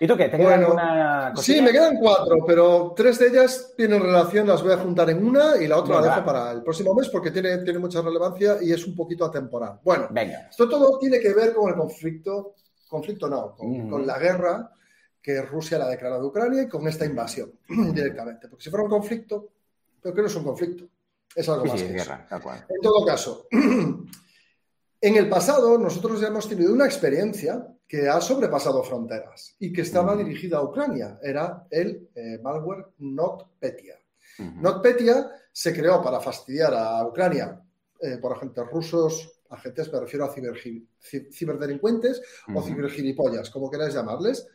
¿Y 0.00 0.06
tú 0.06 0.16
qué? 0.16 0.28
¿Te 0.28 0.36
quedan 0.36 0.64
una 0.64 1.32
Sí, 1.36 1.60
me 1.60 1.72
quedan 1.72 1.96
cuatro, 1.96 2.44
pero 2.46 2.92
tres 2.96 3.18
de 3.18 3.28
ellas 3.28 3.72
tienen 3.76 4.00
relación, 4.00 4.46
las 4.46 4.62
voy 4.62 4.72
a 4.72 4.78
juntar 4.78 5.10
en 5.10 5.24
una 5.24 5.56
y 5.56 5.66
la 5.66 5.78
otra 5.78 6.00
la 6.00 6.08
dejo 6.08 6.24
para 6.24 6.52
el 6.52 6.62
próximo 6.62 6.94
mes 6.94 7.08
porque 7.08 7.30
tiene, 7.30 7.58
tiene 7.58 7.78
mucha 7.78 8.00
relevancia 8.00 8.58
y 8.60 8.72
es 8.72 8.86
un 8.86 8.94
poquito 8.94 9.24
atemporal. 9.24 9.80
Bueno, 9.82 10.08
Venga. 10.10 10.48
esto 10.50 10.68
todo 10.68 10.98
tiene 10.98 11.18
que 11.18 11.34
ver 11.34 11.52
con 11.52 11.68
el 11.70 11.76
conflicto, 11.76 12.54
conflicto 12.88 13.28
no, 13.28 13.56
con, 13.56 14.06
la 14.06 14.18
guerra 14.18 14.70
que 15.20 15.42
Rusia 15.42 15.78
la 15.78 15.86
ha 15.86 15.90
declarado 15.90 16.22
a 16.22 16.26
Ucrania 16.26 16.62
y 16.62 16.68
con 16.68 16.86
esta 16.86 17.04
invasión 17.04 17.52
directamente. 17.92 18.48
Porque 18.48 18.64
si 18.64 18.70
fuera 18.70 18.84
un 18.84 18.90
conflicto, 18.90 19.48
pero 20.00 20.14
que 20.14 20.20
no 20.20 20.28
es 20.28 20.36
un 20.36 20.44
conflicto, 20.44 20.84
es 21.34 21.48
algo 21.48 21.64
más. 21.64 21.82
que 21.82 21.88
guerra, 21.88 22.26
En 22.68 22.80
todo 22.80 23.04
caso, 23.04 23.48
en 25.00 25.16
el 25.16 25.28
pasado 25.28 25.76
nosotros 25.76 26.20
ya 26.20 26.28
hemos 26.28 26.48
tenido 26.48 26.72
una 26.72 26.86
experiencia 26.86 27.66
que 27.88 28.06
ha 28.06 28.20
sobrepasado 28.20 28.82
fronteras 28.82 29.56
y 29.58 29.72
que 29.72 29.80
estaba 29.80 30.14
dirigida 30.14 30.58
a 30.58 30.62
Ucrania. 30.62 31.18
Era 31.22 31.66
el 31.70 32.10
eh, 32.14 32.38
malware 32.42 32.88
NotPetya. 32.98 33.98
NotPetya 34.38 35.30
se 35.50 35.74
creó 35.74 36.02
para 36.02 36.20
fastidiar 36.20 36.74
a 36.74 37.04
Ucrania 37.06 37.60
eh, 38.00 38.18
por 38.18 38.34
agentes 38.34 38.64
rusos, 38.70 39.40
agentes, 39.48 39.90
me 39.90 40.00
refiero 40.00 40.26
a 40.26 40.32
ciberdelincuentes 41.32 42.22
o 42.54 42.62
cibergilipollas, 42.62 43.48
como 43.48 43.70
queráis 43.70 43.94
llamarles. 43.94 44.46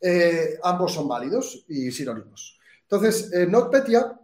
Eh, 0.00 0.58
ambos 0.62 0.94
son 0.94 1.06
válidos 1.06 1.66
y 1.68 1.92
sinónimos. 1.92 2.58
Entonces, 2.82 3.30
NotPetya 3.48 4.18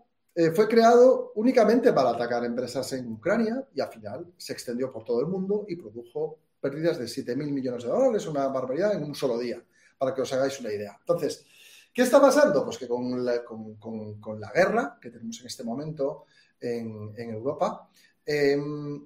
fue 0.54 0.68
creado 0.68 1.32
únicamente 1.34 1.92
para 1.92 2.10
atacar 2.10 2.44
empresas 2.44 2.92
en 2.92 3.12
Ucrania 3.12 3.66
y 3.74 3.80
al 3.80 3.88
final 3.88 4.32
se 4.36 4.52
extendió 4.52 4.90
por 4.90 5.04
todo 5.04 5.20
el 5.20 5.26
mundo 5.26 5.66
y 5.68 5.76
produjo 5.76 6.38
pérdidas 6.60 6.98
de 6.98 7.06
7.000 7.06 7.36
millones 7.50 7.84
de 7.84 7.88
dólares, 7.88 8.26
una 8.26 8.46
barbaridad 8.48 8.94
en 8.94 9.04
un 9.04 9.14
solo 9.14 9.38
día, 9.38 9.62
para 9.96 10.14
que 10.14 10.22
os 10.22 10.32
hagáis 10.32 10.58
una 10.60 10.72
idea. 10.72 10.96
Entonces, 10.98 11.44
¿qué 11.92 12.02
está 12.02 12.20
pasando? 12.20 12.64
Pues 12.64 12.78
que 12.78 12.88
con 12.88 13.24
la, 13.24 13.44
con, 13.44 14.40
la 14.40 14.50
guerra 14.52 14.98
que 15.00 15.10
tenemos 15.10 15.40
en 15.40 15.46
este 15.46 15.64
momento 15.64 16.24
en, 16.60 17.14
Europa, 17.16 17.88
em, 18.24 19.00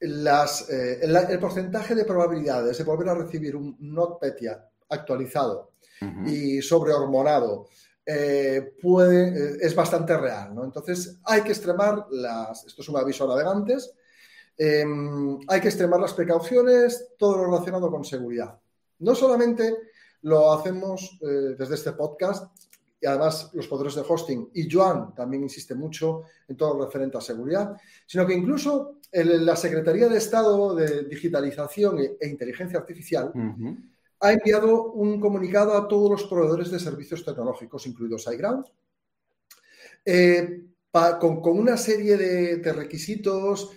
las, 0.00 0.68
eh, 0.70 1.00
el, 1.02 1.38
porcentaje 1.38 1.94
de 1.94 2.04
probabilidades 2.04 2.78
de 2.78 2.84
volver 2.84 3.08
a 3.08 3.14
recibir 3.14 3.56
un 3.56 3.76
NotPetya 3.80 4.68
actualizado 4.88 5.72
y 6.26 6.60
sobrehormonado 6.60 7.68
eh, 8.04 8.74
puede, 8.80 9.28
eh, 9.28 9.58
es 9.60 9.74
bastante 9.74 10.16
real. 10.16 10.54
¿no? 10.54 10.64
Entonces, 10.64 11.18
hay 11.24 11.42
que 11.42 11.50
extremar 11.50 12.06
las. 12.10 12.64
Esto 12.64 12.82
es 12.82 12.88
un 12.88 12.98
aviso 12.98 13.24
a 13.24 13.28
navegantes 13.28 13.92
Em, 14.58 15.38
hay 15.48 15.60
que 15.60 15.68
extremar 15.68 16.00
las 16.00 16.14
precauciones, 16.14 17.12
todo 17.18 17.36
lo 17.36 17.46
relacionado 17.46 17.90
con 17.90 18.04
seguridad. 18.04 18.58
No 19.00 19.14
solamente 19.14 19.76
lo 20.22 20.52
hacemos 20.52 21.18
eh, 21.20 21.54
desde 21.58 21.74
este 21.74 21.92
podcast, 21.92 22.56
y 22.98 23.06
además 23.06 23.50
los 23.52 23.68
poderes 23.68 23.94
de 23.94 24.04
hosting, 24.08 24.50
y 24.54 24.70
Joan 24.70 25.14
también 25.14 25.42
insiste 25.42 25.74
mucho 25.74 26.22
en 26.48 26.56
todo 26.56 26.78
lo 26.78 26.86
referente 26.86 27.18
a 27.18 27.20
seguridad, 27.20 27.76
sino 28.06 28.26
que 28.26 28.32
incluso 28.32 29.00
la 29.12 29.54
Secretaría 29.54 30.08
de 30.08 30.16
Estado 30.16 30.74
de 30.74 31.04
Digitalización 31.04 31.98
e, 32.00 32.16
e 32.18 32.28
Inteligencia 32.28 32.78
Artificial 32.78 33.32
ha 34.20 34.32
enviado 34.32 34.92
un 34.92 35.20
comunicado 35.20 35.76
a 35.76 35.86
todos 35.86 36.10
los 36.10 36.24
proveedores 36.24 36.70
de 36.70 36.78
servicios 36.78 37.22
tecnológicos, 37.22 37.86
incluidos 37.86 38.26
iGround, 38.32 38.64
eh, 40.04 40.64
con, 41.20 41.40
una 41.44 41.76
serie 41.76 42.16
de 42.16 42.72
requisitos 42.72 43.70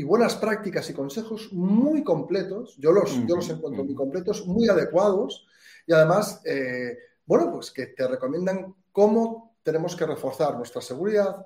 y 0.00 0.02
buenas 0.02 0.34
prácticas 0.36 0.88
y 0.88 0.94
consejos 0.94 1.52
muy 1.52 2.02
completos, 2.02 2.74
yo 2.78 2.90
los, 2.90 3.14
yo 3.26 3.36
los 3.36 3.50
encuentro 3.50 3.84
muy 3.84 3.94
completos, 3.94 4.46
muy 4.46 4.66
adecuados 4.66 5.46
y 5.86 5.92
además, 5.92 6.40
eh, 6.46 6.96
bueno, 7.26 7.52
pues 7.52 7.70
que 7.70 7.88
te 7.88 8.08
recomiendan 8.08 8.74
cómo 8.92 9.56
tenemos 9.62 9.94
que 9.94 10.06
reforzar 10.06 10.56
nuestra 10.56 10.80
seguridad. 10.80 11.44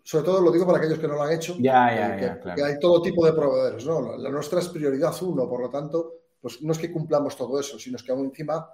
Sobre 0.00 0.24
todo 0.26 0.40
lo 0.40 0.52
digo 0.52 0.64
para 0.64 0.78
aquellos 0.78 1.00
que 1.00 1.08
no 1.08 1.14
lo 1.14 1.22
han 1.22 1.32
hecho, 1.32 1.56
ya, 1.58 1.92
ya, 1.92 2.16
eh, 2.16 2.40
que, 2.54 2.62
hay 2.62 2.78
todo 2.78 3.02
tipo 3.02 3.26
de 3.26 3.32
proveedores, 3.32 3.84
¿no? 3.84 4.16
La, 4.16 4.30
nuestra 4.30 4.60
es 4.60 4.68
prioridad 4.68 5.20
uno, 5.22 5.48
por 5.48 5.60
lo 5.60 5.68
tanto, 5.68 6.12
pues 6.40 6.62
no 6.62 6.70
es 6.70 6.78
que 6.78 6.92
cumplamos 6.92 7.36
todo 7.36 7.58
eso, 7.58 7.80
sino 7.80 7.96
es 7.96 8.04
que 8.04 8.12
aún 8.12 8.26
encima 8.26 8.70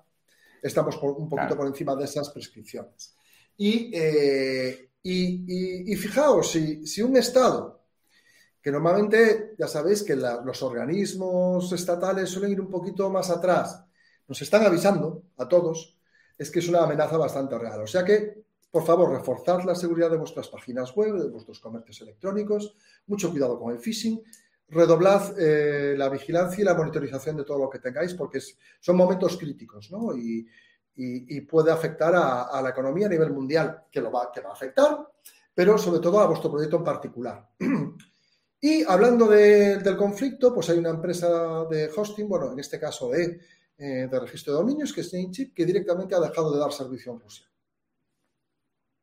estamos 0.61 0.99
un 1.03 1.31
poquito 1.31 1.57
por 1.57 1.67
encima 1.67 1.97
de 1.97 2.05
esas 2.05 2.29
prescripciones. 2.29 3.17
Y, 3.57 3.91
eh, 3.95 4.91
y, 5.03 5.97
fijaos, 5.97 6.51
si, 6.51 6.87
si 6.87 7.01
un 7.01 7.17
Estado 7.17 7.82
que 8.63 8.71
normalmente 8.71 9.55
ya 9.59 9.67
sabéis 9.67 10.05
que 10.05 10.15
los 10.15 10.63
organismos 10.63 11.73
estatales 11.73 12.31
suelen 12.31 12.53
ir 12.53 12.61
un 12.61 12.71
poquito 12.71 13.11
más 13.11 13.29
atrás. 13.29 13.85
Nos 14.29 14.41
están 14.41 14.65
avisando 14.65 15.25
a 15.37 15.49
todos, 15.49 15.99
es 16.39 16.49
que 16.51 16.61
es 16.61 16.69
una 16.69 16.85
amenaza 16.85 17.17
bastante 17.17 17.59
real. 17.59 17.83
O 17.83 17.87
sea 17.89 18.05
que, 18.05 18.45
por 18.71 18.85
favor, 18.85 19.11
reforzad 19.11 19.65
la 19.65 19.75
seguridad 19.75 20.11
de 20.11 20.17
vuestras 20.17 20.49
páginas 20.49 20.95
web, 20.95 21.15
de 21.15 21.29
vuestros 21.29 21.59
comercios 21.59 22.01
electrónicos, 22.03 22.77
mucho 23.09 23.33
cuidado 23.33 23.59
con 23.59 23.73
el 23.73 23.81
phishing, 23.81 24.23
redoblad 24.69 25.39
eh, 25.39 25.95
la 25.99 26.09
vigilancia 26.09 26.63
y 26.63 26.65
la 26.65 26.75
monitorización 26.75 27.37
de 27.37 27.45
todo 27.45 27.59
lo 27.59 27.69
que 27.69 27.81
tengáis, 27.81 28.15
porque 28.15 28.41
son 28.81 28.97
momentos 28.97 29.37
críticos, 29.37 29.91
¿no? 29.91 30.17
Y, 30.17 30.47
puede 31.49 31.73
afectar 31.73 32.15
a, 32.15 32.61
la 32.63 32.69
economía 32.69 33.07
a 33.07 33.11
nivel 33.11 33.33
mundial, 33.33 33.85
que, 33.91 34.01
lo 34.01 34.13
va, 34.13 34.31
que 34.31 34.43
va 34.43 34.51
a 34.51 34.53
afectar, 34.53 35.09
pero 35.55 35.79
sobre 35.79 36.01
todo 36.01 36.21
a 36.21 36.27
vuestro 36.27 36.51
proyecto 36.51 36.77
en 36.77 36.85
particular. 36.85 37.49
Y 38.65 38.85
hablando 38.85 39.27
del 39.27 39.97
conflicto, 39.97 40.55
pues 40.55 40.71
hay 40.71 40.79
una 40.79 40.91
empresa 40.91 41.65
de 41.69 41.91
hosting, 41.95 42.29
bueno, 42.29 42.53
en 42.53 42.61
este 42.61 42.79
caso 42.79 43.11
de, 43.11 43.41
eh, 43.77 44.07
de 44.09 44.21
registro 44.21 44.53
de 44.53 44.61
dominios, 44.61 44.93
que 44.93 45.01
es 45.01 45.13
Namecheap, 45.13 45.53
que 45.53 45.67
directamente 45.67 46.15
ha 46.15 46.21
dejado 46.21 46.53
de 46.53 46.61
dar 46.61 46.73
servicio 46.73 47.13
en 47.13 47.19
Rusia. 47.19 47.47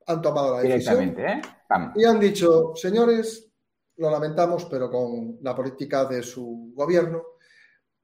han 0.07 0.22
tomado 0.22 0.55
la 0.55 0.62
decisión. 0.62 1.14
¿eh? 1.20 1.41
Y 1.95 2.05
han 2.05 2.22
dicho, 2.22 2.72
señores, 2.74 3.51
lo 3.97 4.10
lamentamos, 4.10 4.64
pero 4.64 4.89
con 4.89 5.39
la 5.41 5.53
política 5.53 6.05
de 6.05 6.24
su 6.24 6.72
gobierno 6.74 7.22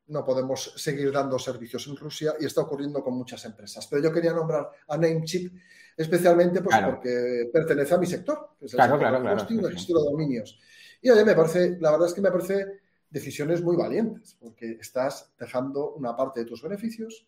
no 0.07 0.25
podemos 0.25 0.73
seguir 0.75 1.09
dando 1.13 1.39
servicios 1.39 1.87
en 1.87 1.95
Rusia 1.95 2.33
y 2.37 2.45
está 2.45 2.61
ocurriendo 2.61 3.01
con 3.01 3.15
muchas 3.17 3.45
empresas. 3.45 3.87
Pero 3.87 4.03
yo 4.03 4.11
quería 4.11 4.33
nombrar 4.33 4.69
a 4.89 4.97
Namecheap 4.97 5.53
especialmente 5.95 6.61
pues, 6.61 6.77
porque 6.83 7.49
pertenece 7.51 7.93
a 7.93 7.97
mi 7.97 8.05
sector, 8.05 8.57
que 8.59 8.65
es 8.65 8.73
el 8.73 8.77
claro, 8.77 8.99
claro, 8.99 9.21
de 9.21 9.29
de 9.29 9.71
gestión 9.71 10.03
de 10.03 10.11
dominios. 10.11 10.59
Y 11.01 11.09
oye, 11.09 11.25
me 11.25 11.35
parece, 11.35 11.77
la 11.79 11.91
verdad 11.91 12.07
es 12.07 12.13
que 12.13 12.21
me 12.21 12.31
parece 12.31 12.65
decisiones 13.09 13.61
muy 13.61 13.75
valientes, 13.75 14.37
porque 14.39 14.77
estás 14.79 15.33
dejando 15.39 15.93
una 15.93 16.15
parte 16.15 16.41
de 16.41 16.45
tus 16.45 16.61
beneficios 16.61 17.27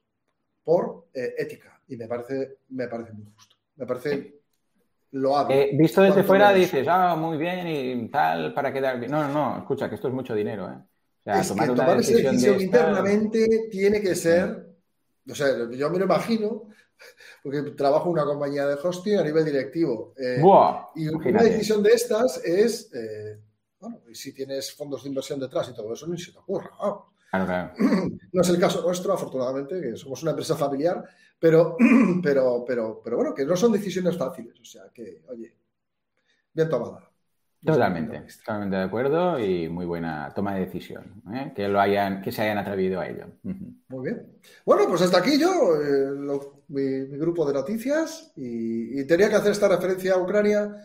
por 0.64 1.08
eh, 1.14 1.36
ética 1.38 1.82
y 1.88 1.96
me 1.96 2.08
parece, 2.08 2.58
me 2.70 2.88
parece 2.88 3.14
muy 3.14 3.26
justo. 3.34 3.56
Me 3.76 3.86
parece 3.86 4.42
lo 5.12 5.50
Eh, 5.50 5.72
visto 5.74 6.02
desde 6.02 6.24
fuera 6.24 6.52
dices, 6.52 6.86
ah, 6.90 7.16
muy 7.16 7.38
bien 7.38 7.68
y 7.68 8.10
tal, 8.10 8.54
para 8.54 8.74
quedar 8.74 9.00
bien. 9.00 9.12
No, 9.12 9.28
no, 9.28 9.34
no, 9.34 9.58
escucha, 9.60 9.88
que 9.88 9.96
esto 9.96 10.10
es 10.10 10.14
mucho 10.14 10.36
dinero, 10.36 10.68
¿eh? 10.70 11.40
es 11.40 11.48
tomar, 11.48 11.70
que 11.70 11.76
tomar 11.76 12.00
esa 12.00 12.14
decisión 12.14 12.62
internamente 12.62 13.68
tiene 13.70 14.02
que 14.02 14.16
ser, 14.16 14.76
o 15.30 15.36
sea, 15.36 15.70
yo 15.72 15.90
me 15.90 16.00
lo 16.00 16.06
imagino, 16.06 16.70
porque 17.44 17.62
trabajo 17.72 18.06
en 18.06 18.14
una 18.14 18.26
compañía 18.26 18.66
de 18.66 18.76
hosting 18.82 19.18
a 19.18 19.24
nivel 19.24 19.46
directivo. 19.46 20.14
Eh, 20.18 20.42
y 20.96 21.08
una 21.08 21.44
decisión 21.44 21.84
de 21.84 21.92
estas 21.92 22.44
es, 22.44 22.92
eh, 22.94 23.40
bueno, 23.80 24.02
y 24.10 24.16
si 24.16 24.34
tienes 24.34 24.74
fondos 24.74 25.04
de 25.04 25.10
inversión 25.10 25.40
detrás 25.40 25.70
y 25.70 25.74
todo 25.74 25.94
eso, 25.94 26.08
ni 26.08 26.18
se 26.18 26.32
te 26.32 26.40
ocurra. 26.40 26.72
No 28.34 28.42
es 28.42 28.50
el 28.50 28.60
caso 28.60 28.82
nuestro, 28.82 29.14
afortunadamente, 29.14 29.82
que 29.82 29.98
somos 29.98 30.22
una 30.24 30.32
empresa 30.32 30.56
familiar, 30.56 31.04
pero, 31.40 31.76
pero, 32.24 32.64
pero, 32.66 33.02
pero 33.04 33.18
bueno, 33.18 33.34
que 33.34 33.46
no 33.46 33.56
son 33.56 33.72
decisiones 33.72 34.18
fáciles. 34.18 34.60
O 34.60 34.66
sea, 34.66 34.84
que, 34.94 35.24
oye, 35.28 35.56
bien 36.54 36.70
tomada. 36.70 37.08
Totalmente, 37.66 38.24
totalmente 38.40 38.78
de 38.78 38.84
acuerdo 38.84 39.40
y 39.40 39.68
muy 39.68 39.86
buena 39.86 40.32
toma 40.34 40.54
de 40.54 40.62
decisión, 40.62 41.22
¿eh? 41.34 41.52
que 41.56 41.68
lo 41.68 41.82
hayan, 41.82 42.22
que 42.22 42.32
se 42.32 42.44
hayan 42.44 42.60
atrevido 42.60 43.02
a 43.02 43.08
ello. 43.08 43.26
Muy 43.42 44.04
bien. 44.04 44.40
Bueno, 44.64 44.88
pues 44.88 45.02
hasta 45.02 45.18
aquí 45.18 45.40
yo, 45.40 45.76
eh, 45.82 46.40
mi, 46.68 47.18
grupo 47.18 47.46
de 47.46 47.54
noticias, 47.54 48.32
y, 48.36 49.04
tenía 49.06 49.28
que 49.28 49.36
hacer 49.36 49.52
esta 49.52 49.68
referencia 49.68 50.14
a 50.14 50.18
Ucrania, 50.22 50.76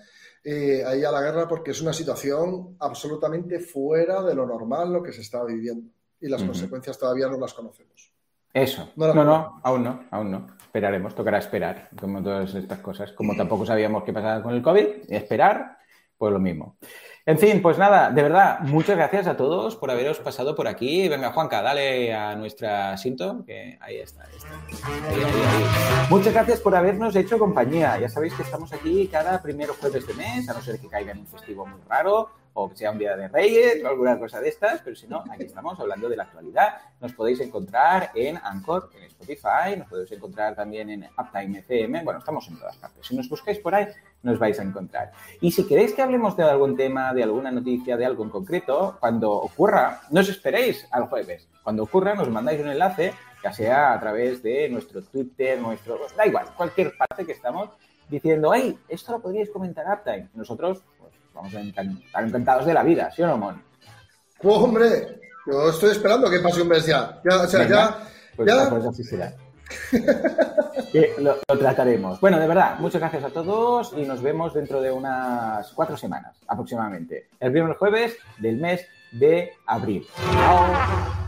eh, 0.45 0.83
ahí 0.85 1.05
a 1.05 1.13
la 1.13 1.23
guerra, 1.23 1.47
porque 1.49 1.71
es 1.71 1.81
una 1.81 1.93
situación 1.93 2.77
absolutamente 2.81 3.61
fuera 3.61 4.23
de 4.23 4.35
lo 4.35 4.47
normal 4.47 4.93
lo 4.93 5.03
que 5.03 5.13
se 5.13 5.21
está 5.21 5.45
viviendo 5.45 5.91
y 6.21 6.29
las 6.29 6.43
consecuencias 6.43 6.99
todavía 6.99 7.27
no 7.27 7.39
las 7.39 7.53
conocemos. 7.53 8.13
Eso. 8.55 8.91
No, 8.97 9.13
no, 9.13 9.25
no, 9.25 9.61
aún 9.63 9.83
no, 9.83 10.05
aún 10.11 10.31
no. 10.31 10.47
Esperaremos, 10.61 11.15
tocará 11.15 11.39
esperar, 11.39 11.89
como 11.99 12.23
todas 12.23 12.55
estas 12.55 12.79
cosas. 12.79 13.13
Como 13.13 13.35
tampoco 13.35 13.67
sabíamos 13.67 14.05
qué 14.05 14.13
pasaba 14.13 14.43
con 14.43 14.55
el 14.55 14.63
COVID, 14.63 15.11
esperar 15.11 15.79
pues 16.17 16.33
lo 16.33 16.39
mismo. 16.39 16.77
En 17.25 17.39
fin, 17.39 17.63
pues 17.63 17.79
nada, 17.79 18.11
de 18.11 18.21
verdad, 18.21 18.59
muchas 18.63 18.97
gracias 18.97 19.29
a 19.29 19.37
todos 19.37 19.77
por 19.77 19.93
haberos 19.93 20.19
pasado 20.19 20.57
por 20.57 20.67
aquí. 20.67 21.09
Venga, 21.09 21.31
Juanca, 21.31 21.63
dale 21.63 22.13
a 22.13 22.35
nuestra 22.35 22.97
cinto, 22.97 23.45
que 23.47 23.79
ahí 23.81 23.99
está, 23.99 24.25
ahí 24.25 24.37
está. 24.37 26.11
Muchas 26.11 26.33
gracias 26.33 26.59
por 26.59 26.75
habernos 26.75 27.15
hecho 27.15 27.39
compañía. 27.39 27.97
Ya 28.01 28.09
sabéis 28.09 28.35
que 28.35 28.43
estamos 28.43 28.73
aquí 28.73 29.07
cada 29.07 29.41
primero 29.41 29.75
jueves 29.75 30.05
de 30.05 30.15
mes, 30.15 30.49
a 30.49 30.55
no 30.55 30.61
ser 30.63 30.81
que 30.81 30.89
caiga 30.89 31.13
en 31.13 31.21
un 31.21 31.27
festivo 31.29 31.65
muy 31.65 31.81
raro 31.89 32.29
o 32.55 32.69
que 32.69 32.77
sea 32.77 32.91
un 32.91 32.99
día 32.99 33.17
de 33.17 33.29
Reyes 33.29 33.85
o 33.85 33.89
alguna 33.89 34.19
cosa 34.19 34.41
de 34.41 34.49
estas, 34.49 34.81
pero 34.83 34.97
si 34.97 35.07
no, 35.07 35.23
aquí 35.31 35.45
estamos 35.45 35.79
hablando 35.79 36.09
de 36.09 36.17
la 36.17 36.25
actualidad. 36.25 36.75
Nos 37.01 37.13
podéis 37.13 37.39
encontrar 37.39 38.11
en 38.17 38.37
Anchor, 38.37 38.91
en 38.97 39.05
Spotify, 39.05 39.77
nos 39.79 39.87
podéis 39.89 40.11
encontrar 40.11 40.57
también 40.57 40.91
en 40.91 41.09
Uptime 41.17 41.61
FM, 41.61 42.03
bueno, 42.03 42.19
estamos 42.19 42.49
en 42.49 42.59
todas 42.59 42.77
partes. 42.77 43.07
Si 43.07 43.17
nos 43.17 43.29
buscáis 43.29 43.61
por 43.61 43.77
ahí, 43.77 43.87
nos 44.23 44.39
vais 44.39 44.59
a 44.59 44.63
encontrar. 44.63 45.13
Y 45.41 45.51
si 45.51 45.67
queréis 45.67 45.93
que 45.93 46.03
hablemos 46.03 46.37
de 46.37 46.45
algún 46.45 46.77
tema, 46.77 47.13
de 47.13 47.23
alguna 47.23 47.51
noticia, 47.51 47.97
de 47.97 48.07
algo 48.07 48.25
en 48.25 48.31
concreto, 48.31 48.97
cuando 49.01 49.31
ocurra, 49.31 50.03
no 50.11 50.21
os 50.21 50.29
esperéis 50.29 50.87
al 50.91 51.07
jueves. 51.07 51.49
Cuando 51.63 51.85
ocurra, 51.85 52.15
nos 52.15 52.29
mandáis 52.29 52.61
un 52.61 52.69
enlace, 52.69 53.13
ya 53.43 53.53
sea 53.53 53.93
a 53.93 54.01
través 54.01 54.43
de 54.43 54.69
nuestro 54.69 55.03
Twitter, 55.03 55.61
nuestro... 55.61 55.99
Da 56.17 56.27
igual, 56.27 56.47
cualquier 56.57 56.97
parte 56.97 57.27
que 57.27 57.33
estamos 57.33 57.71
diciendo, 58.09 58.53
hey, 58.55 58.79
esto 58.89 59.13
lo 59.13 59.21
podríais 59.21 59.51
comentar 59.51 59.87
Uptime. 59.87 60.29
Nosotros 60.35 60.83
vamos 61.35 61.55
a 61.55 61.61
estar 61.61 61.85
encantados 62.25 62.67
de 62.67 62.75
la 62.75 62.83
vida, 62.83 63.11
¿sí 63.11 63.23
o 63.23 63.27
no, 63.27 63.37
Mon? 63.39 63.63
Pues, 64.41 64.57
hombre, 64.57 65.21
yo 65.47 65.71
estoy 65.71 65.91
esperando 65.91 66.29
que 66.31 66.41
pase 66.41 66.63
un 66.63 66.69
mes 66.69 66.87
ya. 66.87 67.21
Ya, 67.25 67.41
o 67.41 67.47
sea, 67.47 67.69
ya. 67.69 67.99
Pues, 68.37 68.49
ya... 68.49 68.71
Pues 68.71 68.87
así 68.87 69.05
será. 69.05 69.33
lo, 71.19 71.37
lo, 71.49 71.59
trataremos. 71.59 72.21
Bueno, 72.21 72.39
de 72.39 72.47
verdad, 72.47 72.79
muchas 72.79 73.01
gracias 73.01 73.25
a 73.25 73.31
todos 73.31 73.93
y 73.97 74.03
nos 74.03 74.23
vemos 74.23 74.55
dentro 74.55 74.81
de 74.81 74.91
unas 74.91 75.73
cuatro 75.73 75.97
semanas 75.97 76.37
aproximadamente. 76.47 77.29
El 77.41 77.53
primer 77.53 77.77
jueves 77.77 78.17
del 78.39 78.57
mes 78.57 78.87
de 79.13 79.53
abril. 79.67 80.07
Chao. 80.33 81.22